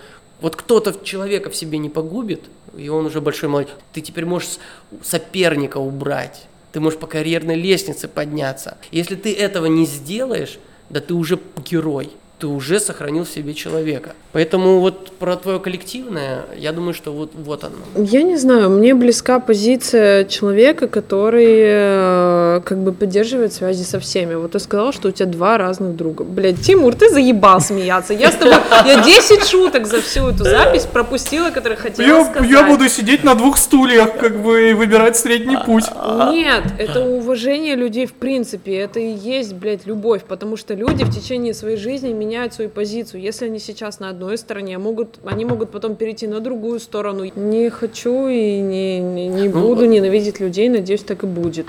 Вот 0.45 0.55
кто-то 0.55 1.03
человека 1.03 1.49
в 1.49 1.55
себе 1.55 1.79
не 1.79 1.89
погубит, 1.89 2.43
и 2.77 2.87
он 2.87 3.07
уже 3.07 3.19
большой 3.19 3.49
молодец. 3.49 3.73
Ты 3.93 4.01
теперь 4.01 4.27
можешь 4.27 4.59
соперника 5.01 5.79
убрать. 5.79 6.45
Ты 6.71 6.79
можешь 6.79 6.99
по 6.99 7.07
карьерной 7.07 7.55
лестнице 7.55 8.07
подняться. 8.07 8.77
Если 8.91 9.15
ты 9.15 9.33
этого 9.33 9.65
не 9.65 9.87
сделаешь, 9.87 10.59
да 10.91 10.99
ты 10.99 11.15
уже 11.15 11.39
герой 11.67 12.11
ты 12.45 12.49
уже 12.49 12.79
сохранил 12.79 13.23
в 13.23 13.29
себе 13.29 13.53
человека. 13.53 14.11
Поэтому 14.31 14.79
вот 14.79 15.11
про 15.13 15.35
твое 15.35 15.59
коллективное, 15.59 16.43
я 16.55 16.71
думаю, 16.73 16.93
что 16.93 17.11
вот, 17.11 17.31
вот 17.33 17.63
оно. 17.63 17.75
Я 17.95 18.21
не 18.21 18.37
знаю, 18.37 18.69
мне 18.69 18.93
близка 18.93 19.39
позиция 19.39 20.25
человека, 20.25 20.87
который 20.87 21.57
э, 21.57 22.61
как 22.65 22.77
бы 22.83 22.91
поддерживает 22.91 23.53
связи 23.53 23.83
со 23.83 23.99
всеми. 23.99 24.35
Вот 24.35 24.51
ты 24.51 24.59
сказал, 24.59 24.93
что 24.93 25.07
у 25.07 25.11
тебя 25.11 25.25
два 25.25 25.57
разных 25.57 25.95
друга. 25.95 26.23
Блядь, 26.23 26.61
Тимур, 26.61 26.93
ты 26.93 27.09
заебал 27.09 27.61
смеяться. 27.61 28.13
Я 28.13 28.31
с 28.31 28.35
тобой, 28.35 28.53
я 28.85 29.03
10 29.03 29.47
шуток 29.47 29.87
за 29.87 30.01
всю 30.01 30.27
эту 30.27 30.43
запись 30.43 30.83
пропустила, 30.83 31.49
которые 31.49 31.77
хотела 31.77 32.07
я, 32.07 32.25
сказать. 32.25 32.51
Я 32.51 32.63
буду 32.67 32.89
сидеть 32.89 33.23
на 33.23 33.33
двух 33.33 33.57
стульях, 33.57 34.17
как 34.19 34.43
бы, 34.43 34.69
и 34.69 34.73
выбирать 34.73 35.17
средний 35.17 35.57
путь. 35.65 35.85
Нет, 36.31 36.63
это 36.77 36.99
уважение 37.01 37.75
людей 37.75 38.05
в 38.05 38.13
принципе. 38.13 38.75
Это 38.75 38.99
и 38.99 39.11
есть, 39.11 39.53
блядь, 39.53 39.87
любовь. 39.87 40.23
Потому 40.27 40.57
что 40.57 40.75
люди 40.75 41.03
в 41.03 41.09
течение 41.09 41.53
своей 41.53 41.77
жизни 41.77 42.13
меняют 42.35 42.53
свою 42.53 42.69
позицию. 42.69 43.21
Если 43.21 43.45
они 43.45 43.59
сейчас 43.59 43.99
на 43.99 44.09
одной 44.09 44.37
стороне, 44.37 44.77
могут, 44.77 45.19
они 45.25 45.45
могут 45.45 45.71
потом 45.71 45.95
перейти 45.95 46.27
на 46.27 46.41
другую 46.41 46.79
сторону. 46.79 47.23
Не 47.35 47.69
хочу 47.69 48.27
и 48.27 48.59
не, 48.59 48.99
не, 48.99 49.27
не 49.27 49.47
ну, 49.47 49.61
буду 49.61 49.85
ненавидеть 49.85 50.41
людей, 50.41 50.67
надеюсь, 50.67 51.03
так 51.03 51.23
и 51.23 51.27
будет. 51.27 51.67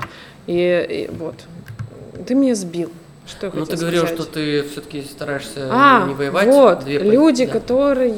И, 0.48 1.08
и 1.08 1.10
вот. 1.16 1.34
Ты 2.26 2.34
меня 2.34 2.54
сбил. 2.56 2.90
Что 3.26 3.50
ну, 3.52 3.64
ты 3.64 3.76
говорил, 3.76 4.06
что 4.06 4.24
ты 4.24 4.62
все-таки 4.62 5.02
стараешься 5.02 5.68
а, 5.70 6.06
не 6.06 6.14
воевать. 6.14 6.46
Вот, 6.48 6.86
люди, 6.86 7.46
да. 7.46 7.52
которые 7.52 8.10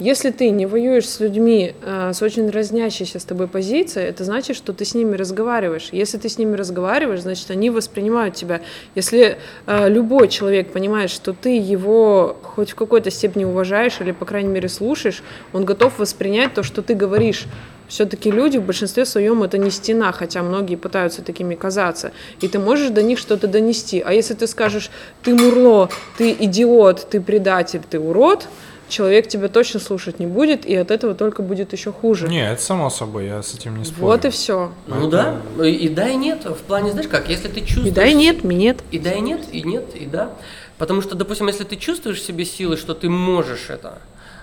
если 0.00 0.30
ты 0.30 0.48
не 0.48 0.64
воюешь 0.64 1.06
с 1.06 1.20
людьми 1.20 1.74
э, 1.82 2.12
с 2.14 2.22
очень 2.22 2.48
разнящейся 2.48 3.18
с 3.18 3.24
тобой 3.24 3.48
позицией, 3.48 4.06
это 4.08 4.24
значит, 4.24 4.56
что 4.56 4.72
ты 4.72 4.86
с 4.86 4.94
ними 4.94 5.14
разговариваешь. 5.14 5.90
Если 5.92 6.16
ты 6.16 6.30
с 6.30 6.38
ними 6.38 6.56
разговариваешь, 6.56 7.20
значит, 7.20 7.50
они 7.50 7.68
воспринимают 7.68 8.34
тебя. 8.34 8.62
Если 8.94 9.36
э, 9.66 9.88
любой 9.90 10.28
человек 10.28 10.72
понимает, 10.72 11.10
что 11.10 11.34
ты 11.34 11.58
его 11.58 12.38
хоть 12.42 12.70
в 12.70 12.74
какой-то 12.76 13.10
степени 13.10 13.44
уважаешь 13.44 14.00
или, 14.00 14.12
по 14.12 14.24
крайней 14.24 14.48
мере, 14.48 14.70
слушаешь, 14.70 15.22
он 15.52 15.66
готов 15.66 15.98
воспринять 15.98 16.54
то, 16.54 16.62
что 16.62 16.80
ты 16.80 16.94
говоришь. 16.94 17.46
Все-таки 17.86 18.30
люди 18.30 18.56
в 18.56 18.62
большинстве 18.62 19.04
своем 19.04 19.42
это 19.42 19.58
не 19.58 19.70
стена, 19.70 20.12
хотя 20.12 20.42
многие 20.42 20.76
пытаются 20.76 21.22
такими 21.22 21.56
казаться. 21.56 22.12
И 22.40 22.48
ты 22.48 22.58
можешь 22.58 22.90
до 22.90 23.02
них 23.02 23.18
что-то 23.18 23.48
донести. 23.48 24.00
А 24.00 24.14
если 24.14 24.32
ты 24.32 24.46
скажешь, 24.46 24.90
ты 25.24 25.34
мурло, 25.34 25.90
ты 26.16 26.30
идиот, 26.30 27.08
ты 27.10 27.20
предатель, 27.20 27.82
ты 27.90 27.98
урод, 27.98 28.46
человек 28.90 29.28
тебя 29.28 29.48
точно 29.48 29.80
слушать 29.80 30.18
не 30.18 30.26
будет, 30.26 30.66
и 30.66 30.74
от 30.76 30.90
этого 30.90 31.14
только 31.14 31.42
будет 31.42 31.72
еще 31.72 31.92
хуже. 31.92 32.28
Не, 32.28 32.50
это 32.50 32.60
само 32.60 32.90
собой, 32.90 33.26
я 33.26 33.42
с 33.42 33.54
этим 33.54 33.76
не 33.76 33.84
спорю. 33.84 34.06
Вот 34.06 34.24
и 34.24 34.30
все. 34.30 34.72
Ну 34.86 35.08
да, 35.08 35.40
и 35.64 35.88
да, 35.88 36.08
и 36.08 36.16
нет. 36.16 36.44
В 36.44 36.62
плане, 36.62 36.92
знаешь 36.92 37.08
как, 37.08 37.28
если 37.28 37.48
ты 37.48 37.60
чувствуешь... 37.60 37.88
И 37.88 37.90
да, 37.92 38.04
и 38.04 38.14
нет, 38.14 38.44
и 38.44 38.48
нет. 38.48 38.78
И 38.90 38.98
да, 38.98 39.12
и 39.12 39.20
нет, 39.20 39.40
и 39.52 39.62
нет, 39.62 39.84
и 39.94 40.06
да. 40.06 40.32
Потому 40.76 41.02
что, 41.02 41.14
допустим, 41.14 41.46
если 41.48 41.64
ты 41.64 41.76
чувствуешь 41.76 42.20
в 42.20 42.24
себе 42.24 42.44
силы, 42.44 42.76
что 42.76 42.94
ты 42.94 43.08
можешь 43.08 43.68
это, 43.68 43.98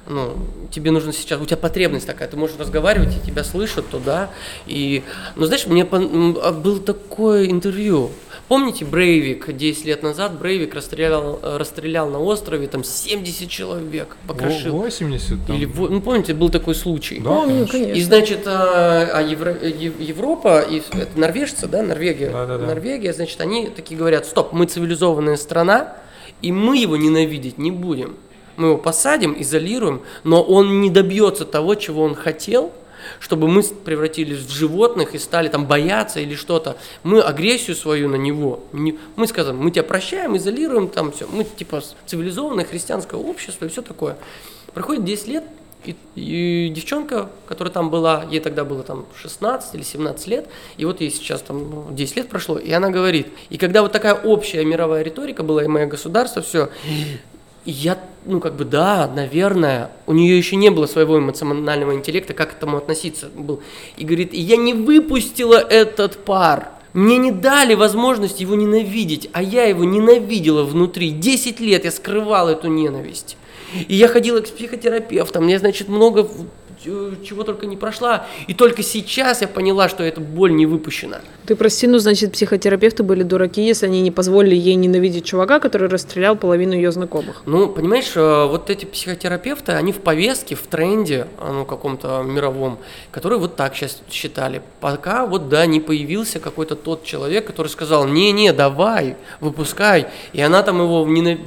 ну, 0.07 0.37
тебе 0.71 0.91
нужно 0.91 1.11
сейчас, 1.11 1.41
у 1.41 1.45
тебя 1.45 1.57
потребность 1.57 2.07
такая, 2.07 2.27
ты 2.27 2.37
можешь 2.37 2.57
разговаривать, 2.57 3.15
и 3.15 3.25
тебя 3.25 3.43
слышат, 3.43 3.89
то 3.89 3.99
да. 3.99 4.29
И, 4.65 5.03
ну, 5.35 5.45
знаешь, 5.45 5.67
мне 5.67 5.83
а, 5.83 6.51
был 6.53 6.79
такое 6.79 7.49
интервью, 7.49 8.11
Помните 8.47 8.85
Брейвик 8.85 9.53
10 9.53 9.85
лет 9.85 10.03
назад? 10.03 10.39
Брейвик 10.39 10.73
расстрелял, 10.73 11.39
расстрелял 11.43 12.09
на 12.09 12.19
острове 12.19 12.67
там 12.67 12.83
70 12.83 13.49
человек, 13.49 14.15
покрошил. 14.25 14.77
80 14.77 15.45
там. 15.45 15.55
Или, 15.55 15.65
ну, 15.65 15.99
помните, 15.99 16.33
был 16.33 16.49
такой 16.49 16.73
случай. 16.73 17.19
Да, 17.19 17.29
Помню, 17.29 17.67
конечно. 17.67 17.93
И, 17.93 18.01
значит, 18.01 18.47
а, 18.47 19.09
а 19.13 19.21
Евро, 19.21 19.53
Европа, 19.53 20.61
и, 20.61 20.77
это 20.77 21.19
норвежцы, 21.19 21.67
да, 21.67 21.83
Норвегия, 21.83 22.29
да, 22.29 22.45
да, 22.45 22.57
да. 22.57 22.67
Норвегия, 22.67 23.11
значит, 23.11 23.41
они 23.41 23.67
такие 23.67 23.97
говорят, 23.97 24.25
стоп, 24.25 24.53
мы 24.53 24.65
цивилизованная 24.65 25.35
страна, 25.35 25.95
и 26.41 26.53
мы 26.53 26.77
его 26.77 26.95
ненавидеть 26.95 27.57
не 27.57 27.71
будем. 27.71 28.15
Мы 28.55 28.69
его 28.69 28.77
посадим, 28.77 29.35
изолируем, 29.37 30.01
но 30.23 30.41
он 30.41 30.79
не 30.79 30.89
добьется 30.89 31.43
того, 31.43 31.75
чего 31.75 32.03
он 32.03 32.15
хотел– 32.15 32.71
чтобы 33.19 33.47
мы 33.47 33.63
превратились 33.63 34.39
в 34.39 34.51
животных 34.51 35.15
и 35.15 35.19
стали 35.19 35.47
там 35.47 35.65
бояться 35.65 36.19
или 36.19 36.35
что-то. 36.35 36.77
Мы 37.03 37.21
агрессию 37.21 37.75
свою 37.75 38.09
на 38.09 38.15
него, 38.15 38.63
мы 38.71 39.27
скажем, 39.27 39.57
мы 39.57 39.71
тебя 39.71 39.83
прощаем, 39.83 40.37
изолируем, 40.37 40.87
там 40.87 41.11
все. 41.11 41.27
Мы 41.27 41.43
типа 41.43 41.81
цивилизованное 42.05 42.65
христианское 42.65 43.17
общество 43.17 43.65
и 43.65 43.69
все 43.69 43.81
такое. 43.81 44.17
Проходит 44.73 45.05
10 45.05 45.27
лет, 45.27 45.43
и, 45.85 45.95
и 46.15 46.69
девчонка, 46.69 47.29
которая 47.47 47.73
там 47.73 47.89
была, 47.89 48.25
ей 48.29 48.39
тогда 48.39 48.65
было 48.65 48.83
там 48.83 49.05
16 49.21 49.75
или 49.75 49.83
17 49.83 50.27
лет, 50.27 50.47
и 50.77 50.85
вот 50.85 51.01
ей 51.01 51.09
сейчас 51.11 51.41
там 51.41 51.95
10 51.95 52.15
лет 52.17 52.29
прошло, 52.29 52.57
и 52.57 52.71
она 52.71 52.89
говорит, 52.89 53.27
и 53.49 53.57
когда 53.57 53.81
вот 53.81 53.91
такая 53.91 54.13
общая 54.15 54.65
мировая 54.65 55.03
риторика 55.03 55.43
была, 55.43 55.63
и 55.63 55.67
мое 55.67 55.85
государство, 55.85 56.41
все, 56.41 56.69
я, 57.71 57.99
ну, 58.25 58.39
как 58.39 58.55
бы, 58.55 58.65
да, 58.65 59.11
наверное, 59.13 59.91
у 60.05 60.13
нее 60.13 60.37
еще 60.37 60.55
не 60.55 60.69
было 60.69 60.85
своего 60.85 61.19
эмоционального 61.19 61.93
интеллекта, 61.93 62.33
как 62.33 62.51
к 62.51 62.57
этому 62.57 62.77
относиться 62.77 63.27
был. 63.35 63.61
И 63.97 64.05
говорит, 64.05 64.33
я 64.33 64.57
не 64.57 64.73
выпустила 64.73 65.55
этот 65.55 66.23
пар. 66.23 66.69
Мне 66.93 67.17
не 67.17 67.31
дали 67.31 67.75
возможность 67.75 68.39
его 68.39 68.55
ненавидеть, 68.55 69.29
а 69.33 69.43
я 69.43 69.65
его 69.65 69.83
ненавидела 69.83 70.63
внутри. 70.63 71.11
Десять 71.11 71.59
лет 71.59 71.85
я 71.85 71.91
скрывала 71.91 72.49
эту 72.49 72.69
ненависть. 72.69 73.37
И 73.87 73.93
я 73.95 74.07
ходила 74.07 74.39
к 74.39 74.47
психотерапевтам, 74.47 75.43
мне, 75.43 75.59
значит, 75.59 75.89
много 75.89 76.27
Э, 76.85 77.15
чего 77.23 77.43
только 77.43 77.65
не 77.65 77.75
прошла. 77.75 78.27
И 78.47 78.53
только 78.53 78.83
сейчас 78.83 79.41
я 79.41 79.47
поняла, 79.47 79.89
что 79.89 80.03
эта 80.03 80.21
боль 80.21 80.53
не 80.53 80.65
выпущена. 80.65 81.21
Ты 81.47 81.55
прости, 81.55 81.87
ну, 81.87 81.97
значит, 81.97 82.33
психотерапевты 82.33 83.03
были 83.03 83.23
дураки, 83.23 83.65
если 83.65 83.85
они 83.85 84.01
не 84.01 84.11
позволили 84.11 84.53
ей 84.53 84.75
ненавидеть 84.75 85.23
чувака, 85.23 85.61
который 85.61 85.87
расстрелял 85.87 86.35
половину 86.35 86.73
ее 86.73 86.91
знакомых. 86.91 87.41
Ну, 87.45 87.69
понимаешь, 87.69 88.11
э, 88.15 88.45
вот 88.47 88.69
эти 88.69 88.83
психотерапевты, 88.83 89.71
они 89.71 89.93
в 89.93 89.99
повестке, 89.99 90.55
в 90.55 90.63
тренде, 90.63 91.25
э, 91.39 91.51
ну, 91.53 91.63
каком-то 91.63 92.21
мировом, 92.23 92.79
которые 93.11 93.39
вот 93.39 93.55
так 93.55 93.73
сейчас 93.77 94.01
считали. 94.11 94.61
Пока 94.81 95.25
вот, 95.25 95.47
да, 95.47 95.65
не 95.65 95.79
появился 95.79 96.41
какой-то 96.41 96.75
тот 96.75 97.05
человек, 97.05 97.47
который 97.47 97.69
сказал, 97.69 98.05
не-не, 98.05 98.51
давай, 98.51 99.15
выпускай. 99.39 100.07
И 100.33 100.41
она 100.41 100.63
там 100.63 100.81
его 100.81 101.07
ненав... 101.07 101.39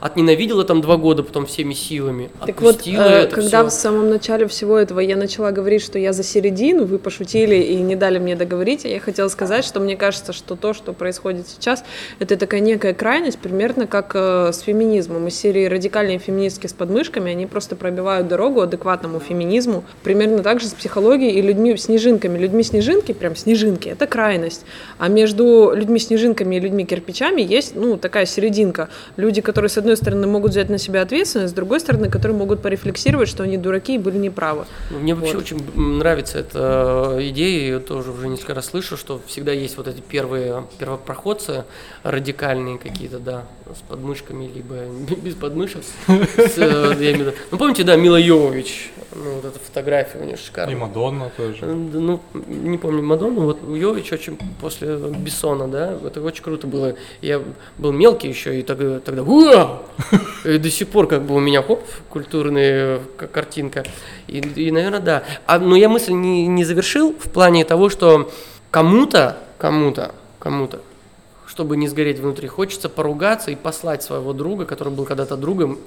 отненавидела 0.00 0.64
там 0.64 0.82
два 0.82 0.98
года 0.98 1.22
потом 1.22 1.46
всеми 1.46 1.72
силами. 1.72 2.28
Так 2.44 2.60
вот, 2.60 2.86
э, 2.86 3.26
когда 3.28 3.60
все. 3.62 3.70
в 3.70 3.72
самом 3.72 4.10
начале 4.10 4.46
всего 4.48 4.76
этого 4.76 5.00
я 5.00 5.16
начала 5.16 5.50
говорить, 5.50 5.80
что 5.82 5.98
я 5.98 6.12
за 6.12 6.22
середину, 6.22 6.84
вы 6.84 6.98
пошутили 6.98 7.54
и 7.54 7.76
не 7.76 7.96
дали 7.96 8.18
мне 8.18 8.36
договорить, 8.36 8.84
а 8.84 8.88
я 8.88 9.00
хотела 9.00 9.28
сказать, 9.28 9.45
что 9.64 9.80
мне 9.80 9.96
кажется, 9.96 10.32
что 10.32 10.56
то, 10.56 10.74
что 10.74 10.92
происходит 10.92 11.48
сейчас, 11.48 11.84
это 12.18 12.36
такая 12.36 12.60
некая 12.60 12.94
крайность, 12.94 13.38
примерно 13.38 13.86
как 13.86 14.12
э, 14.14 14.50
с 14.52 14.60
феминизмом. 14.60 15.26
Из 15.28 15.38
серии 15.38 15.66
радикальные 15.66 16.18
феминистки 16.18 16.66
с 16.66 16.72
подмышками, 16.72 17.30
они 17.32 17.46
просто 17.46 17.76
пробивают 17.76 18.28
дорогу 18.28 18.60
адекватному 18.60 19.20
феминизму. 19.20 19.84
Примерно 20.02 20.42
так 20.42 20.60
же 20.60 20.66
с 20.66 20.74
психологией 20.74 21.32
и 21.32 21.42
людьми-снежинками. 21.42 22.38
Людьми-снежинки, 22.38 23.12
прям 23.12 23.36
снежинки, 23.36 23.88
это 23.88 24.06
крайность. 24.06 24.64
А 24.98 25.08
между 25.08 25.72
людьми-снежинками 25.74 26.56
и 26.56 26.60
людьми-кирпичами 26.60 27.42
есть, 27.42 27.74
ну, 27.74 27.96
такая 27.96 28.26
серединка. 28.26 28.88
Люди, 29.16 29.40
которые, 29.40 29.68
с 29.68 29.78
одной 29.78 29.96
стороны, 29.96 30.26
могут 30.26 30.52
взять 30.52 30.68
на 30.68 30.78
себя 30.78 31.02
ответственность, 31.02 31.52
с 31.52 31.56
другой 31.56 31.80
стороны, 31.80 32.10
которые 32.10 32.36
могут 32.36 32.62
порефлексировать, 32.62 33.28
что 33.28 33.42
они 33.42 33.56
дураки 33.56 33.94
и 33.94 33.98
были 33.98 34.18
неправы. 34.18 34.66
Мне 34.90 35.14
вот. 35.14 35.22
вообще 35.22 35.38
очень 35.38 35.60
нравится 35.74 36.38
эта 36.38 37.16
идея, 37.20 37.74
я 37.74 37.80
тоже 37.80 38.10
уже 38.10 38.28
несколько 38.28 38.54
раз 38.54 38.66
слышу, 38.66 38.96
что 38.96 39.20
всегда 39.36 39.52
есть 39.52 39.76
вот 39.76 39.86
эти 39.86 40.00
первые 40.00 40.64
первопроходцы 40.78 41.66
радикальные 42.04 42.78
какие-то, 42.78 43.18
да, 43.18 43.44
с 43.66 43.82
подмышками, 43.82 44.46
либо 44.46 44.76
без 45.22 45.34
подмышек. 45.34 45.82
Э, 46.08 47.32
ну, 47.50 47.58
помните, 47.58 47.84
да, 47.84 47.96
Мила 47.96 48.16
Йовович, 48.16 48.92
ну, 49.14 49.34
вот 49.34 49.44
эта 49.44 49.58
фотография 49.58 50.20
у 50.20 50.24
нее 50.24 50.38
шикарная. 50.38 50.74
И 50.74 50.78
Мадонна 50.78 51.30
тоже. 51.36 51.58
Э, 51.60 51.74
ну, 51.74 52.22
не 52.46 52.78
помню 52.78 53.02
Мадонну, 53.02 53.42
вот 53.42 53.58
Йович 53.68 54.12
очень 54.12 54.38
после 54.58 54.96
Бессона, 54.96 55.68
да, 55.68 55.98
это 56.02 56.22
очень 56.22 56.42
круто 56.42 56.66
было. 56.66 56.94
Я 57.20 57.42
был 57.76 57.92
мелкий 57.92 58.28
еще, 58.28 58.58
и 58.58 58.62
тогда, 58.62 59.00
тогда 59.00 59.22
и 60.46 60.56
до 60.56 60.70
сих 60.70 60.88
пор 60.88 61.08
как 61.08 61.26
бы 61.26 61.34
у 61.34 61.40
меня, 61.40 61.60
хоп, 61.62 61.82
культурная 62.08 63.02
картинка. 63.34 63.84
И, 64.28 64.38
и 64.38 64.70
наверное, 64.70 65.00
да. 65.00 65.24
А, 65.46 65.58
но 65.58 65.76
я 65.76 65.90
мысль 65.90 66.12
не, 66.12 66.46
не 66.46 66.64
завершил 66.64 67.12
в 67.12 67.30
плане 67.30 67.66
того, 67.66 67.90
что 67.90 68.30
кому-то, 68.70 69.38
кому-то, 69.58 70.14
кому-то 70.38 70.80
чтобы 71.56 71.78
не 71.78 71.88
сгореть 71.88 72.18
внутри, 72.18 72.48
хочется 72.48 72.90
поругаться 72.90 73.50
и 73.50 73.54
послать 73.54 74.02
своего 74.02 74.34
друга, 74.34 74.66
который 74.66 74.92
был 74.92 75.06
когда-то 75.06 75.38
другом, 75.38 75.78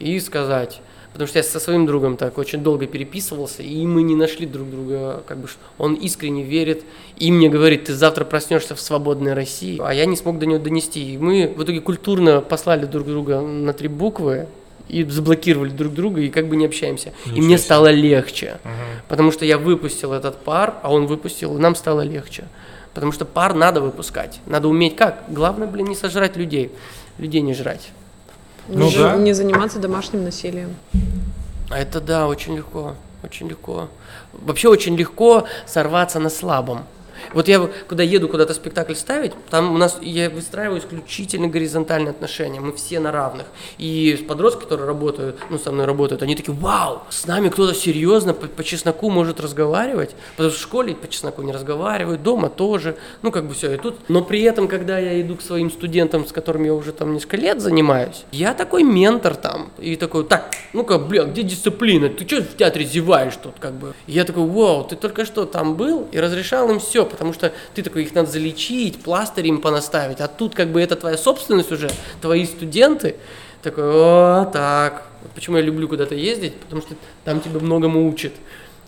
и 0.00 0.18
сказать, 0.18 0.80
потому 1.12 1.28
что 1.28 1.38
я 1.38 1.44
со 1.44 1.60
своим 1.60 1.86
другом 1.86 2.16
так 2.16 2.38
очень 2.38 2.60
долго 2.60 2.86
переписывался, 2.86 3.62
и 3.62 3.86
мы 3.86 4.02
не 4.02 4.16
нашли 4.16 4.46
друг 4.46 4.68
друга, 4.68 5.22
как 5.26 5.38
бы 5.38 5.48
он 5.78 5.94
искренне 5.94 6.42
верит, 6.42 6.82
и 7.18 7.30
мне 7.30 7.48
говорит, 7.48 7.84
ты 7.84 7.94
завтра 7.94 8.24
проснешься 8.24 8.74
в 8.74 8.80
свободной 8.80 9.34
России, 9.34 9.80
а 9.80 9.94
я 9.94 10.06
не 10.06 10.16
смог 10.16 10.40
до 10.40 10.46
него 10.46 10.58
донести. 10.58 11.14
И 11.14 11.18
мы 11.18 11.54
в 11.56 11.62
итоге 11.62 11.80
культурно 11.80 12.40
послали 12.40 12.86
друг 12.86 13.06
друга 13.06 13.40
на 13.40 13.72
три 13.72 13.86
буквы, 13.86 14.48
и 14.88 15.04
заблокировали 15.04 15.70
друг 15.70 15.94
друга, 15.94 16.20
и 16.20 16.28
как 16.28 16.48
бы 16.48 16.56
не 16.56 16.66
общаемся. 16.66 17.12
Ничего 17.24 17.36
и 17.36 17.40
мне 17.40 17.56
себе. 17.56 17.64
стало 17.64 17.90
легче, 17.90 18.58
угу. 18.64 18.72
потому 19.08 19.32
что 19.32 19.44
я 19.44 19.58
выпустил 19.58 20.12
этот 20.12 20.38
пар, 20.38 20.74
а 20.82 20.92
он 20.92 21.06
выпустил, 21.06 21.56
и 21.56 21.60
нам 21.60 21.74
стало 21.74 22.02
легче. 22.02 22.44
Потому 22.94 23.12
что 23.12 23.24
пар 23.24 23.54
надо 23.54 23.80
выпускать. 23.80 24.40
Надо 24.46 24.68
уметь 24.68 24.96
как? 24.96 25.24
Главное, 25.28 25.66
блин, 25.66 25.86
не 25.86 25.96
сожрать 25.96 26.36
людей. 26.36 26.70
Людей 27.18 27.40
не 27.40 27.54
жрать. 27.54 27.90
Ну, 28.68 28.88
не, 28.88 28.96
да. 28.96 29.16
не 29.16 29.32
заниматься 29.32 29.78
домашним 29.78 30.24
насилием. 30.24 30.76
А 31.70 31.78
это 31.78 32.00
да, 32.00 32.26
очень 32.26 32.56
легко. 32.56 32.94
Очень 33.24 33.48
легко. 33.48 33.88
Вообще 34.32 34.68
очень 34.68 34.96
легко 34.96 35.46
сорваться 35.66 36.18
на 36.18 36.28
слабом. 36.28 36.84
Вот 37.34 37.48
я, 37.48 37.68
когда 37.88 38.02
еду 38.02 38.28
куда-то 38.28 38.54
спектакль 38.54 38.94
ставить, 38.94 39.32
там 39.50 39.74
у 39.74 39.78
нас, 39.78 39.98
я 40.02 40.30
выстраиваю 40.30 40.80
исключительно 40.80 41.48
горизонтальные 41.48 42.10
отношения, 42.10 42.60
мы 42.60 42.72
все 42.72 43.00
на 43.00 43.12
равных. 43.12 43.46
И 43.78 44.24
подростки, 44.28 44.62
которые 44.62 44.86
работают, 44.86 45.38
ну, 45.50 45.58
со 45.58 45.72
мной 45.72 45.86
работают, 45.86 46.22
они 46.22 46.34
такие, 46.34 46.54
вау, 46.54 47.02
с 47.10 47.26
нами 47.26 47.48
кто-то 47.48 47.74
серьезно 47.74 48.34
по, 48.34 48.46
по 48.46 48.64
чесноку 48.64 49.10
может 49.10 49.40
разговаривать, 49.40 50.10
потому 50.36 50.50
что 50.50 50.58
в 50.58 50.62
школе 50.62 50.94
по 50.94 51.08
чесноку 51.08 51.42
не 51.42 51.52
разговаривают, 51.52 52.22
дома 52.22 52.48
тоже, 52.48 52.96
ну, 53.22 53.30
как 53.30 53.46
бы 53.46 53.54
все, 53.54 53.74
и 53.74 53.76
тут. 53.76 53.98
Но 54.08 54.22
при 54.22 54.42
этом, 54.42 54.68
когда 54.68 54.98
я 54.98 55.20
иду 55.20 55.36
к 55.36 55.42
своим 55.42 55.70
студентам, 55.70 56.26
с 56.26 56.32
которыми 56.32 56.66
я 56.66 56.74
уже 56.74 56.92
там 56.92 57.14
несколько 57.14 57.36
лет 57.36 57.60
занимаюсь, 57.60 58.24
я 58.32 58.54
такой 58.54 58.82
ментор 58.82 59.34
там, 59.34 59.70
и 59.78 59.96
такой, 59.96 60.24
так, 60.24 60.52
ну-ка, 60.72 60.98
бля, 60.98 61.24
где 61.24 61.42
дисциплина, 61.42 62.08
ты 62.08 62.26
что 62.26 62.42
в 62.42 62.56
театре 62.56 62.84
зеваешь 62.84 63.36
тут, 63.36 63.54
как 63.58 63.74
бы. 63.74 63.94
И 64.06 64.12
я 64.12 64.24
такой, 64.24 64.44
вау, 64.44 64.84
ты 64.84 64.96
только 64.96 65.24
что 65.24 65.44
там 65.44 65.76
был 65.76 66.08
и 66.12 66.18
разрешал 66.18 66.70
им 66.70 66.78
все, 66.80 67.04
потому 67.12 67.32
что 67.32 67.52
ты 67.74 67.82
такой, 67.82 68.02
их 68.02 68.14
надо 68.14 68.30
залечить, 68.30 69.02
пластырь 69.02 69.46
им 69.46 69.60
понаставить, 69.60 70.20
а 70.20 70.26
тут 70.26 70.54
как 70.54 70.68
бы 70.68 70.80
это 70.82 70.96
твоя 70.96 71.16
собственность 71.16 71.70
уже, 71.70 71.90
твои 72.20 72.44
студенты, 72.44 73.14
такой, 73.62 73.84
о, 73.86 74.50
так, 74.52 75.06
почему 75.34 75.56
я 75.58 75.62
люблю 75.62 75.88
куда-то 75.88 76.16
ездить, 76.16 76.54
потому 76.56 76.82
что 76.82 76.96
там 77.24 77.40
тебя 77.40 77.60
многому 77.60 78.08
учат. 78.08 78.32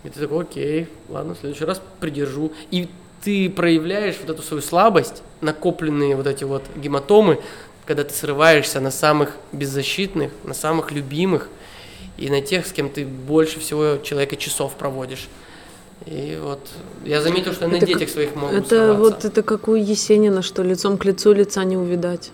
И 0.02 0.08
ты 0.08 0.20
такой, 0.20 0.42
окей, 0.42 0.88
ладно, 1.08 1.34
в 1.34 1.38
следующий 1.38 1.64
раз 1.64 1.80
придержу. 2.00 2.52
И 2.70 2.88
ты 3.22 3.48
проявляешь 3.48 4.16
вот 4.20 4.30
эту 4.30 4.42
свою 4.42 4.62
слабость, 4.62 5.22
накопленные 5.40 6.16
вот 6.16 6.26
эти 6.26 6.44
вот 6.44 6.62
гематомы, 6.76 7.40
когда 7.86 8.04
ты 8.04 8.12
срываешься 8.12 8.80
на 8.80 8.90
самых 8.90 9.36
беззащитных, 9.52 10.30
на 10.44 10.54
самых 10.54 10.90
любимых 10.92 11.48
и 12.18 12.28
на 12.28 12.40
тех, 12.42 12.66
с 12.66 12.72
кем 12.72 12.90
ты 12.90 13.06
больше 13.06 13.60
всего 13.60 13.96
человека 13.98 14.36
часов 14.36 14.74
проводишь. 14.74 15.28
И 16.06 16.38
вот 16.42 16.60
я 17.04 17.22
заметил, 17.22 17.52
что 17.52 17.64
это 17.66 17.74
на 17.74 17.80
детях 17.80 18.08
своих 18.10 18.34
могут 18.34 18.54
Это 18.54 18.68
срываться. 18.68 19.02
вот 19.02 19.24
это 19.24 19.42
как 19.42 19.68
у 19.68 19.74
Есенина, 19.74 20.42
что 20.42 20.62
лицом 20.62 20.98
к 20.98 21.04
лицу 21.04 21.32
лица 21.32 21.64
не 21.64 21.76
увидать. 21.76 22.30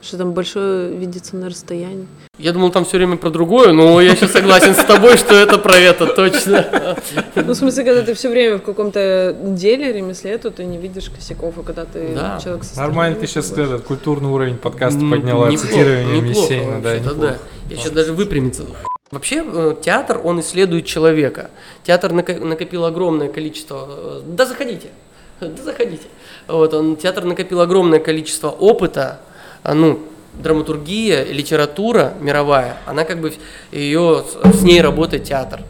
Что 0.00 0.18
там 0.18 0.32
большое 0.32 0.96
видится 0.96 1.34
на 1.36 1.48
расстоянии. 1.48 2.06
Я 2.38 2.52
думал, 2.52 2.70
там 2.70 2.84
все 2.84 2.98
время 2.98 3.16
про 3.16 3.30
другое, 3.30 3.72
но 3.72 4.00
я 4.00 4.14
сейчас 4.14 4.30
согласен 4.30 4.72
с 4.72 4.84
тобой, 4.84 5.16
что 5.16 5.34
это 5.34 5.58
про 5.58 5.76
это 5.76 6.06
точно. 6.06 6.96
Ну, 7.34 7.52
в 7.52 7.56
смысле, 7.56 7.82
когда 7.84 8.02
ты 8.02 8.14
все 8.14 8.28
время 8.28 8.58
в 8.58 8.62
каком-то 8.62 9.36
деле, 9.42 9.92
ремесле, 9.92 10.38
то 10.38 10.50
ты 10.50 10.64
не 10.64 10.78
видишь 10.78 11.10
косяков, 11.10 11.58
а 11.58 11.62
когда 11.64 11.84
ты 11.84 12.14
да. 12.14 12.38
человек 12.42 12.62
со 12.62 12.78
Нормально 12.78 13.16
ты 13.18 13.26
сейчас 13.26 13.50
этот 13.50 13.82
культурный 13.82 14.28
уровень 14.28 14.56
подкаста 14.56 15.00
подняла, 15.00 15.50
цитирование 15.50 16.28
Есенина, 16.28 16.80
да, 16.80 16.98
да. 17.14 17.38
Я 17.68 17.76
сейчас 17.76 17.90
даже 17.90 18.12
выпрямиться 18.12 18.64
Вообще 19.10 19.42
э, 19.42 19.74
театр, 19.82 20.20
он 20.22 20.40
исследует 20.40 20.84
человека. 20.84 21.50
Театр 21.82 22.12
накопил 22.12 22.84
огромное 22.84 23.28
количество... 23.30 23.86
Э, 23.88 24.20
да 24.26 24.44
заходите, 24.44 24.88
да 25.40 25.62
заходите. 25.62 26.04
Вот, 26.46 26.74
он, 26.74 26.96
театр 26.96 27.24
накопил 27.24 27.62
огромное 27.62 28.00
количество 28.00 28.50
опыта, 28.50 29.20
а, 29.62 29.72
ну, 29.72 30.00
драматургия, 30.34 31.24
литература 31.24 32.12
мировая, 32.20 32.76
она 32.84 33.04
как 33.04 33.20
бы, 33.20 33.32
ее, 33.72 34.24
с 34.44 34.62
ней 34.62 34.82
работает 34.82 35.24
театр. 35.24 35.62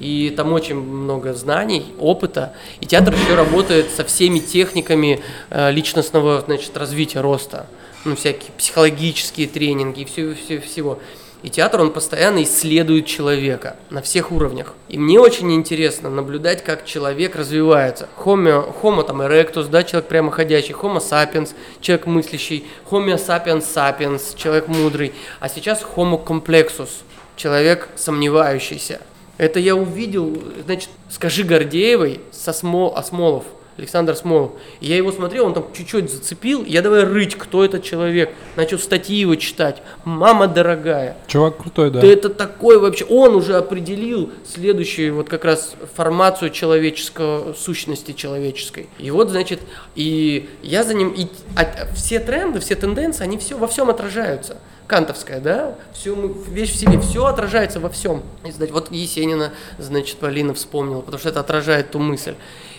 И 0.00 0.32
там 0.36 0.52
очень 0.52 0.76
много 0.76 1.34
знаний, 1.34 1.86
опыта. 1.98 2.54
И 2.80 2.86
театр 2.86 3.14
еще 3.14 3.34
работает 3.34 3.90
со 3.90 4.04
всеми 4.04 4.40
техниками 4.40 5.20
э, 5.50 5.70
личностного 5.70 6.40
значит, 6.40 6.76
развития, 6.76 7.20
роста. 7.20 7.66
Ну, 8.04 8.14
всякие 8.16 8.52
психологические 8.56 9.48
тренинги 9.48 10.00
и 10.00 10.04
все, 10.04 10.34
все, 10.34 10.60
всего. 10.60 11.00
И 11.42 11.50
театр, 11.50 11.80
он 11.80 11.92
постоянно 11.92 12.42
исследует 12.42 13.06
человека 13.06 13.76
на 13.90 14.02
всех 14.02 14.32
уровнях. 14.32 14.74
И 14.88 14.98
мне 14.98 15.20
очень 15.20 15.52
интересно 15.54 16.10
наблюдать, 16.10 16.64
как 16.64 16.84
человек 16.84 17.36
развивается. 17.36 18.08
Homo, 18.24 18.74
homo 18.82 19.04
там 19.04 19.22
erectus, 19.22 19.68
да, 19.68 19.84
человек 19.84 20.08
прямоходящий, 20.08 20.74
homo 20.74 20.98
sapiens, 20.98 21.54
человек 21.80 22.06
мыслящий, 22.06 22.66
homo 22.90 23.14
sapiens 23.14 23.60
sapiens, 23.60 24.36
человек 24.36 24.66
мудрый. 24.66 25.12
А 25.38 25.48
сейчас 25.48 25.84
homo 25.96 26.24
complexus, 26.24 26.90
человек 27.36 27.88
сомневающийся. 27.94 29.00
Это 29.36 29.60
я 29.60 29.76
увидел, 29.76 30.42
значит, 30.64 30.90
скажи 31.08 31.44
Гордеевой 31.44 32.20
со 32.32 32.52
Смол, 32.52 32.96
Осмолов– 32.96 33.44
Александр 33.78 34.16
Смолов. 34.16 34.52
И 34.80 34.86
я 34.86 34.96
его 34.96 35.12
смотрел, 35.12 35.46
он 35.46 35.54
там 35.54 35.66
чуть-чуть 35.72 36.10
зацепил, 36.10 36.64
я 36.64 36.82
давай 36.82 37.04
рыть, 37.04 37.36
кто 37.36 37.64
этот 37.64 37.84
человек. 37.84 38.30
Начал 38.56 38.78
статьи 38.78 39.16
его 39.16 39.36
читать. 39.36 39.82
Мама 40.04 40.48
дорогая. 40.48 41.16
Чувак 41.28 41.58
крутой, 41.58 41.90
да. 41.90 42.00
Ты 42.00 42.12
это 42.12 42.28
такой 42.28 42.78
вообще, 42.78 43.04
он 43.04 43.36
уже 43.36 43.56
определил 43.56 44.30
следующую 44.44 45.14
вот 45.14 45.28
как 45.28 45.44
раз 45.44 45.74
формацию 45.94 46.50
человеческого, 46.50 47.54
сущности 47.54 48.12
человеческой. 48.12 48.88
И 48.98 49.10
вот, 49.10 49.30
значит, 49.30 49.60
и 49.94 50.48
я 50.62 50.82
за 50.82 50.94
ним, 50.94 51.10
и 51.10 51.28
а, 51.56 51.86
все 51.94 52.18
тренды, 52.18 52.58
все 52.60 52.74
тенденции, 52.74 53.22
они 53.22 53.38
все, 53.38 53.56
во 53.56 53.68
всем 53.68 53.90
отражаются 53.90 54.56
кантовская, 54.88 55.38
да, 55.38 55.74
все, 55.92 56.16
вещь 56.48 56.72
в 56.72 56.76
себе, 56.76 56.98
все 56.98 57.26
отражается 57.26 57.78
во 57.78 57.90
всем. 57.90 58.22
И, 58.44 58.50
значит, 58.50 58.74
вот 58.74 58.90
Есенина, 58.90 59.52
значит, 59.78 60.16
Полина 60.16 60.54
вспомнила, 60.54 61.02
потому 61.02 61.20
что 61.20 61.28
это 61.28 61.40
отражает 61.40 61.90
ту 61.90 61.98
мысль. 61.98 62.34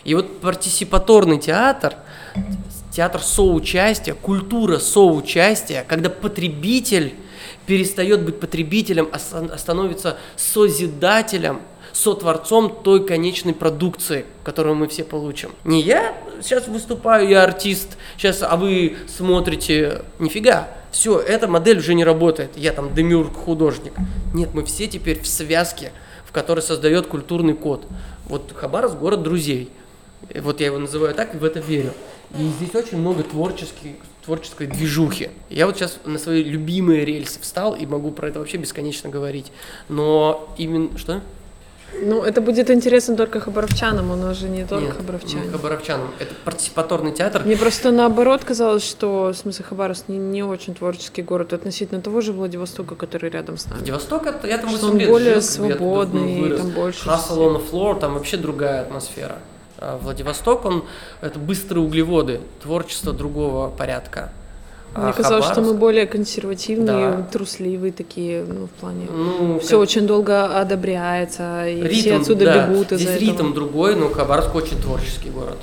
И 0.09 0.15
вот 0.15 0.41
партисипаторный 0.41 1.37
театр, 1.37 1.93
театр 2.91 3.21
соучастия, 3.21 4.15
культура 4.15 4.79
соучастия, 4.79 5.85
когда 5.87 6.09
потребитель 6.09 7.13
перестает 7.67 8.25
быть 8.25 8.39
потребителем, 8.39 9.07
а 9.11 9.19
становится 9.19 10.17
созидателем, 10.35 11.61
сотворцом 11.93 12.75
той 12.83 13.05
конечной 13.05 13.53
продукции, 13.53 14.25
которую 14.43 14.77
мы 14.77 14.87
все 14.87 15.03
получим. 15.03 15.51
Не 15.63 15.79
я 15.79 16.15
сейчас 16.41 16.67
выступаю, 16.67 17.29
я 17.29 17.43
артист, 17.43 17.95
сейчас, 18.17 18.41
а 18.41 18.57
вы 18.57 18.97
смотрите, 19.07 20.01
нифига, 20.17 20.69
все, 20.89 21.19
эта 21.19 21.47
модель 21.47 21.77
уже 21.77 21.93
не 21.93 22.03
работает, 22.03 22.57
я 22.57 22.73
там 22.73 22.95
демюрк, 22.95 23.35
художник. 23.35 23.93
Нет, 24.33 24.55
мы 24.55 24.65
все 24.65 24.87
теперь 24.87 25.21
в 25.21 25.27
связке, 25.27 25.91
в 26.25 26.31
которой 26.31 26.61
создает 26.61 27.05
культурный 27.05 27.53
код. 27.53 27.85
Вот 28.25 28.53
Хабаровск– 28.55 28.95
город 28.99 29.21
друзей. 29.21 29.69
Вот 30.35 30.59
я 30.59 30.67
его 30.67 30.77
называю 30.77 31.13
так 31.15 31.35
и 31.35 31.37
в 31.37 31.43
это 31.43 31.59
верю. 31.59 31.93
И 32.37 32.47
здесь 32.47 32.75
очень 32.75 32.99
много 32.99 33.23
творческих, 33.23 33.95
творческой 34.23 34.67
движухи. 34.67 35.29
Я 35.49 35.65
вот 35.65 35.77
сейчас 35.77 35.97
на 36.05 36.19
свои 36.19 36.43
любимые 36.43 37.05
рельсы 37.05 37.39
встал 37.39 37.75
и 37.75 37.85
могу 37.85 38.11
про 38.11 38.27
это 38.29 38.39
вообще 38.39 38.57
бесконечно 38.57 39.09
говорить. 39.09 39.51
Но 39.87 40.53
именно... 40.57 40.95
Что? 40.97 41.21
Ну, 42.01 42.21
это 42.21 42.39
будет 42.39 42.69
интересно 42.69 43.15
только 43.15 43.39
хабаровчанам, 43.39 44.11
он 44.11 44.23
уже 44.23 44.47
не 44.47 44.63
только 44.63 44.85
Нет, 44.85 44.97
хабаровчанам. 44.97 45.45
Не 45.45 45.51
хабаровчанам. 45.51 46.07
Это 46.19 46.35
партиципаторный 46.45 47.11
театр. 47.11 47.43
Мне 47.43 47.57
просто 47.57 47.91
наоборот 47.91 48.43
казалось, 48.43 48.87
что, 48.87 49.33
в 49.33 49.35
смысле, 49.35 49.65
Хабаровск 49.65 50.07
не, 50.07 50.17
не 50.17 50.43
очень 50.43 50.75
творческий 50.75 51.23
город 51.23 51.51
относительно 51.51 51.99
того 51.99 52.21
же 52.21 52.31
Владивостока, 52.31 52.95
который 52.95 53.31
рядом 53.31 53.57
с 53.57 53.65
нами. 53.65 53.79
Владивосток, 53.79 54.27
это, 54.27 54.47
я 54.47 54.59
там 54.59 54.69
что 54.69 54.87
он 54.87 54.97
лет 54.97 55.09
более 55.09 55.33
жил, 55.35 55.41
свободный, 55.41 56.57
там 56.57 56.69
больше... 56.69 57.09
Hustle 57.09 57.37
on 57.37 57.55
the 57.57 57.71
floor, 57.71 57.99
там 57.99 58.13
вообще 58.13 58.37
другая 58.37 58.81
атмосфера. 58.81 59.39
А 59.81 59.97
Владивосток, 59.97 60.65
он, 60.65 60.83
это 61.21 61.39
быстрые 61.39 61.83
углеводы, 61.83 62.41
творчество 62.61 63.13
другого 63.13 63.69
порядка. 63.69 64.31
Мне 64.95 65.09
а 65.09 65.13
казалось, 65.13 65.45
Хабаровск... 65.45 65.51
что 65.53 65.61
мы 65.61 65.73
более 65.79 66.07
консервативные, 66.07 67.11
да. 67.11 67.27
трусливые 67.31 67.93
такие, 67.93 68.43
ну, 68.43 68.65
в 68.65 68.71
плане. 68.71 69.07
Ну, 69.09 69.59
все 69.59 69.71
как... 69.71 69.79
очень 69.79 70.07
долго 70.07 70.59
одобряется, 70.59 71.67
и 71.67 71.81
ритм, 71.81 71.93
все 71.93 72.17
отсюда 72.17 72.45
да. 72.45 72.67
бегут 72.67 72.91
из-за 72.91 73.05
Здесь 73.05 73.29
этого. 73.29 73.47
ритм 73.47 73.53
другой, 73.53 73.95
но 73.95 74.09
Хабаровск 74.09 74.55
очень 74.55 74.81
творческий 74.81 75.29
город. 75.29 75.57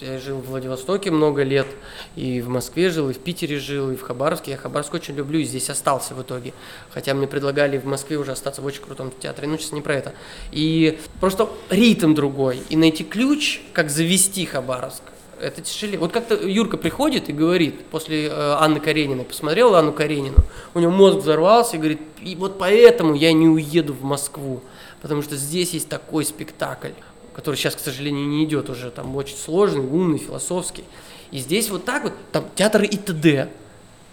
Я 0.00 0.18
жил 0.18 0.38
в 0.38 0.48
Владивостоке 0.48 1.12
много 1.12 1.44
лет, 1.44 1.68
и 2.16 2.40
в 2.40 2.48
Москве 2.48 2.90
жил, 2.90 3.10
и 3.10 3.12
в 3.12 3.18
Питере 3.18 3.60
жил, 3.60 3.92
и 3.92 3.96
в 3.96 4.02
Хабаровске. 4.02 4.50
Я 4.50 4.56
Хабаровск 4.56 4.92
очень 4.94 5.14
люблю, 5.14 5.38
и 5.38 5.44
здесь 5.44 5.70
остался 5.70 6.14
в 6.14 6.22
итоге. 6.22 6.52
Хотя 6.90 7.14
мне 7.14 7.28
предлагали 7.28 7.78
в 7.78 7.84
Москве 7.84 8.16
уже 8.18 8.32
остаться 8.32 8.60
в 8.60 8.66
очень 8.66 8.82
крутом 8.82 9.12
театре, 9.20 9.46
ну 9.46 9.56
сейчас 9.56 9.70
не 9.72 9.82
про 9.82 9.94
это. 9.94 10.12
И 10.50 10.98
просто 11.20 11.48
ритм 11.70 12.14
другой, 12.14 12.60
и 12.68 12.76
найти 12.76 13.04
ключ, 13.04 13.60
как 13.72 13.88
завести 13.88 14.44
Хабаровск, 14.46 15.02
это 15.40 15.62
тяжелее. 15.62 15.98
Вот 15.98 16.10
как-то 16.10 16.34
Юрка 16.34 16.76
приходит 16.76 17.28
и 17.28 17.32
говорит, 17.32 17.84
после 17.86 18.26
э, 18.26 18.30
Анны 18.32 18.80
Карениной, 18.80 19.24
посмотрел 19.24 19.76
Анну 19.76 19.92
Каренину, 19.92 20.38
у 20.74 20.80
него 20.80 20.90
мозг 20.90 21.18
взорвался 21.18 21.76
и 21.76 21.78
говорит, 21.78 22.00
и 22.20 22.34
вот 22.34 22.58
поэтому 22.58 23.14
я 23.14 23.32
не 23.32 23.48
уеду 23.48 23.92
в 23.92 24.02
Москву, 24.02 24.60
потому 25.02 25.22
что 25.22 25.36
здесь 25.36 25.72
есть 25.72 25.88
такой 25.88 26.24
спектакль, 26.24 26.90
который 27.34 27.56
сейчас, 27.56 27.74
к 27.74 27.80
сожалению, 27.80 28.26
не 28.26 28.44
идет 28.44 28.70
уже, 28.70 28.90
там 28.90 29.14
очень 29.16 29.36
сложный, 29.36 29.84
умный, 29.84 30.18
философский. 30.18 30.84
И 31.30 31.38
здесь 31.38 31.68
вот 31.68 31.84
так 31.84 32.04
вот, 32.04 32.12
там 32.32 32.46
театр 32.54 32.82
и 32.82 32.96
т.д. 32.96 33.48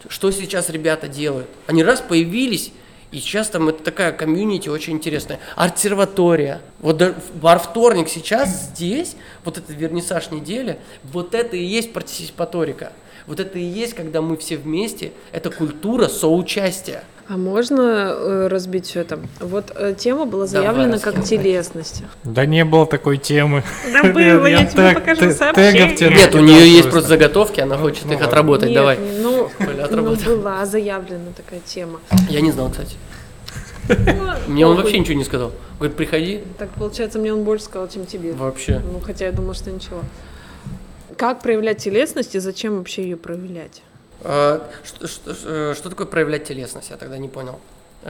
Что 0.07 0.31
сейчас 0.31 0.69
ребята 0.69 1.07
делают? 1.07 1.47
Они 1.67 1.83
раз 1.83 2.01
появились, 2.01 2.71
и 3.11 3.19
сейчас 3.19 3.49
там 3.49 3.69
это 3.69 3.83
такая 3.83 4.13
комьюнити 4.13 4.69
очень 4.69 4.93
интересная. 4.93 5.39
Артсерватория. 5.55 6.61
Вот 6.79 7.01
бар 7.35 7.59
вторник 7.59 8.09
сейчас 8.09 8.49
здесь, 8.49 9.15
вот 9.43 9.57
этот 9.57 9.69
вернисаж 9.69 10.31
недели, 10.31 10.79
вот 11.03 11.35
это 11.35 11.55
и 11.57 11.63
есть 11.63 11.93
партисипаторика. 11.93 12.93
Вот 13.27 13.39
это 13.39 13.59
и 13.59 13.63
есть, 13.63 13.93
когда 13.93 14.21
мы 14.21 14.37
все 14.37 14.57
вместе, 14.57 15.11
это 15.31 15.49
культура 15.49 16.07
соучастия. 16.07 17.03
А 17.27 17.37
можно 17.37 17.81
э, 17.81 18.47
разбить 18.47 18.87
все 18.87 19.01
это? 19.01 19.19
Вот 19.39 19.71
э, 19.73 19.95
тема 19.97 20.25
была 20.25 20.47
заявлена 20.47 20.97
Давай, 20.97 20.99
как 20.99 21.23
телесность. 21.23 22.03
Да 22.25 22.45
не 22.45 22.65
было 22.65 22.85
такой 22.85 23.17
темы. 23.17 23.63
Да 23.93 24.03
было, 24.11 24.45
я, 24.47 24.65
тебе 24.65 24.93
покажу 24.93 25.31
сообщение. 25.31 26.09
Нет, 26.09 26.35
у 26.35 26.39
нее 26.39 26.69
есть 26.69 26.89
просто 26.89 27.09
заготовки, 27.09 27.61
она 27.61 27.77
хочет 27.77 28.05
их 28.11 28.21
отработать. 28.21 28.73
Давай. 28.73 28.97
Ну, 29.21 29.49
ну, 29.59 30.15
была 30.35 30.65
заявлена 30.65 31.31
такая 31.37 31.61
тема. 31.65 32.01
Я 32.27 32.41
не 32.41 32.51
знал, 32.51 32.69
кстати. 32.69 32.97
Мне 34.47 34.65
он 34.65 34.75
вообще 34.75 34.99
ничего 34.99 35.17
не 35.17 35.23
сказал. 35.23 35.53
Говорит, 35.77 35.95
приходи. 35.95 36.43
Так 36.57 36.69
получается, 36.71 37.17
мне 37.17 37.33
он 37.33 37.43
больше 37.43 37.65
сказал, 37.65 37.87
чем 37.87 38.05
тебе. 38.05 38.33
Вообще. 38.33 38.81
Ну, 38.91 38.99
хотя 38.99 39.25
я 39.25 39.31
думала, 39.31 39.53
что 39.53 39.71
ничего. 39.71 40.01
Как 41.17 41.41
проявлять 41.41 41.77
телесность 41.79 42.35
и 42.35 42.39
зачем 42.39 42.77
вообще 42.77 43.03
ее 43.03 43.17
проявлять? 43.17 43.81
А, 44.23 44.67
что, 44.83 45.07
что, 45.07 45.35
э, 45.45 45.73
что 45.75 45.89
такое 45.89 46.07
проявлять 46.07 46.45
телесность? 46.45 46.89
Я 46.89 46.97
тогда 46.97 47.17
не 47.17 47.27
понял. 47.27 47.59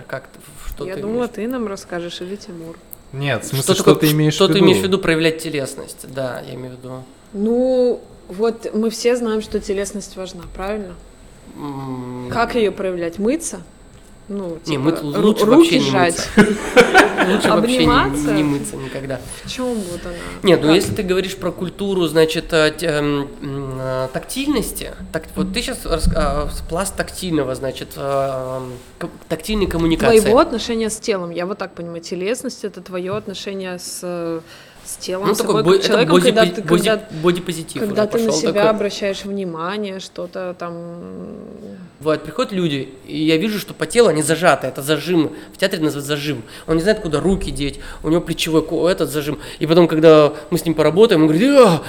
Как, 0.07 0.29
что 0.67 0.85
Я 0.85 0.95
ты 0.95 1.01
думала, 1.01 1.17
имеешь? 1.17 1.31
ты 1.35 1.47
нам 1.47 1.67
расскажешь, 1.67 2.21
или 2.21 2.35
Тимур. 2.35 2.77
Нет, 3.11 3.43
в 3.43 3.47
смысле, 3.47 3.63
что, 3.63 3.73
что 3.75 3.83
такое, 3.83 4.09
ты 4.09 4.11
имеешь 4.15 4.33
что 4.33 4.45
в 4.45 4.49
виду? 4.49 4.57
Что 4.57 4.59
ты 4.59 4.65
имеешь 4.65 4.81
в 4.81 4.83
виду 4.87 4.99
проявлять 4.99 5.39
телесность? 5.43 6.05
Да, 6.13 6.41
я 6.47 6.55
имею 6.55 6.75
в 6.75 6.79
виду. 6.79 7.03
Ну, 7.33 8.01
вот 8.29 8.73
мы 8.73 8.89
все 8.89 9.15
знаем, 9.17 9.41
что 9.41 9.59
телесность 9.59 10.15
важна, 10.15 10.43
правильно? 10.55 10.95
Как 12.31 12.55
ее 12.55 12.71
проявлять? 12.71 13.19
Мыться? 13.19 13.61
Ну, 14.31 14.59
типа, 14.63 14.69
не, 14.69 14.77
мы 14.77 14.97
лучше 15.01 15.45
руки 15.45 15.77
вообще 15.77 15.79
жать. 15.81 16.29
не 16.37 16.43
мыться. 16.43 16.61
Лучше 17.33 17.49
вообще 17.49 17.85
не, 17.85 18.33
не 18.37 18.43
мыться 18.43 18.77
никогда. 18.77 19.19
В 19.43 19.51
чем 19.51 19.75
вот 19.75 19.99
она? 20.05 20.15
Нет, 20.41 20.61
ну 20.63 20.73
если 20.73 20.95
ты 20.95 21.03
говоришь 21.03 21.35
про 21.35 21.51
культуру, 21.51 22.07
значит, 22.07 22.53
э, 22.53 22.73
эм, 22.81 23.29
э, 23.41 24.07
тактильности, 24.13 24.91
так, 25.11 25.25
вот 25.35 25.53
ты 25.53 25.61
сейчас 25.61 25.85
э, 25.85 26.47
пласт 26.69 26.95
тактильного, 26.95 27.55
значит, 27.55 27.89
тактильной 29.27 29.67
коммуникации. 29.67 30.21
Твоего 30.21 30.39
отношения 30.39 30.89
с 30.89 30.97
телом, 30.97 31.31
я 31.31 31.45
вот 31.45 31.57
так 31.57 31.73
понимаю, 31.75 32.01
телесность 32.01 32.63
это 32.63 32.79
твое 32.79 33.15
отношение 33.15 33.79
с 33.79 34.41
с 34.85 34.97
телом, 34.97 35.27
ну, 35.27 35.35
с 35.35 35.37
собой, 35.37 35.63
бо- 35.63 35.79
человеком, 35.79 36.15
боди, 36.15 36.25
когда 36.25 36.45
ты, 36.45 36.61
боди, 36.63 36.89
когда, 36.89 37.07
бодипозитив 37.23 37.81
когда 37.81 38.07
ты 38.07 38.19
на 38.23 38.31
себя 38.31 38.53
такой. 38.53 38.69
обращаешь 38.69 39.23
внимание, 39.23 39.99
что-то 39.99 40.55
там. 40.57 41.35
Бывает, 41.99 42.23
приходят 42.23 42.51
люди, 42.51 42.89
и 43.05 43.23
я 43.23 43.37
вижу, 43.37 43.59
что 43.59 43.73
по 43.73 43.85
телу 43.85 44.09
они 44.09 44.23
зажаты, 44.23 44.67
это 44.67 44.81
зажим, 44.81 45.31
в 45.53 45.57
театре 45.57 45.83
называют 45.83 46.07
зажим. 46.07 46.43
Он 46.67 46.75
не 46.75 46.81
знает, 46.81 46.99
куда 46.99 47.19
руки 47.19 47.51
деть, 47.51 47.79
у 48.03 48.09
него 48.09 48.21
плечевой 48.21 48.63
этот 48.91 49.09
зажим. 49.09 49.39
И 49.59 49.67
потом, 49.67 49.87
когда 49.87 50.33
мы 50.49 50.57
с 50.57 50.65
ним 50.65 50.73
поработаем, 50.73 51.21
он 51.21 51.27
говорит, 51.27 51.51
а, 51.51 51.83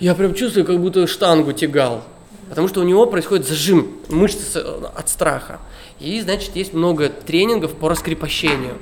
я 0.00 0.14
прям 0.14 0.34
чувствую, 0.34 0.64
как 0.64 0.80
будто 0.80 1.06
штангу 1.06 1.52
тягал. 1.52 2.02
Потому 2.48 2.66
что 2.68 2.80
у 2.80 2.84
него 2.84 3.06
происходит 3.06 3.46
зажим 3.46 3.92
мышцы 4.08 4.56
от 4.56 5.08
страха. 5.08 5.60
И, 6.00 6.20
значит, 6.22 6.56
есть 6.56 6.72
много 6.72 7.10
тренингов 7.10 7.74
по 7.74 7.90
раскрепощению. 7.90 8.78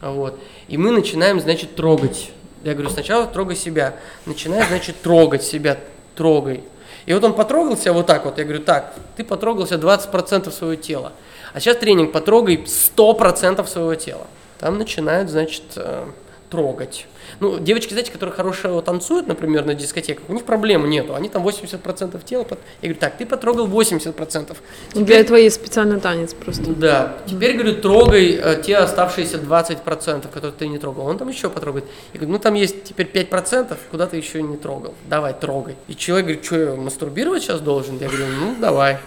Вот. 0.00 0.38
И 0.68 0.76
мы 0.76 0.92
начинаем, 0.92 1.40
значит, 1.40 1.74
трогать 1.74 2.30
я 2.62 2.74
говорю, 2.74 2.90
сначала 2.90 3.26
трогай 3.26 3.56
себя. 3.56 3.94
Начинай, 4.26 4.66
значит, 4.66 5.00
трогать 5.00 5.42
себя, 5.42 5.78
трогай. 6.14 6.64
И 7.06 7.14
вот 7.14 7.24
он 7.24 7.34
потрогал 7.34 7.76
себя 7.76 7.92
вот 7.92 8.06
так 8.06 8.24
вот. 8.24 8.38
Я 8.38 8.44
говорю, 8.44 8.62
так, 8.62 8.94
ты 9.16 9.24
потрогался 9.24 9.76
20% 9.76 10.50
своего 10.50 10.74
тела. 10.74 11.12
А 11.52 11.60
сейчас 11.60 11.78
тренинг, 11.78 12.12
потрогай 12.12 12.56
100% 12.56 13.66
своего 13.66 13.94
тела. 13.94 14.26
Там 14.58 14.78
начинают, 14.78 15.30
значит, 15.30 15.62
э, 15.76 16.06
трогать. 16.50 17.06
Ну, 17.40 17.58
девочки, 17.58 17.92
знаете, 17.92 18.12
которые 18.12 18.34
хорошо 18.34 18.80
танцуют, 18.82 19.26
например, 19.26 19.64
на 19.64 19.74
дискотеках, 19.74 20.24
у 20.28 20.34
них 20.34 20.44
проблемы 20.44 20.88
нету. 20.88 21.14
Они 21.14 21.30
там 21.30 21.46
80% 21.46 22.22
тела. 22.24 22.44
Под... 22.44 22.58
Я 22.82 22.88
говорю, 22.88 23.00
так, 23.00 23.16
ты 23.16 23.24
потрогал 23.24 23.66
80%. 23.66 24.56
Теперь... 24.90 25.04
Для 25.04 25.20
этого 25.20 25.36
есть 25.38 25.56
специальный 25.56 25.98
танец 26.00 26.34
просто. 26.34 26.70
Да. 26.74 27.16
Теперь, 27.26 27.54
говорю, 27.54 27.76
трогай 27.76 28.32
э, 28.32 28.62
те 28.62 28.76
оставшиеся 28.76 29.38
20%, 29.38 30.30
которые 30.30 30.52
ты 30.52 30.68
не 30.68 30.78
трогал. 30.78 31.06
Он 31.06 31.16
там 31.16 31.28
еще 31.28 31.48
потрогает. 31.48 31.86
Я 32.12 32.20
говорю, 32.20 32.34
ну 32.34 32.38
там 32.38 32.54
есть 32.54 32.84
теперь 32.84 33.06
5%, 33.06 33.76
куда 33.90 34.06
ты 34.06 34.18
еще 34.18 34.42
не 34.42 34.58
трогал. 34.58 34.94
Давай, 35.08 35.32
трогай. 35.32 35.76
И 35.88 35.96
человек 35.96 36.26
говорит, 36.26 36.44
что 36.44 36.56
я 36.56 36.74
мастурбировать 36.76 37.42
сейчас 37.42 37.60
должен? 37.60 37.98
Я 37.98 38.08
говорю, 38.08 38.26
ну 38.38 38.56
давай, 38.60 38.98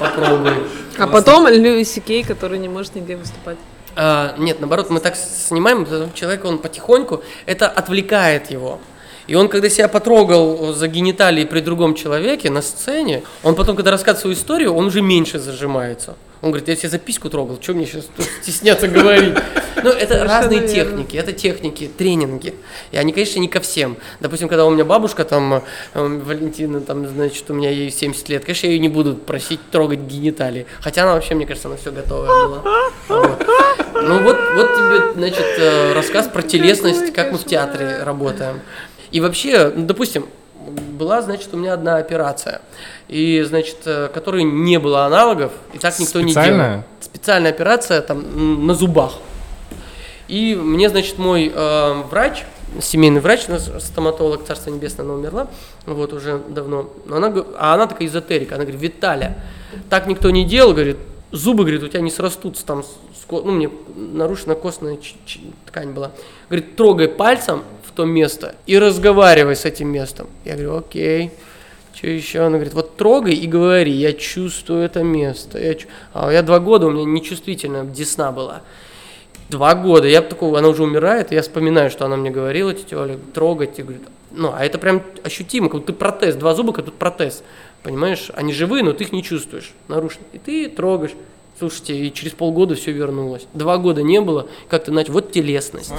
попробуй. 0.00 0.52
А 0.98 1.06
потом 1.06 1.46
Льюис 1.46 1.96
Кей, 2.04 2.24
который 2.24 2.58
не 2.58 2.68
может 2.68 2.96
нигде 2.96 3.16
выступать. 3.16 3.56
А, 3.94 4.34
нет, 4.38 4.60
наоборот, 4.60 4.90
мы 4.90 5.00
так 5.00 5.16
снимаем, 5.16 5.86
человек, 6.14 6.44
он 6.44 6.58
потихоньку, 6.58 7.22
это 7.46 7.68
отвлекает 7.68 8.50
его. 8.50 8.78
И 9.26 9.34
он, 9.34 9.48
когда 9.48 9.68
себя 9.68 9.88
потрогал 9.88 10.72
за 10.72 10.88
гениталии 10.88 11.44
при 11.44 11.60
другом 11.60 11.94
человеке 11.94 12.50
на 12.50 12.62
сцене, 12.62 13.22
он 13.42 13.54
потом, 13.54 13.76
когда 13.76 13.90
рассказывает 13.90 14.20
свою 14.20 14.36
историю, 14.36 14.74
он 14.74 14.86
уже 14.86 15.00
меньше 15.00 15.38
зажимается. 15.38 16.16
Он 16.42 16.50
говорит, 16.50 16.68
я 16.68 16.74
себе 16.74 16.88
за 16.88 16.98
письку 16.98 17.30
трогал, 17.30 17.58
что 17.60 17.72
мне 17.72 17.86
сейчас 17.86 18.08
стесняться 18.42 18.88
говорить? 18.88 19.34
Ну, 19.82 19.90
это 19.90 20.24
разные 20.24 20.66
техники, 20.66 21.16
это 21.16 21.32
техники, 21.32 21.88
тренинги. 21.96 22.54
И 22.90 22.96
они, 22.96 23.12
конечно, 23.12 23.38
не 23.38 23.48
ко 23.48 23.60
всем. 23.60 23.96
Допустим, 24.20 24.48
когда 24.48 24.66
у 24.66 24.70
меня 24.70 24.84
бабушка, 24.84 25.24
там, 25.24 25.54
э, 25.54 25.62
Валентина, 25.94 26.80
там, 26.80 27.06
значит, 27.06 27.48
у 27.50 27.54
меня 27.54 27.70
ей 27.70 27.90
70 27.90 28.28
лет, 28.28 28.44
конечно, 28.44 28.66
я 28.66 28.72
ее 28.72 28.80
не 28.80 28.88
буду 28.88 29.14
просить 29.14 29.60
трогать 29.70 30.00
гениталии. 30.00 30.66
Хотя 30.80 31.04
она 31.04 31.14
вообще, 31.14 31.34
мне 31.34 31.46
кажется, 31.46 31.68
она 31.68 31.76
все 31.76 31.92
готовая 31.92 32.28
была. 32.28 32.62
Вот. 33.08 33.46
Ну, 33.94 34.22
вот, 34.22 34.36
вот 34.56 34.74
тебе, 34.74 35.12
значит, 35.14 35.46
э, 35.58 35.92
рассказ 35.92 36.26
про 36.26 36.42
телесность, 36.42 37.12
как 37.12 37.30
мы 37.30 37.38
в 37.38 37.44
театре 37.44 38.02
работаем. 38.02 38.60
И 39.12 39.20
вообще, 39.20 39.72
ну, 39.74 39.84
допустим, 39.84 40.26
была, 40.92 41.22
значит, 41.22 41.48
у 41.52 41.56
меня 41.56 41.74
одна 41.74 41.96
операция, 41.96 42.60
и, 43.08 43.42
значит, 43.42 43.78
э, 43.86 44.08
которой 44.12 44.44
не 44.44 44.78
было 44.78 45.04
аналогов, 45.06 45.52
и 45.72 45.78
так 45.78 45.98
никто 45.98 46.20
не 46.20 46.32
делал. 46.32 46.84
Специальная 47.00 47.50
операция 47.50 48.00
там 48.00 48.66
на 48.66 48.74
зубах. 48.74 49.14
И 50.28 50.54
мне, 50.54 50.88
значит, 50.88 51.18
мой 51.18 51.52
э, 51.54 52.02
врач, 52.10 52.44
семейный 52.80 53.20
врач, 53.20 53.46
стоматолог, 53.80 54.44
царство 54.44 54.70
небесное, 54.70 55.04
она 55.04 55.14
умерла, 55.14 55.48
вот 55.86 56.12
уже 56.12 56.40
давно, 56.48 56.90
но 57.06 57.16
она, 57.16 57.34
а 57.58 57.74
она 57.74 57.86
такая 57.86 58.08
эзотерика, 58.08 58.54
она 58.54 58.64
говорит, 58.64 58.80
Виталя, 58.80 59.36
так 59.90 60.06
никто 60.06 60.30
не 60.30 60.44
делал, 60.44 60.72
говорит, 60.72 60.96
зубы, 61.32 61.64
говорит, 61.64 61.82
у 61.82 61.88
тебя 61.88 62.00
не 62.00 62.10
срастутся, 62.10 62.64
там, 62.64 62.84
ну, 63.30 63.50
мне 63.50 63.70
нарушена 63.96 64.54
костная 64.54 64.98
ткань 65.66 65.90
была. 65.90 66.12
Говорит, 66.48 66.76
трогай 66.76 67.08
пальцем, 67.08 67.64
в 67.92 67.94
то 67.94 68.04
место 68.04 68.54
и 68.66 68.78
разговаривай 68.78 69.54
с 69.54 69.64
этим 69.64 69.88
местом. 69.88 70.26
Я 70.44 70.54
говорю, 70.54 70.78
окей. 70.78 71.30
Что 71.94 72.06
еще? 72.06 72.40
Она 72.40 72.56
говорит, 72.56 72.72
вот 72.72 72.96
трогай 72.96 73.34
и 73.34 73.46
говори, 73.46 73.92
я 73.92 74.14
чувствую 74.14 74.82
это 74.82 75.02
место. 75.02 75.58
Я 75.58 75.74
чу... 75.74 75.88
А 76.14 76.30
я 76.30 76.42
два 76.42 76.58
года, 76.58 76.86
у 76.86 76.90
меня 76.90 77.04
нечувствительная 77.04 77.84
десна 77.84 78.32
была. 78.32 78.62
Два 79.50 79.74
года, 79.74 80.08
я 80.08 80.22
такого, 80.22 80.58
она 80.58 80.68
уже 80.68 80.82
умирает, 80.82 81.32
и 81.32 81.34
я 81.34 81.42
вспоминаю, 81.42 81.90
что 81.90 82.06
она 82.06 82.16
мне 82.16 82.30
говорила, 82.30 82.72
тетя 82.72 82.98
Оля, 82.98 83.18
трогать, 83.34 83.78
и 83.78 83.82
говорит, 83.82 84.02
ну, 84.30 84.52
а 84.54 84.64
это 84.64 84.78
прям 84.78 85.02
ощутимо, 85.22 85.68
как 85.68 85.80
будто 85.80 85.92
протез, 85.92 86.36
два 86.36 86.54
зуба, 86.54 86.72
как 86.72 86.86
тут 86.86 86.94
протез, 86.94 87.42
понимаешь, 87.82 88.30
они 88.34 88.52
живые, 88.52 88.84
но 88.84 88.92
ты 88.92 89.04
их 89.04 89.12
не 89.12 89.22
чувствуешь, 89.22 89.72
нарушено, 89.88 90.24
и 90.32 90.38
ты 90.38 90.68
трогаешь, 90.68 91.12
слушайте, 91.58 91.96
и 91.96 92.12
через 92.12 92.32
полгода 92.32 92.74
все 92.74 92.92
вернулось, 92.92 93.46
два 93.52 93.78
года 93.78 94.02
не 94.02 94.20
было, 94.20 94.48
как-то, 94.68 94.90
значит, 94.90 95.10
вот 95.10 95.32
телесность. 95.32 95.92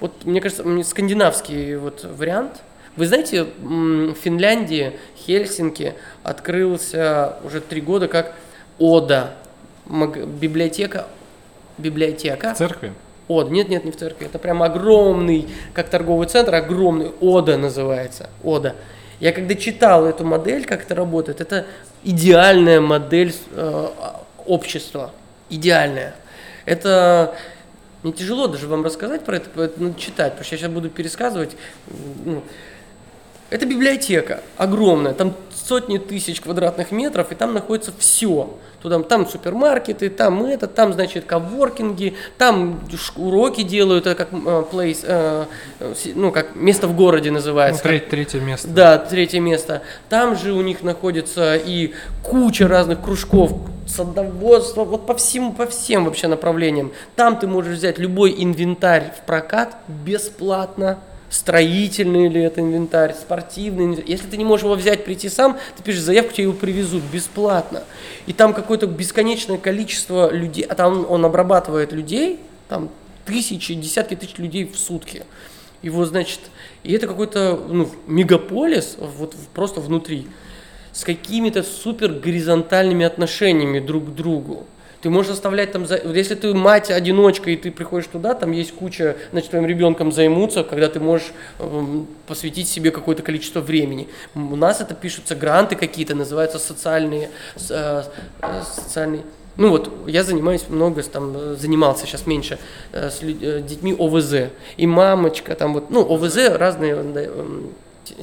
Вот, 0.00 0.24
мне 0.24 0.40
кажется, 0.40 0.64
скандинавский 0.82 1.76
вот 1.76 2.04
вариант. 2.04 2.62
Вы 2.96 3.06
знаете, 3.06 3.44
в 3.44 4.14
Финляндии, 4.14 4.94
Хельсинки 5.16 5.94
открылся 6.22 7.36
уже 7.44 7.60
три 7.60 7.80
года 7.80 8.08
как 8.08 8.34
ОДА, 8.78 9.34
библиотека, 9.86 11.06
библиотека. 11.76 12.54
В 12.54 12.58
церкви? 12.58 12.94
ОДА, 13.28 13.50
нет, 13.50 13.68
нет, 13.68 13.84
не 13.84 13.92
в 13.92 13.96
церкви, 13.96 14.26
это 14.26 14.38
прям 14.38 14.62
огромный, 14.62 15.48
как 15.72 15.88
торговый 15.88 16.26
центр, 16.26 16.54
огромный, 16.54 17.12
ОДА 17.20 17.58
называется, 17.58 18.30
ОДА. 18.42 18.74
Я 19.20 19.32
когда 19.32 19.54
читал 19.54 20.06
эту 20.06 20.24
модель, 20.24 20.64
как 20.64 20.82
это 20.82 20.94
работает, 20.94 21.40
это 21.40 21.66
идеальная 22.02 22.80
модель 22.80 23.34
э, 23.52 23.88
общества, 24.46 25.12
идеальная. 25.50 26.14
Это 26.64 27.34
мне 28.02 28.12
тяжело 28.12 28.46
даже 28.46 28.66
вам 28.66 28.82
рассказать 28.82 29.24
про 29.24 29.36
это, 29.36 29.62
это 29.62 29.82
надо 29.82 30.00
читать, 30.00 30.32
потому 30.32 30.44
что 30.44 30.54
я 30.54 30.58
сейчас 30.58 30.70
буду 30.70 30.88
пересказывать. 30.88 31.54
Ну, 32.24 32.42
Это 33.50 33.66
библиотека 33.66 34.40
огромная, 34.56 35.12
там 35.12 35.34
сотни 35.70 35.98
тысяч 35.98 36.40
квадратных 36.40 36.90
метров, 36.90 37.30
и 37.30 37.36
там 37.36 37.54
находится 37.54 37.92
все. 37.96 38.58
Туда, 38.82 38.98
там 39.04 39.24
супермаркеты, 39.24 40.10
там 40.10 40.42
это, 40.42 40.66
там, 40.66 40.92
значит, 40.92 41.26
коворкинги, 41.26 42.14
там 42.38 42.80
уроки 43.14 43.62
делают, 43.62 44.08
это 44.08 44.16
как 44.16 44.32
place, 44.32 45.06
uh, 45.06 45.46
ну, 46.16 46.32
как 46.32 46.56
место 46.56 46.88
в 46.88 46.96
городе 46.96 47.30
называется. 47.30 47.82
Ну, 47.84 47.88
треть, 47.88 48.08
третье 48.08 48.40
место. 48.40 48.66
Да, 48.66 48.98
третье 48.98 49.38
место. 49.38 49.82
Там 50.08 50.36
же 50.36 50.52
у 50.52 50.60
них 50.60 50.82
находится 50.82 51.54
и 51.54 51.94
куча 52.24 52.66
разных 52.66 53.00
кружков, 53.00 53.52
садоводство, 53.86 54.82
вот 54.82 55.06
по 55.06 55.14
всему, 55.14 55.52
по 55.52 55.66
всем 55.66 56.04
вообще 56.04 56.26
направлениям. 56.26 56.90
Там 57.14 57.38
ты 57.38 57.46
можешь 57.46 57.76
взять 57.76 57.98
любой 57.98 58.34
инвентарь 58.42 59.12
в 59.16 59.24
прокат 59.24 59.76
бесплатно 59.86 60.98
строительный 61.30 62.28
ли 62.28 62.42
это 62.42 62.60
инвентарь, 62.60 63.14
спортивный 63.14 63.84
инвентарь. 63.84 64.10
Если 64.10 64.26
ты 64.26 64.36
не 64.36 64.44
можешь 64.44 64.64
его 64.64 64.74
взять, 64.74 65.04
прийти 65.04 65.28
сам, 65.28 65.58
ты 65.76 65.82
пишешь 65.82 66.02
заявку, 66.02 66.32
тебе 66.32 66.44
его 66.44 66.52
привезут 66.52 67.02
бесплатно. 67.04 67.84
И 68.26 68.32
там 68.32 68.52
какое-то 68.52 68.86
бесконечное 68.86 69.56
количество 69.56 70.30
людей, 70.30 70.64
а 70.64 70.74
там 70.74 71.06
он 71.08 71.24
обрабатывает 71.24 71.92
людей, 71.92 72.40
там 72.68 72.90
тысячи, 73.24 73.74
десятки 73.74 74.16
тысяч 74.16 74.36
людей 74.38 74.64
в 74.64 74.76
сутки. 74.76 75.22
Его, 75.82 76.04
значит, 76.04 76.40
и 76.82 76.92
это 76.92 77.06
какой-то 77.06 77.58
ну, 77.68 77.88
мегаполис 78.06 78.96
вот 78.98 79.34
просто 79.54 79.80
внутри 79.80 80.26
с 80.92 81.04
какими-то 81.04 81.62
супер 81.62 82.12
горизонтальными 82.12 83.06
отношениями 83.06 83.78
друг 83.78 84.06
к 84.06 84.14
другу. 84.14 84.66
Ты 85.00 85.08
можешь 85.08 85.32
оставлять 85.32 85.72
там, 85.72 85.86
если 86.12 86.34
ты 86.34 86.52
мать-одиночка 86.52 87.50
и 87.50 87.56
ты 87.56 87.70
приходишь 87.70 88.08
туда, 88.08 88.34
там 88.34 88.52
есть 88.52 88.72
куча, 88.72 89.16
значит, 89.32 89.50
твоим 89.50 89.66
ребенком 89.66 90.12
займутся, 90.12 90.62
когда 90.62 90.88
ты 90.88 91.00
можешь 91.00 91.32
эм, 91.58 92.06
посвятить 92.26 92.68
себе 92.68 92.90
какое-то 92.90 93.22
количество 93.22 93.60
времени. 93.60 94.08
У 94.34 94.56
нас 94.56 94.80
это 94.80 94.94
пишутся 94.94 95.34
гранты 95.34 95.74
какие-то, 95.74 96.14
называются 96.14 96.58
социальные, 96.58 97.30
э, 97.70 98.02
э, 98.42 98.62
социальные 98.62 99.22
ну 99.56 99.68
вот, 99.68 99.92
я 100.06 100.22
занимаюсь 100.22 100.64
много, 100.68 101.02
там, 101.02 101.56
занимался 101.56 102.06
сейчас 102.06 102.26
меньше 102.26 102.58
э, 102.92 103.10
с 103.10 103.18
детьми 103.20 103.94
ОВЗ. 103.98 104.50
И 104.78 104.86
мамочка, 104.86 105.54
там 105.54 105.74
вот, 105.74 105.90
ну, 105.90 106.00
ОВЗ 106.00 106.56
разные 106.56 106.92
эм, 106.92 107.70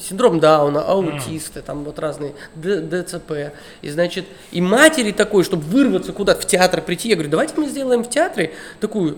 синдром 0.01 0.39
Дауна, 0.39 0.81
аутисты, 0.81 1.61
там 1.61 1.83
вот 1.83 1.99
разные, 1.99 2.33
ДЦП. 2.55 3.53
И 3.81 3.89
значит, 3.89 4.25
и 4.51 4.61
матери 4.61 5.11
такой, 5.11 5.43
чтобы 5.43 5.63
вырваться 5.63 6.13
куда-то 6.13 6.41
в 6.41 6.45
театр 6.45 6.81
прийти, 6.81 7.09
я 7.09 7.15
говорю, 7.15 7.29
давайте 7.29 7.53
мы 7.57 7.67
сделаем 7.67 8.03
в 8.03 8.09
театре 8.09 8.53
такую, 8.79 9.17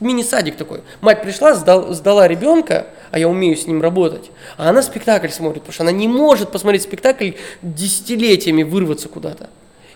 мини-садик 0.00 0.56
такой. 0.56 0.82
Мать 1.00 1.22
пришла, 1.22 1.54
сдал, 1.54 1.92
сдала 1.94 2.28
ребенка, 2.28 2.86
а 3.10 3.18
я 3.18 3.28
умею 3.28 3.56
с 3.56 3.66
ним 3.66 3.82
работать, 3.82 4.30
а 4.56 4.70
она 4.70 4.82
спектакль 4.82 5.28
смотрит, 5.28 5.62
потому 5.62 5.74
что 5.74 5.82
она 5.82 5.92
не 5.92 6.08
может 6.08 6.50
посмотреть 6.50 6.82
спектакль 6.82 7.32
десятилетиями 7.62 8.62
вырваться 8.62 9.08
куда-то. 9.08 9.48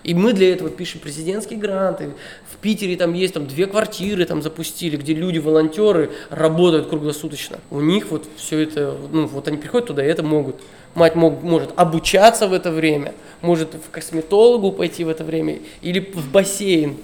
И 0.05 0.13
мы 0.13 0.33
для 0.33 0.53
этого 0.53 0.69
пишем 0.69 0.99
президентские 0.99 1.57
гранты. 1.57 2.11
В 2.53 2.57
Питере 2.57 2.95
там 2.95 3.13
есть 3.13 3.33
там 3.33 3.47
две 3.47 3.65
квартиры 3.65 4.25
там 4.25 4.43
запустили, 4.43 4.97
где 4.97 5.15
люди, 5.15 5.39
волонтеры 5.39 6.11
работают 6.29 6.89
круглосуточно. 6.89 7.57
У 7.71 7.81
них 7.81 8.11
вот 8.11 8.23
все 8.37 8.59
это, 8.59 8.95
ну 9.11 9.25
вот 9.25 9.47
они 9.47 9.57
приходят 9.57 9.87
туда 9.87 10.05
и 10.05 10.07
это 10.07 10.21
могут. 10.21 10.57
Мать 10.93 11.15
мог, 11.15 11.41
может 11.41 11.71
обучаться 11.75 12.47
в 12.47 12.53
это 12.53 12.69
время, 12.69 13.15
может 13.41 13.73
в 13.73 13.89
косметологу 13.89 14.71
пойти 14.71 15.03
в 15.03 15.09
это 15.09 15.23
время 15.23 15.57
или 15.81 15.99
в 16.13 16.31
бассейн. 16.31 16.97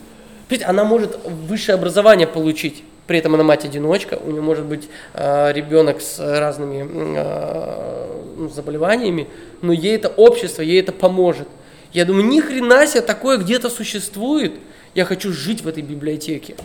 Она 0.64 0.84
может 0.84 1.18
высшее 1.26 1.78
образование 1.78 2.28
получить. 2.28 2.84
При 3.08 3.18
этом 3.18 3.34
она 3.34 3.44
мать-одиночка, 3.44 4.20
у 4.24 4.30
нее 4.30 4.44
может 4.44 4.66
быть 4.66 4.88
э, 5.16 5.52
ребенок 5.54 6.02
с 6.02 6.20
разными 6.20 6.88
э, 7.18 8.48
заболеваниями, 8.54 9.28
но 9.64 9.74
ей 9.74 9.96
это 9.96 10.10
общество, 10.10 10.62
ей 10.62 10.80
это 10.80 10.92
поможет. 10.92 11.48
Я 11.94 12.06
думаю, 12.06 12.26
ни 12.26 12.40
хрена 12.40 12.88
себе 12.88 13.02
такое 13.02 13.38
где-то 13.38 13.70
существует. 13.70 14.54
Я 14.96 15.06
хочу 15.06 15.34
жить 15.34 15.62
в 15.62 15.68
этой 15.68 15.84
библиотеке. 15.84 16.56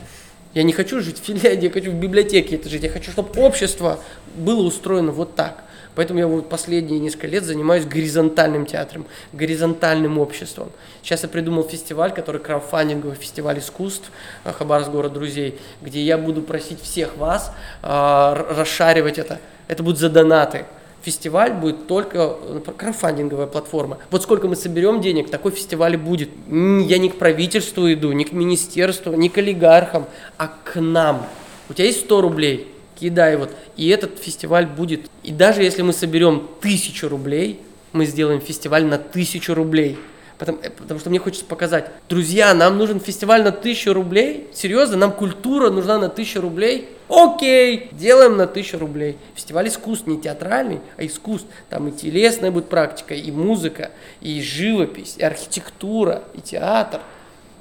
Я 0.54 0.62
не 0.62 0.72
хочу 0.72 1.00
жить 1.00 1.20
в 1.20 1.24
Финляндии, 1.24 1.66
я 1.66 1.70
хочу 1.70 1.90
в 1.90 1.96
библиотеке 1.96 2.56
это 2.56 2.68
жить. 2.68 2.82
Я 2.82 2.90
хочу, 2.90 3.10
чтобы 3.10 3.40
общество 3.40 4.00
было 4.36 4.62
устроено 4.62 5.12
вот 5.12 5.34
так. 5.34 5.64
Поэтому 5.94 6.20
я 6.20 6.26
вот 6.26 6.48
последние 6.48 7.00
несколько 7.00 7.26
лет 7.26 7.44
занимаюсь 7.44 7.86
горизонтальным 7.86 8.66
театром, 8.66 9.06
горизонтальным 9.32 10.18
обществом. 10.18 10.70
Сейчас 11.02 11.22
я 11.22 11.28
придумал 11.28 11.64
фестиваль, 11.64 12.12
который 12.12 12.40
краудфандинговый 12.40 13.16
фестиваль 13.16 13.58
искусств 13.58 14.10
э, 14.44 14.52
Хабаровск 14.52 14.90
город 14.90 15.14
друзей, 15.14 15.58
где 15.80 16.02
я 16.02 16.18
буду 16.18 16.42
просить 16.42 16.82
всех 16.82 17.16
вас 17.16 17.50
э, 17.82 18.46
расшаривать 18.50 19.18
это. 19.18 19.40
Это 19.68 19.82
будет 19.82 19.96
за 19.98 20.10
донаты 20.10 20.66
фестиваль 21.06 21.52
будет 21.52 21.86
только 21.86 22.36
э, 22.42 22.60
краудфандинговая 22.76 23.46
платформа. 23.46 23.98
Вот 24.10 24.24
сколько 24.24 24.48
мы 24.48 24.56
соберем 24.56 25.00
денег, 25.00 25.30
такой 25.30 25.52
фестиваль 25.52 25.94
и 25.94 25.96
будет. 25.96 26.30
Я 26.48 26.98
не 26.98 27.08
к 27.08 27.16
правительству 27.16 27.92
иду, 27.92 28.10
не 28.10 28.24
к 28.24 28.32
министерству, 28.32 29.12
не 29.12 29.28
к 29.28 29.38
олигархам, 29.38 30.06
а 30.36 30.48
к 30.48 30.80
нам. 30.80 31.24
У 31.68 31.74
тебя 31.74 31.84
есть 31.84 32.00
100 32.00 32.20
рублей, 32.20 32.66
кидай 32.98 33.36
вот. 33.36 33.50
И 33.76 33.88
этот 33.88 34.18
фестиваль 34.18 34.66
будет. 34.66 35.02
И 35.22 35.30
даже 35.30 35.62
если 35.62 35.82
мы 35.82 35.92
соберем 35.92 36.48
тысячу 36.60 37.08
рублей, 37.08 37.60
мы 37.92 38.04
сделаем 38.04 38.40
фестиваль 38.40 38.84
на 38.84 38.98
тысячу 38.98 39.54
рублей. 39.54 39.96
Потому, 40.38 40.58
э, 40.60 40.70
потому 40.70 40.98
что 40.98 41.10
мне 41.10 41.20
хочется 41.20 41.44
показать, 41.44 41.88
друзья, 42.08 42.52
нам 42.52 42.78
нужен 42.78 42.98
фестиваль 42.98 43.44
на 43.44 43.52
тысячу 43.52 43.92
рублей. 43.92 44.48
Серьезно, 44.52 44.96
нам 44.96 45.12
культура 45.12 45.70
нужна 45.70 45.98
на 45.98 46.08
тысячу 46.08 46.40
рублей. 46.40 46.88
Окей, 47.08 47.88
делаем 47.92 48.36
на 48.36 48.46
тысячу 48.46 48.78
рублей. 48.78 49.16
Фестиваль 49.34 49.68
искусств 49.68 50.06
не 50.06 50.20
театральный, 50.20 50.80
а 50.96 51.06
искусств. 51.06 51.48
Там 51.70 51.88
и 51.88 51.92
телесная 51.92 52.50
будет 52.50 52.68
практика, 52.68 53.14
и 53.14 53.30
музыка, 53.30 53.90
и 54.20 54.40
живопись, 54.42 55.16
и 55.18 55.22
архитектура, 55.22 56.22
и 56.34 56.40
театр– 56.40 57.00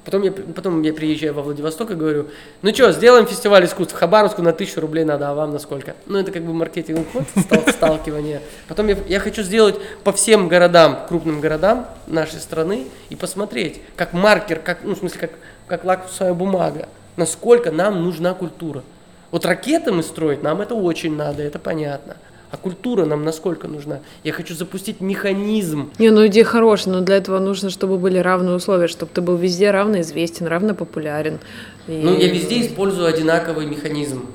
Потом 0.06 0.22
я, 0.22 0.30
потом 0.30 0.82
я 0.82 0.92
приезжаю 0.92 1.34
во 1.34 1.42
Владивосток 1.42 1.90
и 1.90 1.94
говорю, 1.94 2.28
ну 2.62 2.72
что, 2.72 2.92
сделаем 2.92 3.26
фестиваль 3.26 3.64
искусств 3.64 3.92
в 3.92 3.98
Хабаровску 3.98 4.40
на 4.40 4.52
тысячу 4.52 4.80
рублей 4.80 5.04
надо, 5.04 5.28
а 5.28 5.34
вам 5.34 5.50
на 5.50 5.58
сколько? 5.58 5.96
Ну, 6.06 6.16
это 6.16 6.30
как 6.30 6.44
бы 6.44 6.54
маркетинг 6.54 7.08
ход, 7.12 7.24
сталкивание. 7.72 8.40
Потом 8.68 8.86
я, 8.86 8.96
я 9.08 9.18
хочу 9.18 9.42
сделать 9.42 9.74
по 10.04 10.12
всем 10.12 10.46
городам, 10.46 11.06
крупным 11.08 11.40
городам 11.40 11.88
нашей 12.06 12.38
страны 12.38 12.86
и 13.08 13.16
посмотреть, 13.16 13.82
как 13.96 14.12
маркер, 14.12 14.60
как, 14.60 14.84
ну, 14.84 14.94
в 14.94 14.98
смысле, 14.98 15.18
как, 15.18 15.30
как 15.66 15.84
лакмусовая 15.84 16.34
бумага, 16.34 16.88
насколько 17.16 17.72
нам 17.72 18.04
нужна 18.04 18.32
культура. 18.34 18.84
Вот 19.30 19.44
ракеты 19.46 19.92
мы 19.92 20.02
строить, 20.02 20.42
нам 20.42 20.60
это 20.60 20.74
очень 20.74 21.16
надо, 21.16 21.42
это 21.42 21.58
понятно. 21.58 22.16
А 22.50 22.56
культура 22.56 23.04
нам 23.04 23.24
насколько 23.24 23.66
нужна? 23.66 24.00
Я 24.22 24.32
хочу 24.32 24.54
запустить 24.54 25.00
механизм. 25.00 25.90
Не, 25.98 26.10
ну 26.10 26.26
идея 26.28 26.44
хорошая, 26.44 26.94
но 26.94 27.00
для 27.00 27.16
этого 27.16 27.38
нужно, 27.40 27.70
чтобы 27.70 27.98
были 27.98 28.18
равные 28.18 28.54
условия, 28.54 28.86
чтобы 28.86 29.10
ты 29.12 29.20
был 29.20 29.36
везде 29.36 29.70
равно 29.70 30.00
известен, 30.00 30.46
равно 30.46 30.74
популярен. 30.74 31.40
И... 31.88 31.92
Ну, 31.92 32.16
я 32.16 32.28
везде 32.28 32.64
использую 32.64 33.08
одинаковый 33.08 33.66
механизм. 33.66 34.26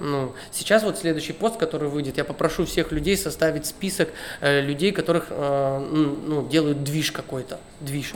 Ну, 0.00 0.32
сейчас 0.50 0.82
вот 0.82 0.98
следующий 0.98 1.32
пост, 1.32 1.58
который 1.58 1.88
выйдет, 1.88 2.16
я 2.16 2.24
попрошу 2.24 2.64
всех 2.64 2.90
людей 2.90 3.16
составить 3.16 3.66
список 3.66 4.08
э, 4.40 4.62
людей, 4.62 4.92
которых 4.92 5.26
э, 5.28 5.78
ну, 6.26 6.48
делают 6.48 6.82
движ 6.82 7.12
какой-то, 7.12 7.60
движ. 7.80 8.14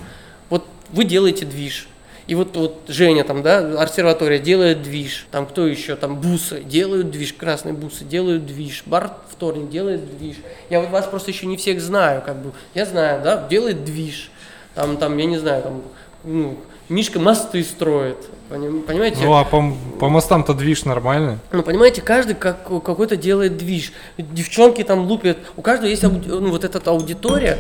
Вот 0.49 0.65
вы 0.91 1.05
делаете 1.05 1.45
движ, 1.45 1.89
и 2.27 2.35
вот, 2.35 2.57
вот 2.57 2.83
Женя 2.89 3.25
там, 3.25 3.43
да, 3.43 3.83
обсерватория 3.83 4.39
делает 4.39 4.83
движ, 4.83 5.27
там 5.31 5.47
кто 5.47 5.67
еще, 5.67 5.95
там 5.95 6.17
бусы 6.17 6.63
делают 6.63 7.11
движ, 7.11 7.35
красные 7.35 7.75
бусы 7.75 8.05
делают 8.05 8.47
движ, 8.47 8.83
бар 8.87 9.13
вторник 9.31 9.69
делает 9.69 10.17
движ. 10.19 10.37
Я 10.71 10.81
вот 10.81 10.91
вас 10.91 11.07
просто 11.07 11.31
еще 11.31 11.47
не 11.47 11.57
всех 11.57 11.81
знаю, 11.81 12.23
как 12.25 12.37
бы, 12.37 12.53
я 12.75 12.87
знаю, 12.87 13.23
да, 13.23 13.47
делает 13.49 13.85
движ, 13.85 14.31
там, 14.75 14.97
там, 14.97 15.17
я 15.19 15.27
не 15.27 15.39
знаю, 15.39 15.63
там, 15.63 15.83
ну, 16.25 16.59
Мишка 16.91 17.19
мосты 17.19 17.63
строит, 17.65 18.19
понимаете? 18.51 19.19
Ну, 19.23 19.35
а 19.35 19.45
по, 19.45 19.73
по 19.99 20.11
мостам-то 20.11 20.53
движ 20.53 20.85
нормальный. 20.85 21.39
Ну, 21.51 21.63
понимаете, 21.63 22.03
каждый 22.03 22.35
как, 22.35 22.65
какой-то 22.65 23.17
делает 23.17 23.57
движ. 23.57 23.93
Девчонки 24.19 24.85
там 24.85 25.07
лупят, 25.07 25.39
у 25.57 25.63
каждого 25.63 25.89
есть 25.89 26.05
ауди, 26.05 26.29
ну, 26.29 26.51
вот 26.51 26.63
эта 26.63 26.91
аудитория. 26.91 27.59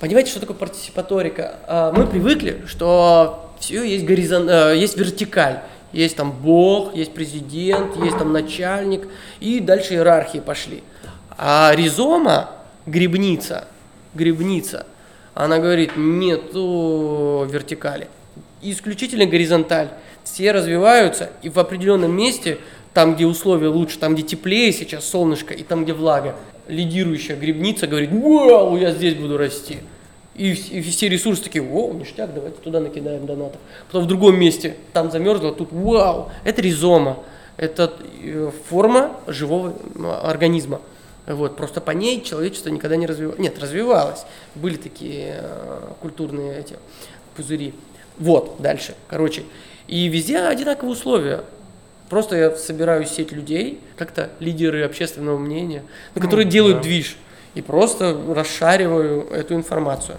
Понимаете, 0.00 0.30
что 0.30 0.40
такое 0.40 0.56
партисипаторика? 0.56 1.56
А, 1.66 1.92
мы 1.92 2.06
привыкли, 2.06 2.62
что 2.66 3.51
все 3.62 3.84
есть, 3.84 4.04
горизон, 4.04 4.48
э, 4.50 4.76
есть 4.76 4.96
вертикаль. 4.96 5.60
Есть 5.92 6.16
там 6.16 6.32
бог, 6.32 6.96
есть 6.96 7.12
президент, 7.12 7.96
есть 8.02 8.18
там 8.18 8.32
начальник, 8.32 9.06
и 9.40 9.60
дальше 9.60 9.94
иерархии 9.94 10.38
пошли. 10.38 10.82
А 11.38 11.72
ризома, 11.76 12.50
грибница, 12.86 13.68
грибница, 14.14 14.86
она 15.34 15.58
говорит, 15.58 15.92
нету 15.96 17.46
вертикали, 17.48 18.08
исключительно 18.62 19.26
горизонталь. 19.26 19.90
Все 20.24 20.50
развиваются, 20.50 21.30
и 21.42 21.48
в 21.48 21.58
определенном 21.58 22.16
месте, 22.16 22.58
там, 22.94 23.14
где 23.14 23.26
условия 23.26 23.68
лучше, 23.68 23.98
там, 23.98 24.14
где 24.14 24.22
теплее 24.22 24.72
сейчас 24.72 25.04
солнышко, 25.04 25.54
и 25.54 25.62
там, 25.62 25.84
где 25.84 25.92
влага, 25.92 26.34
лидирующая 26.68 27.36
грибница 27.36 27.86
говорит, 27.86 28.10
вау, 28.12 28.76
я 28.76 28.90
здесь 28.92 29.14
буду 29.14 29.36
расти. 29.36 29.78
И, 30.34 30.52
и 30.52 30.80
все 30.82 31.08
ресурсы 31.08 31.42
такие, 31.42 31.62
о, 31.62 31.92
ништяк, 31.92 32.32
давайте 32.32 32.56
туда 32.58 32.80
накидаем 32.80 33.26
донатов. 33.26 33.60
Потом 33.88 34.04
в 34.04 34.06
другом 34.06 34.38
месте, 34.38 34.76
там 34.92 35.10
замерзло, 35.10 35.52
тут 35.52 35.70
вау, 35.72 36.30
это 36.44 36.62
ризома, 36.62 37.18
это 37.58 37.92
э, 38.22 38.50
форма 38.68 39.14
живого 39.26 39.74
организма. 40.22 40.80
Вот, 41.26 41.56
просто 41.56 41.80
по 41.80 41.92
ней 41.92 42.22
человечество 42.22 42.70
никогда 42.70 42.96
не 42.96 43.06
развивалось. 43.06 43.38
Нет, 43.38 43.58
развивалось. 43.58 44.24
Были 44.54 44.76
такие 44.76 45.40
э, 45.40 45.92
культурные 46.00 46.58
эти 46.58 46.76
пузыри. 47.36 47.74
Вот, 48.18 48.56
дальше. 48.58 48.94
Короче, 49.08 49.44
и 49.86 50.08
везде 50.08 50.38
одинаковые 50.38 50.92
условия. 50.92 51.44
Просто 52.08 52.36
я 52.36 52.56
собираю 52.56 53.06
сеть 53.06 53.32
людей, 53.32 53.80
как-то 53.96 54.30
лидеры 54.38 54.84
общественного 54.84 55.38
мнения, 55.38 55.82
ну, 56.14 56.20
которые 56.20 56.44
ну, 56.44 56.52
делают 56.52 56.78
да. 56.78 56.82
движ, 56.82 57.16
и 57.54 57.62
просто 57.62 58.18
расшариваю 58.34 59.28
эту 59.30 59.54
информацию. 59.54 60.18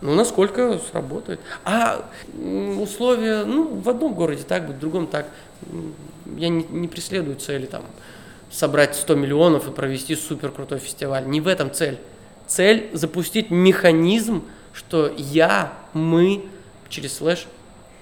Ну, 0.00 0.14
насколько 0.14 0.78
сработает. 0.90 1.40
А 1.64 2.04
условия, 2.80 3.44
ну, 3.44 3.80
в 3.80 3.88
одном 3.88 4.14
городе 4.14 4.42
так 4.42 4.66
будет, 4.66 4.76
в 4.76 4.80
другом 4.80 5.06
так. 5.06 5.26
Я 6.36 6.48
не, 6.48 6.64
не 6.64 6.88
преследую 6.88 7.36
цели 7.36 7.66
там 7.66 7.82
собрать 8.50 8.96
100 8.96 9.14
миллионов 9.14 9.68
и 9.68 9.70
провести 9.70 10.16
супер 10.16 10.50
крутой 10.50 10.80
фестиваль. 10.80 11.26
Не 11.26 11.40
в 11.40 11.46
этом 11.46 11.72
цель. 11.72 11.98
Цель 12.46 12.90
запустить 12.92 13.50
механизм, 13.50 14.42
что 14.72 15.12
я, 15.16 15.72
мы 15.92 16.44
через 16.88 17.16
слэш 17.16 17.46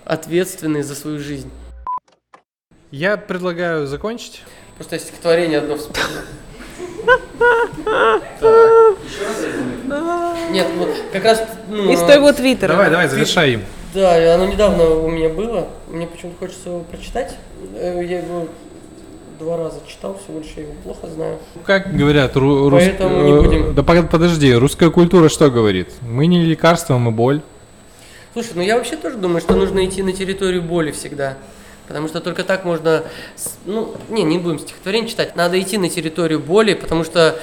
ответственные 0.05 0.83
за 0.83 0.95
свою 0.95 1.19
жизнь. 1.19 1.51
Я 2.91 3.17
предлагаю 3.17 3.87
закончить. 3.87 4.43
Просто 4.77 4.99
стихотворение 4.99 5.59
одно 5.59 5.77
вспомнил. 5.77 6.23
Нет, 10.51 10.67
вот 10.77 10.91
как 11.13 11.25
раз... 11.25 11.45
Ну, 11.69 11.93
Из 11.93 11.99
твоего 12.01 12.33
твиттера. 12.33 12.69
Давай, 12.73 12.91
давай, 12.91 13.09
завершай 13.09 13.53
им. 13.53 13.63
Да, 13.95 14.35
оно 14.35 14.47
недавно 14.47 14.89
у 14.89 15.09
меня 15.11 15.29
было. 15.29 15.69
Мне 15.89 16.07
почему-то 16.07 16.39
хочется 16.39 16.69
его 16.69 16.81
прочитать. 16.81 17.37
Э, 17.75 18.01
я 18.05 18.19
его 18.19 18.47
два 19.41 19.57
раза 19.57 19.81
читал, 19.89 20.19
всего 20.23 20.39
лишь 20.41 20.53
я 20.57 20.63
его 20.63 20.75
плохо 20.85 21.09
знаю. 21.09 21.39
Как 21.65 21.95
говорят, 21.97 22.37
ру- 22.37 22.71
Поэтому 22.71 23.23
не 23.23 23.33
будем. 23.33 23.75
Да 23.75 23.83
подожди, 23.83 24.55
русская 24.55 24.91
культура 24.91 25.29
что 25.29 25.51
говорит? 25.51 25.89
Мы 26.03 26.27
не 26.27 26.45
лекарство, 26.45 26.99
мы 26.99 27.11
боль. 27.11 27.41
Слушай, 28.33 28.51
ну 28.55 28.63
я 28.63 28.77
вообще 28.77 28.97
тоже 28.97 29.17
думаю, 29.17 29.41
что 29.41 29.57
нужно 29.57 29.85
идти 29.85 30.03
на 30.03 30.13
территорию 30.13 30.63
боли 30.63 30.93
всегда. 30.93 31.37
Потому 31.91 32.07
что 32.07 32.21
только 32.21 32.45
так 32.45 32.65
можно... 32.65 33.03
Ну, 33.67 33.97
не, 34.11 34.23
не 34.23 34.39
будем 34.39 34.61
стихотворение 34.61 35.11
читать. 35.11 35.35
Надо 35.35 35.61
идти 35.61 35.77
на 35.77 35.89
территорию 35.89 36.39
боли, 36.39 36.75
потому 36.75 37.03
что 37.03 37.37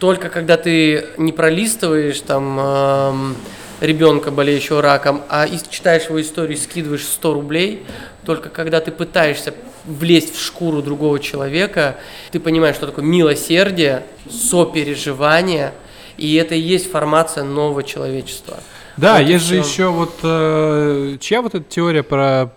только 0.00 0.30
когда 0.30 0.56
ты 0.56 1.06
не 1.16 1.30
пролистываешь 1.30 2.20
там 2.22 2.58
эм, 2.58 3.36
ребенка, 3.80 4.32
болеющего 4.32 4.82
раком, 4.82 5.22
а 5.28 5.46
читаешь 5.70 6.06
его 6.06 6.20
историю, 6.20 6.58
скидываешь 6.58 7.04
100 7.04 7.34
рублей, 7.34 7.86
только 8.26 8.48
когда 8.48 8.80
ты 8.80 8.90
пытаешься 8.90 9.54
влезть 9.84 10.34
в 10.34 10.44
шкуру 10.44 10.82
другого 10.82 11.20
человека, 11.20 11.96
ты 12.32 12.40
понимаешь, 12.40 12.74
что 12.74 12.86
такое 12.86 13.04
милосердие, 13.04 14.02
сопереживание, 14.28 15.72
и 16.16 16.34
это 16.34 16.56
и 16.56 16.60
есть 16.60 16.90
формация 16.90 17.44
нового 17.44 17.84
человечества. 17.84 18.58
Да, 18.96 19.18
вот 19.18 19.28
есть 19.28 19.44
же 19.44 19.56
еще 19.56 19.88
вот 19.88 20.14
э, 20.22 21.16
чья 21.20 21.42
вот 21.42 21.54
эта 21.54 21.64
теория 21.64 22.02
про 22.02 22.52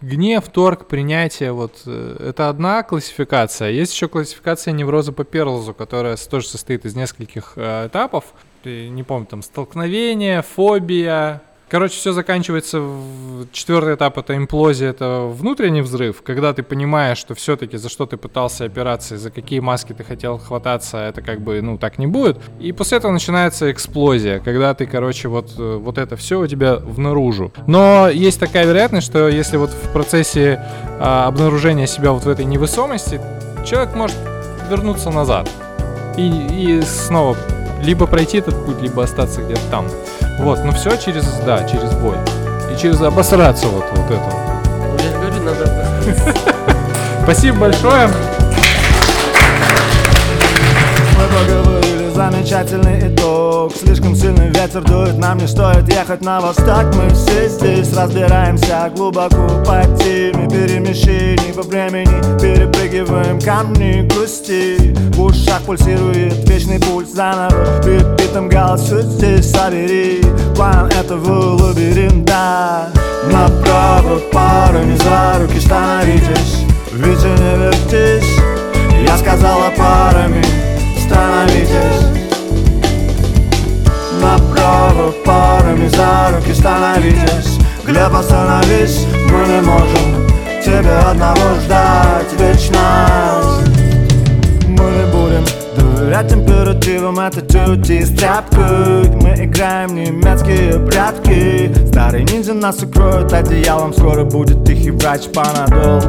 гнев, 0.00 0.44
торг, 0.48 0.86
принятие, 0.86 1.52
вот 1.52 1.82
э, 1.86 2.28
это 2.28 2.48
одна 2.48 2.82
классификация. 2.82 3.70
Есть 3.70 3.92
еще 3.92 4.08
классификация 4.08 4.72
невроза 4.72 5.12
по 5.12 5.24
Перлзу, 5.24 5.74
которая 5.74 6.16
тоже 6.16 6.46
состоит 6.48 6.84
из 6.84 6.94
нескольких 6.94 7.54
э, 7.56 7.88
этапов. 7.88 8.24
Не 8.64 9.02
помню, 9.02 9.26
там 9.26 9.42
столкновение, 9.42 10.42
фобия, 10.42 11.42
Короче, 11.72 11.94
все 11.94 12.12
заканчивается 12.12 12.80
в 12.80 13.46
четвертый 13.50 13.94
этап 13.94 14.18
это 14.18 14.36
имплозия, 14.36 14.90
это 14.90 15.20
внутренний 15.22 15.80
взрыв, 15.80 16.20
когда 16.22 16.52
ты 16.52 16.62
понимаешь, 16.62 17.16
что 17.16 17.34
все-таки 17.34 17.78
за 17.78 17.88
что 17.88 18.04
ты 18.04 18.18
пытался 18.18 18.66
опираться, 18.66 19.16
за 19.16 19.30
какие 19.30 19.60
маски 19.60 19.94
ты 19.94 20.04
хотел 20.04 20.36
хвататься, 20.36 20.98
это 20.98 21.22
как 21.22 21.40
бы, 21.40 21.62
ну, 21.62 21.78
так 21.78 21.96
не 21.96 22.06
будет. 22.06 22.36
И 22.60 22.72
после 22.72 22.98
этого 22.98 23.10
начинается 23.10 23.72
эксплозия, 23.72 24.38
когда 24.40 24.74
ты, 24.74 24.84
короче, 24.84 25.28
вот, 25.28 25.54
вот 25.56 25.96
это 25.96 26.14
все 26.16 26.40
у 26.40 26.46
тебя 26.46 26.76
внаружу. 26.76 27.52
Но 27.66 28.10
есть 28.10 28.38
такая 28.38 28.66
вероятность, 28.66 29.06
что 29.06 29.30
если 29.30 29.56
вот 29.56 29.70
в 29.70 29.92
процессе 29.94 30.62
а, 31.00 31.26
обнаружения 31.26 31.86
себя 31.86 32.12
вот 32.12 32.24
в 32.24 32.28
этой 32.28 32.44
невысомости, 32.44 33.18
человек 33.64 33.94
может 33.94 34.16
вернуться 34.68 35.08
назад 35.08 35.48
и, 36.18 36.28
и 36.50 36.82
снова 36.82 37.34
либо 37.82 38.06
пройти 38.06 38.36
этот 38.36 38.62
путь, 38.66 38.82
либо 38.82 39.02
остаться 39.04 39.40
где-то 39.40 39.62
там. 39.70 39.86
Вот, 40.38 40.64
но 40.64 40.72
все 40.72 40.96
через, 40.96 41.24
да, 41.46 41.64
через 41.64 41.92
боль. 41.92 42.18
И 42.72 42.76
через 42.76 43.00
обосраться 43.00 43.68
вот, 43.68 43.84
вот 43.92 44.10
это. 44.10 44.42
Я 45.02 45.18
говорю, 45.18 45.42
надо 45.44 45.66
Спасибо 47.24 47.58
большое. 47.58 48.08
Замечательный 52.30 53.08
итог. 53.08 53.74
Слишком 53.74 54.14
сильный 54.14 54.48
ветер 54.48 54.82
дует, 54.82 55.18
нам 55.18 55.38
не 55.38 55.46
стоит 55.46 55.88
ехать 55.88 56.22
на 56.22 56.40
восток. 56.40 56.84
Мы 56.94 57.08
все 57.10 57.48
здесь 57.48 57.92
разбираемся 57.96 58.90
глубоко 58.94 59.48
по 59.66 59.82
теме 59.98 60.48
Перемещений 60.48 61.52
во 61.52 61.62
времени 61.62 62.38
Перепрыгиваем 62.40 63.40
камни 63.40 64.06
грусти 64.08 64.94
В 65.14 65.22
ушах 65.22 65.62
пульсирует 65.62 66.48
вечный 66.48 66.78
пульс 66.78 67.10
заново 67.10 67.82
Перед 67.82 68.06
битым 68.20 68.48
голосует 68.48 69.06
здесь 69.06 69.50
собери 69.50 70.22
План 70.54 70.86
этого 70.88 71.56
лабиринта. 71.60 72.90
Направо 73.32 74.18
парами 74.32 74.96
за 74.96 75.40
руки 75.40 75.58
становитесь 75.58 76.64
Ведь 76.92 77.24
не 77.24 77.56
вертись 77.56 78.38
Я 79.06 79.16
сказала 79.16 79.70
парами 79.76 80.61
становитесь 81.12 82.06
Направо 84.20 85.12
парами 85.24 85.88
за 85.88 86.30
руки 86.34 86.54
становитесь 86.54 87.58
Глеб, 87.84 88.14
остановись, 88.14 89.06
мы 89.28 89.46
не 89.46 89.60
можем 89.60 90.26
Тебе 90.64 90.90
одного 90.90 91.54
ждать 91.64 92.32
вечно 92.38 93.42
Мы 94.68 94.84
не 94.84 95.12
будем 95.12 95.44
доверять 95.76 96.32
императивам 96.32 97.18
Это 97.18 97.40
тюти 97.40 98.02
с 98.02 98.10
тряпкой 98.10 99.10
Мы 99.20 99.44
играем 99.44 99.94
немецкие 99.94 100.78
прятки 100.78 101.72
Старый 101.88 102.24
ниндзя 102.24 102.54
нас 102.54 102.82
укроет 102.82 103.32
одеялом 103.32 103.92
Скоро 103.92 104.24
будет 104.24 104.64
тихий 104.64 104.92
врач 104.92 105.22
Панадол 105.34 106.00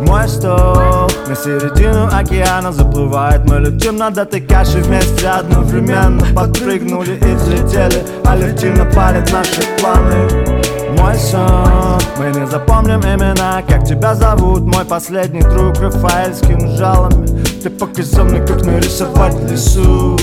мой 0.00 0.28
стол 0.28 1.08
На 1.26 1.34
середину 1.34 2.08
океана 2.12 2.72
заплывает. 2.72 3.44
Мы 3.44 3.58
летим 3.58 3.96
над 3.96 4.18
этой 4.18 4.40
кашей 4.40 4.82
вместе 4.82 5.28
одновременно. 5.28 6.24
Подпрыгнули 6.34 7.16
и 7.16 7.34
взлетели 7.34 8.04
Алертивно 8.24 8.84
палят 8.84 9.32
наши 9.32 9.62
планы. 9.78 10.58
Мой 10.98 11.14
сон 11.16 11.98
Мы 12.18 12.38
не 12.38 12.46
запомним 12.46 13.00
имена, 13.00 13.62
как 13.68 13.84
тебя 13.84 14.14
зовут? 14.14 14.62
Мой 14.62 14.84
последний 14.84 15.42
друг 15.42 15.78
Рафаэль 15.80 16.34
с 16.34 16.40
кинжалами. 16.40 17.26
Ты 17.62 17.70
показал 17.70 18.24
мне, 18.24 18.40
как 18.40 18.64
нарисовать 18.64 19.38
лесу? 19.50 20.16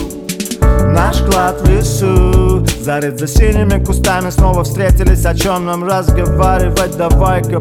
Наш 0.88 1.22
клад 1.22 1.62
в 1.62 1.70
лесу 1.70 2.66
Зарыт 2.82 3.20
за 3.20 3.28
синими 3.28 3.84
кустами. 3.84 4.30
Снова 4.30 4.64
встретились, 4.64 5.26
о 5.26 5.34
чем 5.36 5.66
нам 5.66 5.84
разговаривать? 5.84 6.98
Давай-ка 6.98 7.60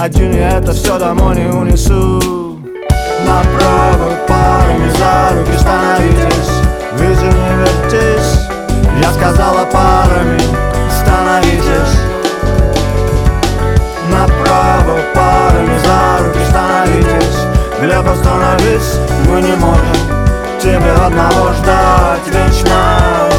один 0.00 0.32
я 0.34 0.58
это 0.58 0.72
все 0.72 0.98
домой 0.98 1.36
не 1.36 1.46
унесу. 1.50 2.58
Направо 3.26 4.12
парами 4.26 4.90
за 4.96 5.36
руки 5.36 5.58
становитесь. 5.58 6.50
Ведь 6.94 7.20
не 7.20 7.54
вертись. 7.58 8.48
Я 9.02 9.12
сказала 9.12 9.66
парами 9.66 10.40
становитесь. 10.90 12.00
Направо 14.10 15.00
парами 15.14 15.78
за 15.84 16.24
руки 16.24 16.40
становитесь. 16.48 17.36
Глеб, 17.80 18.08
остановись, 18.08 18.98
мы 19.28 19.42
не 19.42 19.54
можем. 19.56 19.96
Тебе 20.62 20.92
одного 20.92 21.52
ждать 21.52 22.26
вечно 22.26 23.29